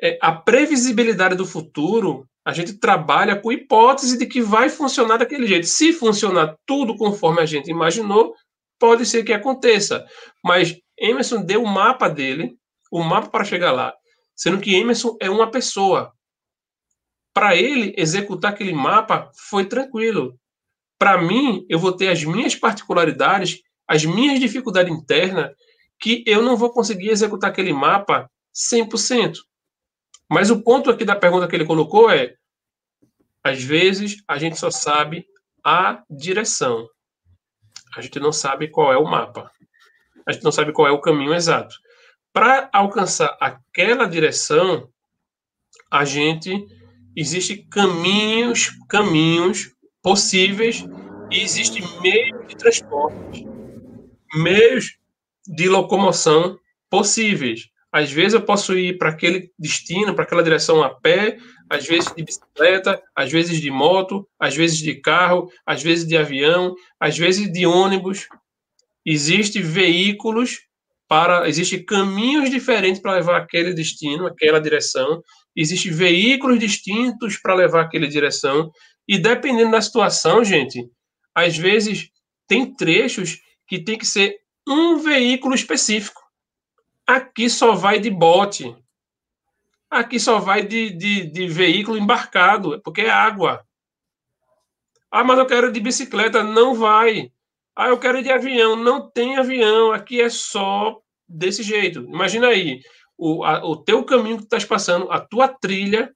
é, 0.02 0.18
a 0.20 0.32
previsibilidade 0.32 1.36
do 1.36 1.46
futuro, 1.46 2.28
a 2.50 2.52
gente 2.52 2.78
trabalha 2.78 3.36
com 3.36 3.52
hipótese 3.52 4.18
de 4.18 4.26
que 4.26 4.42
vai 4.42 4.68
funcionar 4.68 5.16
daquele 5.18 5.46
jeito. 5.46 5.66
Se 5.66 5.92
funcionar 5.92 6.56
tudo 6.66 6.96
conforme 6.96 7.40
a 7.40 7.46
gente 7.46 7.70
imaginou, 7.70 8.34
Pode 8.80 9.04
ser 9.04 9.22
que 9.24 9.32
aconteça, 9.34 10.06
mas 10.42 10.74
Emerson 10.98 11.42
deu 11.42 11.62
o 11.62 11.68
mapa 11.68 12.08
dele, 12.08 12.56
o 12.90 13.02
mapa 13.02 13.28
para 13.28 13.44
chegar 13.44 13.72
lá, 13.72 13.92
sendo 14.34 14.58
que 14.58 14.74
Emerson 14.74 15.18
é 15.20 15.28
uma 15.28 15.50
pessoa. 15.50 16.14
Para 17.34 17.54
ele 17.54 17.94
executar 17.98 18.52
aquele 18.52 18.72
mapa 18.72 19.30
foi 19.50 19.66
tranquilo. 19.66 20.34
Para 20.98 21.20
mim, 21.20 21.64
eu 21.68 21.78
vou 21.78 21.92
ter 21.92 22.08
as 22.08 22.24
minhas 22.24 22.54
particularidades, 22.54 23.60
as 23.86 24.06
minhas 24.06 24.40
dificuldades 24.40 24.90
internas, 24.90 25.50
que 26.00 26.24
eu 26.26 26.40
não 26.40 26.56
vou 26.56 26.70
conseguir 26.70 27.10
executar 27.10 27.50
aquele 27.50 27.74
mapa 27.74 28.30
100%. 28.72 29.34
Mas 30.30 30.48
o 30.48 30.62
ponto 30.62 30.90
aqui 30.90 31.04
da 31.04 31.14
pergunta 31.14 31.46
que 31.46 31.54
ele 31.54 31.66
colocou 31.66 32.10
é: 32.10 32.34
às 33.42 33.62
vezes 33.62 34.22
a 34.28 34.38
gente 34.38 34.58
só 34.58 34.70
sabe 34.70 35.26
a 35.64 36.02
direção 36.08 36.88
a 37.96 38.00
gente 38.00 38.20
não 38.20 38.32
sabe 38.32 38.68
qual 38.68 38.92
é 38.92 38.96
o 38.96 39.04
mapa. 39.04 39.50
A 40.26 40.32
gente 40.32 40.44
não 40.44 40.52
sabe 40.52 40.72
qual 40.72 40.86
é 40.86 40.92
o 40.92 41.00
caminho 41.00 41.34
exato. 41.34 41.74
Para 42.32 42.70
alcançar 42.72 43.36
aquela 43.40 44.06
direção, 44.06 44.88
a 45.90 46.04
gente 46.04 46.66
existe 47.16 47.66
caminhos, 47.68 48.70
caminhos 48.88 49.74
possíveis 50.00 50.84
e 51.30 51.40
existe 51.40 51.82
meios 52.00 52.46
de 52.46 52.56
transporte, 52.56 53.46
meios 54.34 54.96
de 55.46 55.68
locomoção 55.68 56.56
possíveis. 56.88 57.68
Às 57.90 58.12
vezes 58.12 58.34
eu 58.34 58.42
posso 58.42 58.78
ir 58.78 58.98
para 58.98 59.10
aquele 59.10 59.52
destino, 59.58 60.14
para 60.14 60.22
aquela 60.22 60.44
direção 60.44 60.80
a 60.80 60.90
pé, 60.90 61.38
às 61.70 61.86
vezes 61.86 62.12
de 62.12 62.24
bicicleta, 62.24 63.00
às 63.14 63.30
vezes 63.30 63.60
de 63.60 63.70
moto, 63.70 64.28
às 64.38 64.56
vezes 64.56 64.78
de 64.78 64.96
carro, 64.96 65.48
às 65.64 65.80
vezes 65.80 66.04
de 66.06 66.16
avião, 66.16 66.74
às 66.98 67.16
vezes 67.16 67.50
de 67.50 67.64
ônibus. 67.64 68.26
Existem 69.06 69.62
veículos 69.62 70.58
para, 71.08 71.48
existem 71.48 71.84
caminhos 71.84 72.50
diferentes 72.50 73.00
para 73.00 73.14
levar 73.14 73.38
aquele 73.38 73.72
destino, 73.72 74.26
aquela 74.26 74.60
direção. 74.60 75.22
Existem 75.54 75.92
veículos 75.92 76.58
distintos 76.58 77.38
para 77.38 77.54
levar 77.54 77.82
aquela 77.82 78.08
direção. 78.08 78.70
E 79.06 79.16
dependendo 79.16 79.70
da 79.70 79.80
situação, 79.80 80.44
gente, 80.44 80.84
às 81.34 81.56
vezes 81.56 82.10
tem 82.48 82.74
trechos 82.74 83.38
que 83.68 83.78
tem 83.78 83.96
que 83.96 84.06
ser 84.06 84.36
um 84.68 84.98
veículo 84.98 85.54
específico. 85.54 86.20
Aqui 87.06 87.48
só 87.48 87.74
vai 87.74 88.00
de 88.00 88.10
bote. 88.10 88.76
Aqui 89.90 90.20
só 90.20 90.38
vai 90.38 90.62
de, 90.62 90.90
de, 90.90 91.26
de 91.26 91.48
veículo 91.48 91.98
embarcado, 91.98 92.80
porque 92.82 93.02
é 93.02 93.10
água. 93.10 93.66
Ah, 95.10 95.24
mas 95.24 95.38
eu 95.38 95.46
quero 95.46 95.72
de 95.72 95.80
bicicleta. 95.80 96.44
Não 96.44 96.74
vai. 96.74 97.32
Ah, 97.74 97.88
eu 97.88 97.98
quero 97.98 98.22
de 98.22 98.30
avião. 98.30 98.76
Não 98.76 99.10
tem 99.10 99.36
avião. 99.36 99.90
Aqui 99.90 100.20
é 100.20 100.30
só 100.30 101.00
desse 101.28 101.64
jeito. 101.64 102.00
Imagina 102.02 102.46
aí, 102.46 102.80
o, 103.18 103.42
a, 103.42 103.64
o 103.64 103.76
teu 103.76 104.04
caminho 104.04 104.36
que 104.36 104.42
tu 104.42 104.46
estás 104.46 104.64
passando, 104.64 105.10
a 105.10 105.18
tua 105.18 105.48
trilha, 105.48 106.14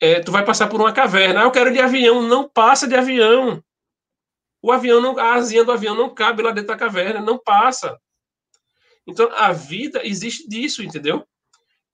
é, 0.00 0.20
tu 0.20 0.32
vai 0.32 0.44
passar 0.44 0.66
por 0.66 0.80
uma 0.80 0.92
caverna. 0.92 1.40
Ah, 1.40 1.44
eu 1.44 1.52
quero 1.52 1.72
de 1.72 1.80
avião. 1.80 2.22
Não 2.22 2.48
passa 2.48 2.88
de 2.88 2.96
avião. 2.96 3.62
O 4.60 4.72
avião 4.72 5.00
não, 5.00 5.16
a 5.16 5.34
asinha 5.34 5.64
do 5.64 5.70
avião 5.70 5.94
não 5.94 6.12
cabe 6.12 6.42
lá 6.42 6.50
dentro 6.50 6.68
da 6.68 6.76
caverna, 6.76 7.20
não 7.20 7.38
passa. 7.38 7.96
Então, 9.06 9.30
a 9.32 9.52
vida 9.52 10.04
existe 10.04 10.48
disso, 10.48 10.82
entendeu? 10.82 11.24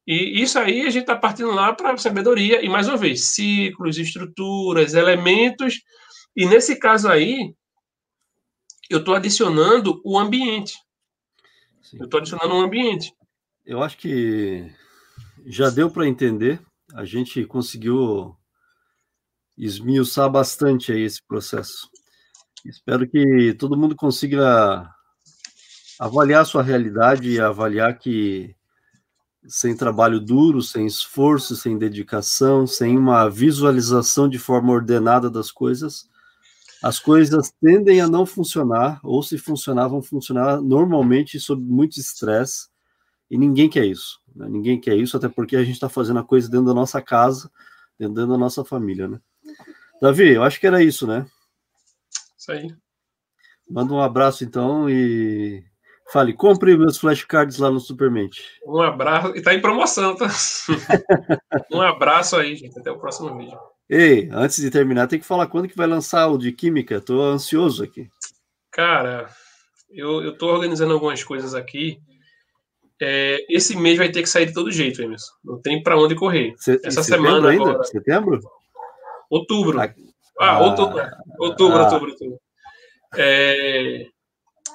E 0.07 0.42
isso 0.42 0.59
aí 0.59 0.82
a 0.82 0.90
gente 0.90 1.02
está 1.02 1.16
partindo 1.16 1.50
lá 1.50 1.72
para 1.72 1.92
a 1.92 1.96
sabedoria, 1.96 2.62
e 2.62 2.68
mais 2.68 2.88
uma 2.88 2.96
vez, 2.96 3.28
ciclos, 3.28 3.98
estruturas, 3.98 4.94
elementos, 4.94 5.80
e 6.36 6.46
nesse 6.46 6.76
caso 6.76 7.09
aí, 7.09 7.55
eu 8.90 8.98
estou 8.98 9.14
adicionando 9.14 10.00
o 10.05 10.18
ambiente. 10.18 10.74
Sim. 11.82 11.98
Eu 12.00 12.05
estou 12.05 12.20
adicionando 12.20 12.55
um 12.55 12.61
ambiente. 12.61 13.12
Eu 13.64 13.82
acho 13.82 13.96
que 13.96 14.70
já 15.46 15.70
deu 15.70 15.90
para 15.90 16.07
entender, 16.07 16.61
a 16.94 17.05
gente 17.05 17.44
conseguiu 17.46 18.36
esmiuçar 19.57 20.30
bastante 20.30 20.92
aí 20.92 21.02
esse 21.02 21.22
processo. 21.26 21.88
Espero 22.64 23.09
que 23.09 23.55
todo 23.55 23.76
mundo 23.76 23.94
consiga 23.94 24.90
avaliar 25.98 26.42
a 26.42 26.44
sua 26.46 26.62
realidade 26.62 27.30
e 27.30 27.40
avaliar 27.40 27.98
que 27.98 28.55
sem 29.47 29.76
trabalho 29.76 30.20
duro, 30.20 30.62
sem 30.62 30.86
esforço, 30.86 31.55
sem 31.57 31.76
dedicação, 31.76 32.66
sem 32.66 32.97
uma 32.97 33.28
visualização 33.28 34.28
de 34.28 34.38
forma 34.38 34.72
ordenada 34.72 35.30
das 35.30 35.51
coisas, 35.51 36.09
as 36.82 36.99
coisas 36.99 37.51
tendem 37.62 38.01
a 38.01 38.07
não 38.07 38.26
funcionar, 38.26 39.01
ou 39.03 39.22
se 39.22 39.38
funcionar, 39.38 39.88
vão 39.88 40.03
funcionar 40.03 40.61
normalmente 40.61 41.40
sob 41.40 41.62
muito 41.62 41.99
estresse, 41.99 42.68
e 43.30 43.38
ninguém 43.38 43.70
quer 43.70 43.86
isso. 43.86 44.20
Né? 44.34 44.47
Ninguém 44.49 44.78
quer 44.78 44.95
isso, 44.95 45.16
até 45.16 45.28
porque 45.28 45.57
a 45.57 45.64
gente 45.64 45.74
está 45.74 45.88
fazendo 45.88 46.20
a 46.20 46.24
coisa 46.24 46.49
dentro 46.49 46.66
da 46.66 46.74
nossa 46.74 47.01
casa, 47.01 47.51
dentro 47.99 48.26
da 48.26 48.36
nossa 48.36 48.64
família, 48.64 49.09
né? 49.09 49.18
Davi, 50.01 50.34
eu 50.34 50.42
acho 50.42 50.61
que 50.61 50.66
era 50.66 50.82
isso, 50.82 51.07
né? 51.07 51.26
Isso 52.36 52.53
aí. 52.53 52.74
Manda 53.70 53.95
um 53.95 54.03
abraço, 54.03 54.45
então, 54.45 54.90
e 54.90 55.64
Fale, 56.12 56.32
compre 56.34 56.76
meus 56.76 56.98
flashcards 56.98 57.59
lá 57.59 57.70
no 57.70 57.80
Supermente. 57.80 58.42
Um 58.66 58.80
abraço. 58.80 59.36
E 59.36 59.42
tá 59.42 59.55
em 59.55 59.61
promoção, 59.61 60.14
tá? 60.14 60.28
um 61.72 61.80
abraço 61.80 62.36
aí, 62.36 62.55
gente. 62.55 62.78
Até 62.78 62.90
o 62.90 62.98
próximo 62.98 63.36
vídeo. 63.36 63.59
Ei, 63.88 64.28
antes 64.32 64.61
de 64.61 64.70
terminar, 64.70 65.07
tem 65.07 65.18
que 65.18 65.26
falar 65.26 65.46
quando 65.46 65.68
que 65.68 65.76
vai 65.76 65.86
lançar 65.86 66.28
o 66.28 66.38
de 66.38 66.52
Química. 66.52 67.00
Tô 67.00 67.22
ansioso 67.22 67.82
aqui. 67.82 68.09
Cara, 68.70 69.28
eu, 69.90 70.22
eu 70.22 70.36
tô 70.36 70.46
organizando 70.48 70.92
algumas 70.92 71.22
coisas 71.22 71.55
aqui. 71.55 71.98
É, 73.00 73.38
esse 73.48 73.76
mês 73.76 73.98
vai 73.98 74.11
ter 74.11 74.22
que 74.22 74.28
sair 74.28 74.46
de 74.46 74.55
todo 74.55 74.70
jeito, 74.70 75.02
Emerson. 75.02 75.32
Não 75.44 75.61
tem 75.61 75.82
para 75.82 75.98
onde 75.98 76.14
correr. 76.14 76.55
Essa 76.84 77.02
semana 77.02 77.50
ainda? 77.50 77.70
Agora, 77.70 77.84
setembro? 77.84 78.40
Outubro. 79.28 79.80
Ah, 79.80 79.92
ah 80.40 80.61
outubro. 80.61 81.02
Outubro, 81.38 81.76
ah. 81.76 81.82
outubro, 81.84 82.11
outubro. 82.11 82.38
É, 83.16 84.07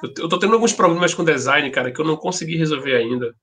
eu, 0.04 0.30
tô 0.30 0.40
tendo 0.40 0.54
alguns 0.54 0.74
problemas 0.74 1.14
com 1.14 1.24
design, 1.24 1.70
cara, 1.72 1.92
que 1.92 2.00
eu 2.00 2.06
não 2.06 2.16
consegui 2.16 2.56
resolver 2.56 2.96
ainda. 2.96 3.36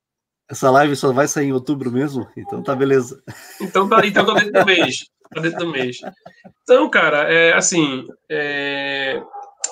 Essa 0.48 0.70
live 0.70 0.94
só 0.94 1.12
vai 1.12 1.26
sair 1.26 1.46
em 1.46 1.52
outubro 1.52 1.90
mesmo? 1.90 2.26
Então 2.36 2.62
tá 2.62 2.74
beleza. 2.74 3.22
Então 3.60 3.88
tá, 3.88 4.06
então 4.06 4.24
tá 4.24 4.34
dentro 4.34 4.52
do 4.52 4.64
mês. 4.66 5.04
Tá 5.34 5.40
dentro 5.40 5.58
do 5.58 5.72
mês. 5.72 5.98
Então, 6.62 6.88
cara, 6.88 7.32
é 7.32 7.52
assim. 7.52 8.06
É, 8.30 9.20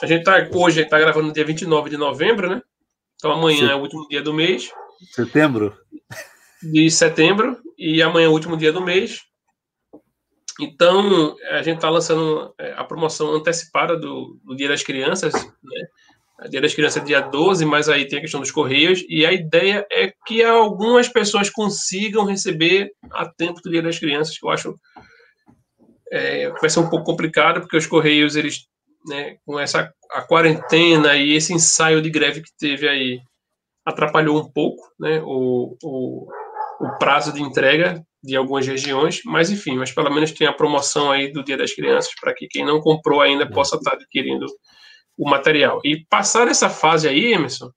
a 0.02 0.06
gente 0.06 0.24
tá 0.24 0.48
hoje 0.52 0.84
tá 0.84 0.98
gravando 0.98 1.32
dia 1.32 1.44
29 1.44 1.90
de 1.90 1.96
novembro, 1.96 2.48
né? 2.48 2.60
Então 3.16 3.30
amanhã 3.30 3.68
Sim. 3.68 3.72
é 3.72 3.74
o 3.74 3.80
último 3.80 4.08
dia 4.08 4.20
do 4.20 4.34
mês. 4.34 4.70
Setembro? 5.12 5.76
De 6.62 6.90
setembro. 6.90 7.56
E 7.78 8.02
amanhã 8.02 8.26
é 8.26 8.28
o 8.28 8.32
último 8.32 8.56
dia 8.56 8.72
do 8.72 8.80
mês. 8.80 9.22
Então, 10.60 11.36
a 11.50 11.62
gente 11.62 11.76
está 11.76 11.90
lançando 11.90 12.54
é, 12.58 12.72
a 12.74 12.84
promoção 12.84 13.32
antecipada 13.32 13.96
do, 13.96 14.38
do 14.44 14.54
Dia 14.54 14.68
das 14.68 14.84
Crianças, 14.84 15.32
né? 15.34 15.86
Dia 16.48 16.60
das 16.60 16.74
Crianças 16.74 17.02
é 17.02 17.06
dia 17.06 17.20
12, 17.20 17.64
mas 17.64 17.88
aí 17.88 18.06
tem 18.06 18.18
a 18.18 18.22
questão 18.22 18.40
dos 18.40 18.50
Correios, 18.50 19.04
e 19.08 19.24
a 19.24 19.32
ideia 19.32 19.86
é 19.90 20.12
que 20.26 20.42
algumas 20.42 21.08
pessoas 21.08 21.48
consigam 21.48 22.24
receber 22.24 22.90
a 23.12 23.26
tempo 23.26 23.60
do 23.62 23.70
Dia 23.70 23.82
das 23.82 23.98
Crianças, 23.98 24.36
que 24.36 24.44
eu 24.44 24.50
acho 24.50 24.74
é, 26.10 26.50
vai 26.60 26.68
ser 26.68 26.80
um 26.80 26.90
pouco 26.90 27.04
complicado, 27.04 27.60
porque 27.60 27.76
os 27.76 27.86
Correios, 27.86 28.36
eles, 28.36 28.66
né, 29.06 29.36
com 29.46 29.58
essa 29.58 29.92
a 30.12 30.22
quarentena 30.22 31.16
e 31.16 31.32
esse 31.32 31.52
ensaio 31.52 32.00
de 32.00 32.10
greve 32.10 32.42
que 32.42 32.50
teve 32.58 32.88
aí, 32.88 33.20
atrapalhou 33.84 34.40
um 34.40 34.50
pouco 34.50 34.82
né, 34.98 35.20
o, 35.24 35.76
o, 35.82 36.28
o 36.80 36.98
prazo 36.98 37.32
de 37.32 37.42
entrega 37.42 38.04
de 38.22 38.36
algumas 38.36 38.66
regiões, 38.66 39.20
mas 39.24 39.50
enfim, 39.50 39.76
mas 39.76 39.92
pelo 39.92 40.10
menos 40.10 40.32
tem 40.32 40.46
a 40.46 40.52
promoção 40.52 41.10
aí 41.10 41.30
do 41.30 41.44
Dia 41.44 41.56
das 41.56 41.74
Crianças, 41.74 42.12
para 42.20 42.32
que 42.34 42.46
quem 42.46 42.64
não 42.64 42.80
comprou 42.80 43.20
ainda 43.20 43.48
possa 43.48 43.76
estar 43.76 43.92
adquirindo 43.92 44.46
o 45.16 45.28
material. 45.28 45.80
E 45.84 46.04
passar 46.06 46.48
essa 46.48 46.68
fase 46.68 47.08
aí, 47.08 47.32
Emerson, 47.32 47.70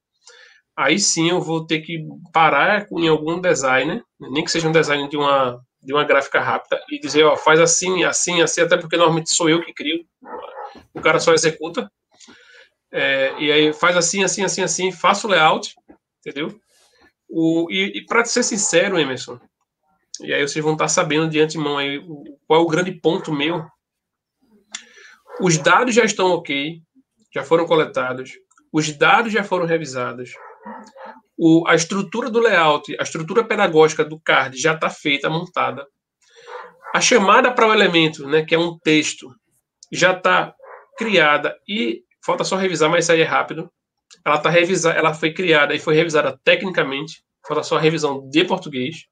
aí 0.76 1.00
sim 1.00 1.30
eu 1.30 1.42
vou 1.42 1.66
ter 1.66 1.82
que 1.82 2.06
parar 2.34 2.88
em 2.92 3.08
algum 3.08 3.40
designer, 3.40 4.04
nem 4.20 4.44
que 4.44 4.52
seja 4.52 4.68
um 4.68 4.72
design 4.72 5.08
de 5.10 5.18
uma, 5.18 5.60
de 5.82 5.94
uma 5.94 6.04
gráfica 6.04 6.40
rápida, 6.40 6.82
e 6.90 7.00
dizer, 7.00 7.24
ó, 7.24 7.36
faz 7.36 7.60
assim, 7.60 8.04
assim, 8.04 8.42
assim, 8.42 8.62
até 8.62 8.78
porque 8.78 8.98
normalmente 8.98 9.36
sou 9.36 9.50
eu 9.50 9.64
que 9.64 9.74
crio, 9.74 10.06
o 10.94 11.02
cara 11.02 11.20
só 11.20 11.34
executa. 11.34 11.90
É, 12.92 13.34
e 13.40 13.52
aí 13.52 13.74
faz 13.74 13.98
assim, 13.98 14.24
assim, 14.24 14.44
assim, 14.44 14.62
assim, 14.62 14.92
faço 14.92 15.28
o 15.28 15.30
layout, 15.30 15.74
entendeu? 16.20 16.58
O, 17.30 17.68
e, 17.70 17.98
e 17.98 18.06
para 18.06 18.24
ser 18.24 18.44
sincero, 18.44 18.98
Emerson, 18.98 19.40
e 20.22 20.34
aí 20.34 20.48
vocês 20.48 20.64
vão 20.64 20.74
estar 20.74 20.88
sabendo 20.88 21.30
de 21.30 21.40
antemão 21.40 21.78
aí 21.78 22.00
qual 22.48 22.62
é 22.62 22.64
o 22.64 22.68
grande 22.68 22.92
ponto 22.92 23.34
meu. 23.34 23.66
Os 25.40 25.58
dados 25.58 25.94
já 25.94 26.04
estão 26.04 26.32
ok, 26.32 26.82
já 27.38 27.44
foram 27.44 27.68
coletados, 27.68 28.32
os 28.74 28.92
dados 28.98 29.32
já 29.32 29.44
foram 29.44 29.66
revisados, 29.66 30.32
o, 31.38 31.64
a 31.68 31.76
estrutura 31.76 32.32
do 32.32 32.40
layout, 32.40 32.96
a 33.00 33.04
estrutura 33.04 33.44
pedagógica 33.44 34.04
do 34.04 34.20
card 34.20 34.60
já 34.60 34.74
está 34.74 34.90
feita, 34.90 35.30
montada. 35.30 35.86
A 36.96 37.00
chamada 37.00 37.52
para 37.52 37.68
o 37.68 37.74
elemento, 37.74 38.28
né, 38.28 38.44
que 38.44 38.56
é 38.56 38.60
um 38.60 38.76
texto, 38.80 39.30
já 39.94 40.14
está 40.14 40.52
criada 40.98 41.56
e 41.70 42.02
falta 42.26 42.44
só 42.44 42.56
revisar, 42.56 42.90
mas 42.90 43.08
aí 43.08 43.22
é 43.22 43.26
rápido. 43.26 43.70
Ela 44.26 44.40
tá 44.40 44.50
revisada, 44.50 44.98
ela 44.98 45.14
foi 45.14 45.32
criada 45.32 45.76
e 45.76 45.80
foi 45.80 45.94
revisada 45.94 46.40
tecnicamente, 46.44 47.22
falta 47.48 47.62
só 47.62 47.78
a 47.78 47.80
revisão 47.80 48.28
de 48.30 48.44
português. 48.46 49.06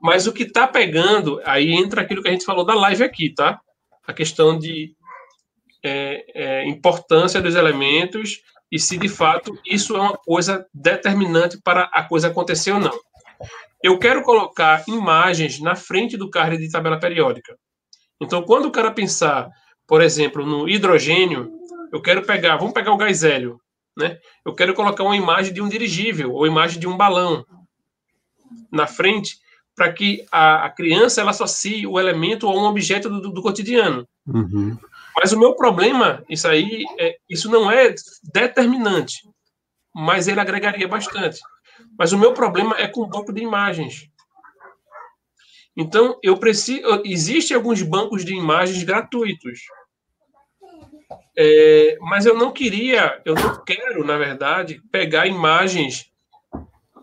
Mas 0.00 0.28
o 0.28 0.32
que 0.32 0.44
está 0.44 0.68
pegando, 0.68 1.40
aí 1.44 1.72
entra 1.72 2.02
aquilo 2.02 2.22
que 2.22 2.28
a 2.28 2.32
gente 2.32 2.44
falou 2.44 2.64
da 2.64 2.74
live 2.74 3.02
aqui, 3.02 3.34
tá? 3.34 3.58
A 4.06 4.12
questão 4.12 4.56
de 4.56 4.94
é, 5.86 6.24
é, 6.34 6.68
importância 6.68 7.40
dos 7.40 7.54
elementos 7.54 8.40
e 8.70 8.78
se 8.78 8.98
de 8.98 9.08
fato 9.08 9.56
isso 9.64 9.96
é 9.96 10.00
uma 10.00 10.16
coisa 10.16 10.66
determinante 10.74 11.58
para 11.62 11.84
a 11.92 12.02
coisa 12.02 12.28
acontecer 12.28 12.72
ou 12.72 12.80
não. 12.80 12.98
Eu 13.82 13.98
quero 13.98 14.22
colocar 14.22 14.82
imagens 14.88 15.60
na 15.60 15.76
frente 15.76 16.16
do 16.16 16.28
card 16.28 16.58
de 16.58 16.70
tabela 16.70 16.98
periódica. 16.98 17.56
Então, 18.20 18.42
quando 18.42 18.66
o 18.66 18.70
cara 18.72 18.90
pensar, 18.90 19.48
por 19.86 20.02
exemplo, 20.02 20.44
no 20.44 20.68
hidrogênio, 20.68 21.52
eu 21.92 22.02
quero 22.02 22.22
pegar, 22.22 22.56
vamos 22.56 22.72
pegar 22.72 22.92
o 22.92 22.96
gás 22.96 23.22
hélio, 23.22 23.60
né? 23.96 24.18
Eu 24.44 24.54
quero 24.54 24.74
colocar 24.74 25.04
uma 25.04 25.16
imagem 25.16 25.52
de 25.52 25.60
um 25.60 25.68
dirigível 25.68 26.32
ou 26.32 26.46
imagem 26.46 26.80
de 26.80 26.88
um 26.88 26.96
balão 26.96 27.44
na 28.72 28.86
frente 28.86 29.38
para 29.76 29.92
que 29.92 30.24
a, 30.32 30.64
a, 30.64 30.70
criança 30.70 31.20
ela 31.20 31.30
associe 31.30 31.86
o 31.86 32.00
elemento 32.00 32.48
a 32.48 32.50
um 32.50 32.64
objeto 32.64 33.10
do, 33.10 33.30
do 33.30 33.42
cotidiano. 33.42 34.08
Uhum. 34.26 34.76
Mas 35.18 35.32
o 35.32 35.38
meu 35.38 35.54
problema, 35.54 36.22
isso 36.28 36.46
aí, 36.46 36.84
é, 36.98 37.16
isso 37.28 37.50
não 37.50 37.70
é 37.70 37.94
determinante, 38.34 39.26
mas 39.94 40.28
ele 40.28 40.40
agregaria 40.40 40.86
bastante. 40.86 41.40
Mas 41.98 42.12
o 42.12 42.18
meu 42.18 42.34
problema 42.34 42.76
é 42.78 42.86
com 42.86 43.00
o 43.00 43.06
banco 43.06 43.32
de 43.32 43.42
imagens. 43.42 44.08
Então, 45.76 46.18
eu 46.22 46.38
preciso. 46.38 47.02
Existem 47.04 47.56
alguns 47.56 47.82
bancos 47.82 48.24
de 48.24 48.34
imagens 48.34 48.82
gratuitos. 48.82 49.60
É, 51.38 51.98
mas 52.00 52.24
eu 52.24 52.34
não 52.34 52.50
queria, 52.50 53.20
eu 53.24 53.34
não 53.34 53.62
quero, 53.62 54.04
na 54.04 54.16
verdade, 54.16 54.80
pegar 54.90 55.26
imagens 55.26 56.10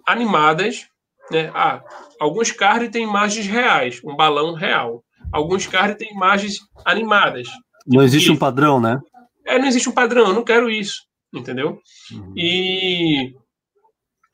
animadas. 0.07 0.87
Né? 1.29 1.51
Ah, 1.53 1.83
alguns 2.19 2.51
cards 2.51 2.89
têm 2.89 3.03
imagens 3.03 3.45
reais, 3.45 4.01
um 4.03 4.15
balão 4.15 4.53
real. 4.53 5.03
Alguns 5.31 5.67
cards 5.67 5.97
têm 5.97 6.11
imagens 6.11 6.59
animadas. 6.83 7.47
Não 7.85 8.01
existe 8.01 8.31
um 8.31 8.37
padrão, 8.37 8.79
né? 8.79 8.99
É, 9.45 9.59
não 9.59 9.67
existe 9.67 9.89
um 9.89 9.93
padrão, 9.93 10.27
eu 10.27 10.33
não 10.33 10.43
quero 10.43 10.69
isso, 10.69 11.01
entendeu? 11.33 11.79
Uhum. 12.11 12.33
E, 12.35 13.33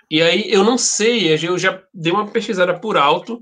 e 0.09 0.21
aí 0.21 0.51
eu 0.51 0.63
não 0.63 0.77
sei, 0.77 1.33
eu 1.33 1.57
já 1.57 1.81
dei 1.93 2.11
uma 2.11 2.27
pesquisada 2.27 2.79
por 2.79 2.95
alto 2.97 3.41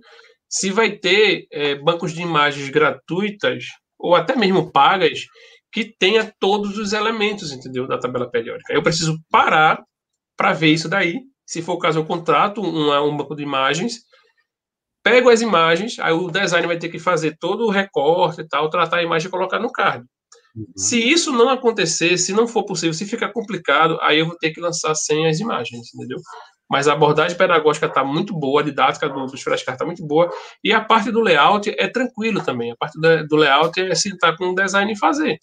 se 0.49 0.71
vai 0.71 0.91
ter 0.91 1.45
é, 1.51 1.75
bancos 1.75 2.13
de 2.13 2.21
imagens 2.21 2.69
gratuitas 2.69 3.65
ou 3.99 4.15
até 4.15 4.35
mesmo 4.35 4.71
pagas 4.71 5.25
que 5.71 5.93
tenha 5.99 6.33
todos 6.39 6.77
os 6.77 6.93
elementos, 6.93 7.51
entendeu, 7.51 7.87
da 7.87 7.99
tabela 7.99 8.29
periódica. 8.29 8.73
Eu 8.73 8.81
preciso 8.81 9.19
parar 9.29 9.83
para 10.35 10.53
ver 10.53 10.71
isso 10.71 10.87
daí. 10.87 11.19
Se 11.45 11.61
for 11.61 11.73
o 11.73 11.79
caso, 11.79 11.99
eu 11.99 12.05
contrato 12.05 12.61
um, 12.61 12.91
um 13.07 13.17
banco 13.17 13.35
de 13.35 13.43
imagens, 13.43 13.99
pego 15.07 15.29
as 15.29 15.41
imagens, 15.41 15.97
aí 15.99 16.11
o 16.11 16.29
design 16.29 16.67
vai 16.67 16.77
ter 16.77 16.89
que 16.89 16.99
fazer 16.99 17.37
todo 17.39 17.65
o 17.65 17.69
recorte 17.69 18.41
e 18.41 18.47
tal, 18.47 18.69
tratar 18.69 18.97
a 18.97 19.03
imagem 19.03 19.29
e 19.29 19.31
colocar 19.31 19.57
no 19.57 19.71
card. 19.71 20.05
Uhum. 20.53 20.65
Se 20.75 20.99
isso 20.99 21.31
não 21.31 21.49
acontecer, 21.49 22.17
se 22.17 22.33
não 22.33 22.45
for 22.45 22.65
possível, 22.65 22.93
se 22.93 23.05
ficar 23.05 23.31
complicado, 23.31 23.97
aí 24.01 24.19
eu 24.19 24.25
vou 24.25 24.37
ter 24.37 24.51
que 24.51 24.59
lançar 24.59 24.93
sem 24.95 25.25
as 25.25 25.39
imagens, 25.39 25.93
entendeu? 25.95 26.17
Mas 26.69 26.89
a 26.89 26.93
abordagem 26.93 27.37
pedagógica 27.37 27.85
está 27.85 28.03
muito 28.03 28.37
boa, 28.37 28.59
a 28.59 28.63
didática 28.65 29.07
do, 29.07 29.25
dos 29.27 29.41
flashcards 29.41 29.75
está 29.75 29.85
muito 29.85 30.05
boa, 30.05 30.29
e 30.61 30.73
a 30.73 30.81
parte 30.81 31.09
do 31.09 31.21
layout 31.21 31.69
é 31.69 31.87
tranquilo 31.87 32.43
também. 32.43 32.73
A 32.73 32.75
parte 32.75 32.99
do, 32.99 33.27
do 33.27 33.35
layout 33.37 33.79
é 33.79 33.95
se 33.95 34.09
está 34.09 34.35
com 34.35 34.49
o 34.49 34.55
design 34.55 34.91
e 34.91 34.97
fazer. 34.97 35.37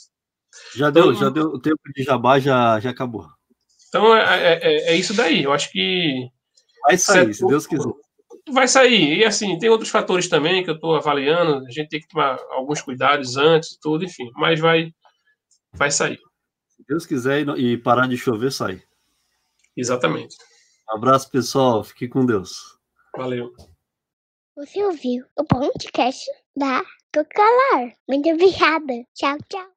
Já 0.77 0.91
deu, 0.91 1.05
então, 1.05 1.15
já 1.15 1.31
deu, 1.31 1.45
o 1.47 1.59
tempo 1.59 1.81
de 1.97 2.03
jabá 2.03 2.39
já, 2.39 2.79
já 2.81 2.91
acabou. 2.91 3.27
Então 3.89 4.15
é, 4.15 4.21
é, 4.21 4.59
é, 4.63 4.93
é 4.93 4.97
isso 4.97 5.15
daí. 5.15 5.43
Eu 5.43 5.53
acho 5.55 5.71
que. 5.73 6.29
Vai 6.87 6.99
sair, 6.99 7.33
se 7.33 7.47
Deus 7.47 7.67
quiser. 7.67 7.91
Vai 8.51 8.69
sair. 8.69 9.19
E 9.19 9.25
assim, 9.25 9.59
tem 9.59 9.71
outros 9.71 9.91
fatores 9.91 10.29
também 10.29 10.63
que 10.63 10.71
eu 10.71 10.75
estou 10.75 10.95
avaliando. 10.95 11.65
A 11.67 11.71
gente 11.71 11.89
tem 11.89 12.01
que 12.01 12.09
tomar 12.09 12.39
alguns 12.51 12.83
cuidados 12.83 13.37
antes 13.37 13.73
e 13.73 13.81
tudo, 13.81 14.05
enfim. 14.05 14.31
Mas 14.35 14.61
vai, 14.61 14.93
vai 15.73 15.91
sair. 15.91 16.19
Se 16.69 16.85
Deus 16.87 17.07
quiser 17.07 17.49
e 17.57 17.79
parar 17.79 18.07
de 18.07 18.17
chover, 18.17 18.53
sai. 18.53 18.83
Exatamente. 19.77 20.37
Um 20.91 20.97
abraço, 20.97 21.31
pessoal. 21.31 21.83
Fique 21.83 22.09
com 22.09 22.27
Deus. 22.27 22.79
Valeu. 23.17 23.53
Você 24.57 24.85
ouviu 24.85 25.25
o 25.37 25.45
podcast 25.45 26.25
da 26.57 26.83
Cocalar. 27.13 27.97
Muito 28.09 28.29
obrigada. 28.29 29.05
Tchau, 29.15 29.39
tchau. 29.49 29.74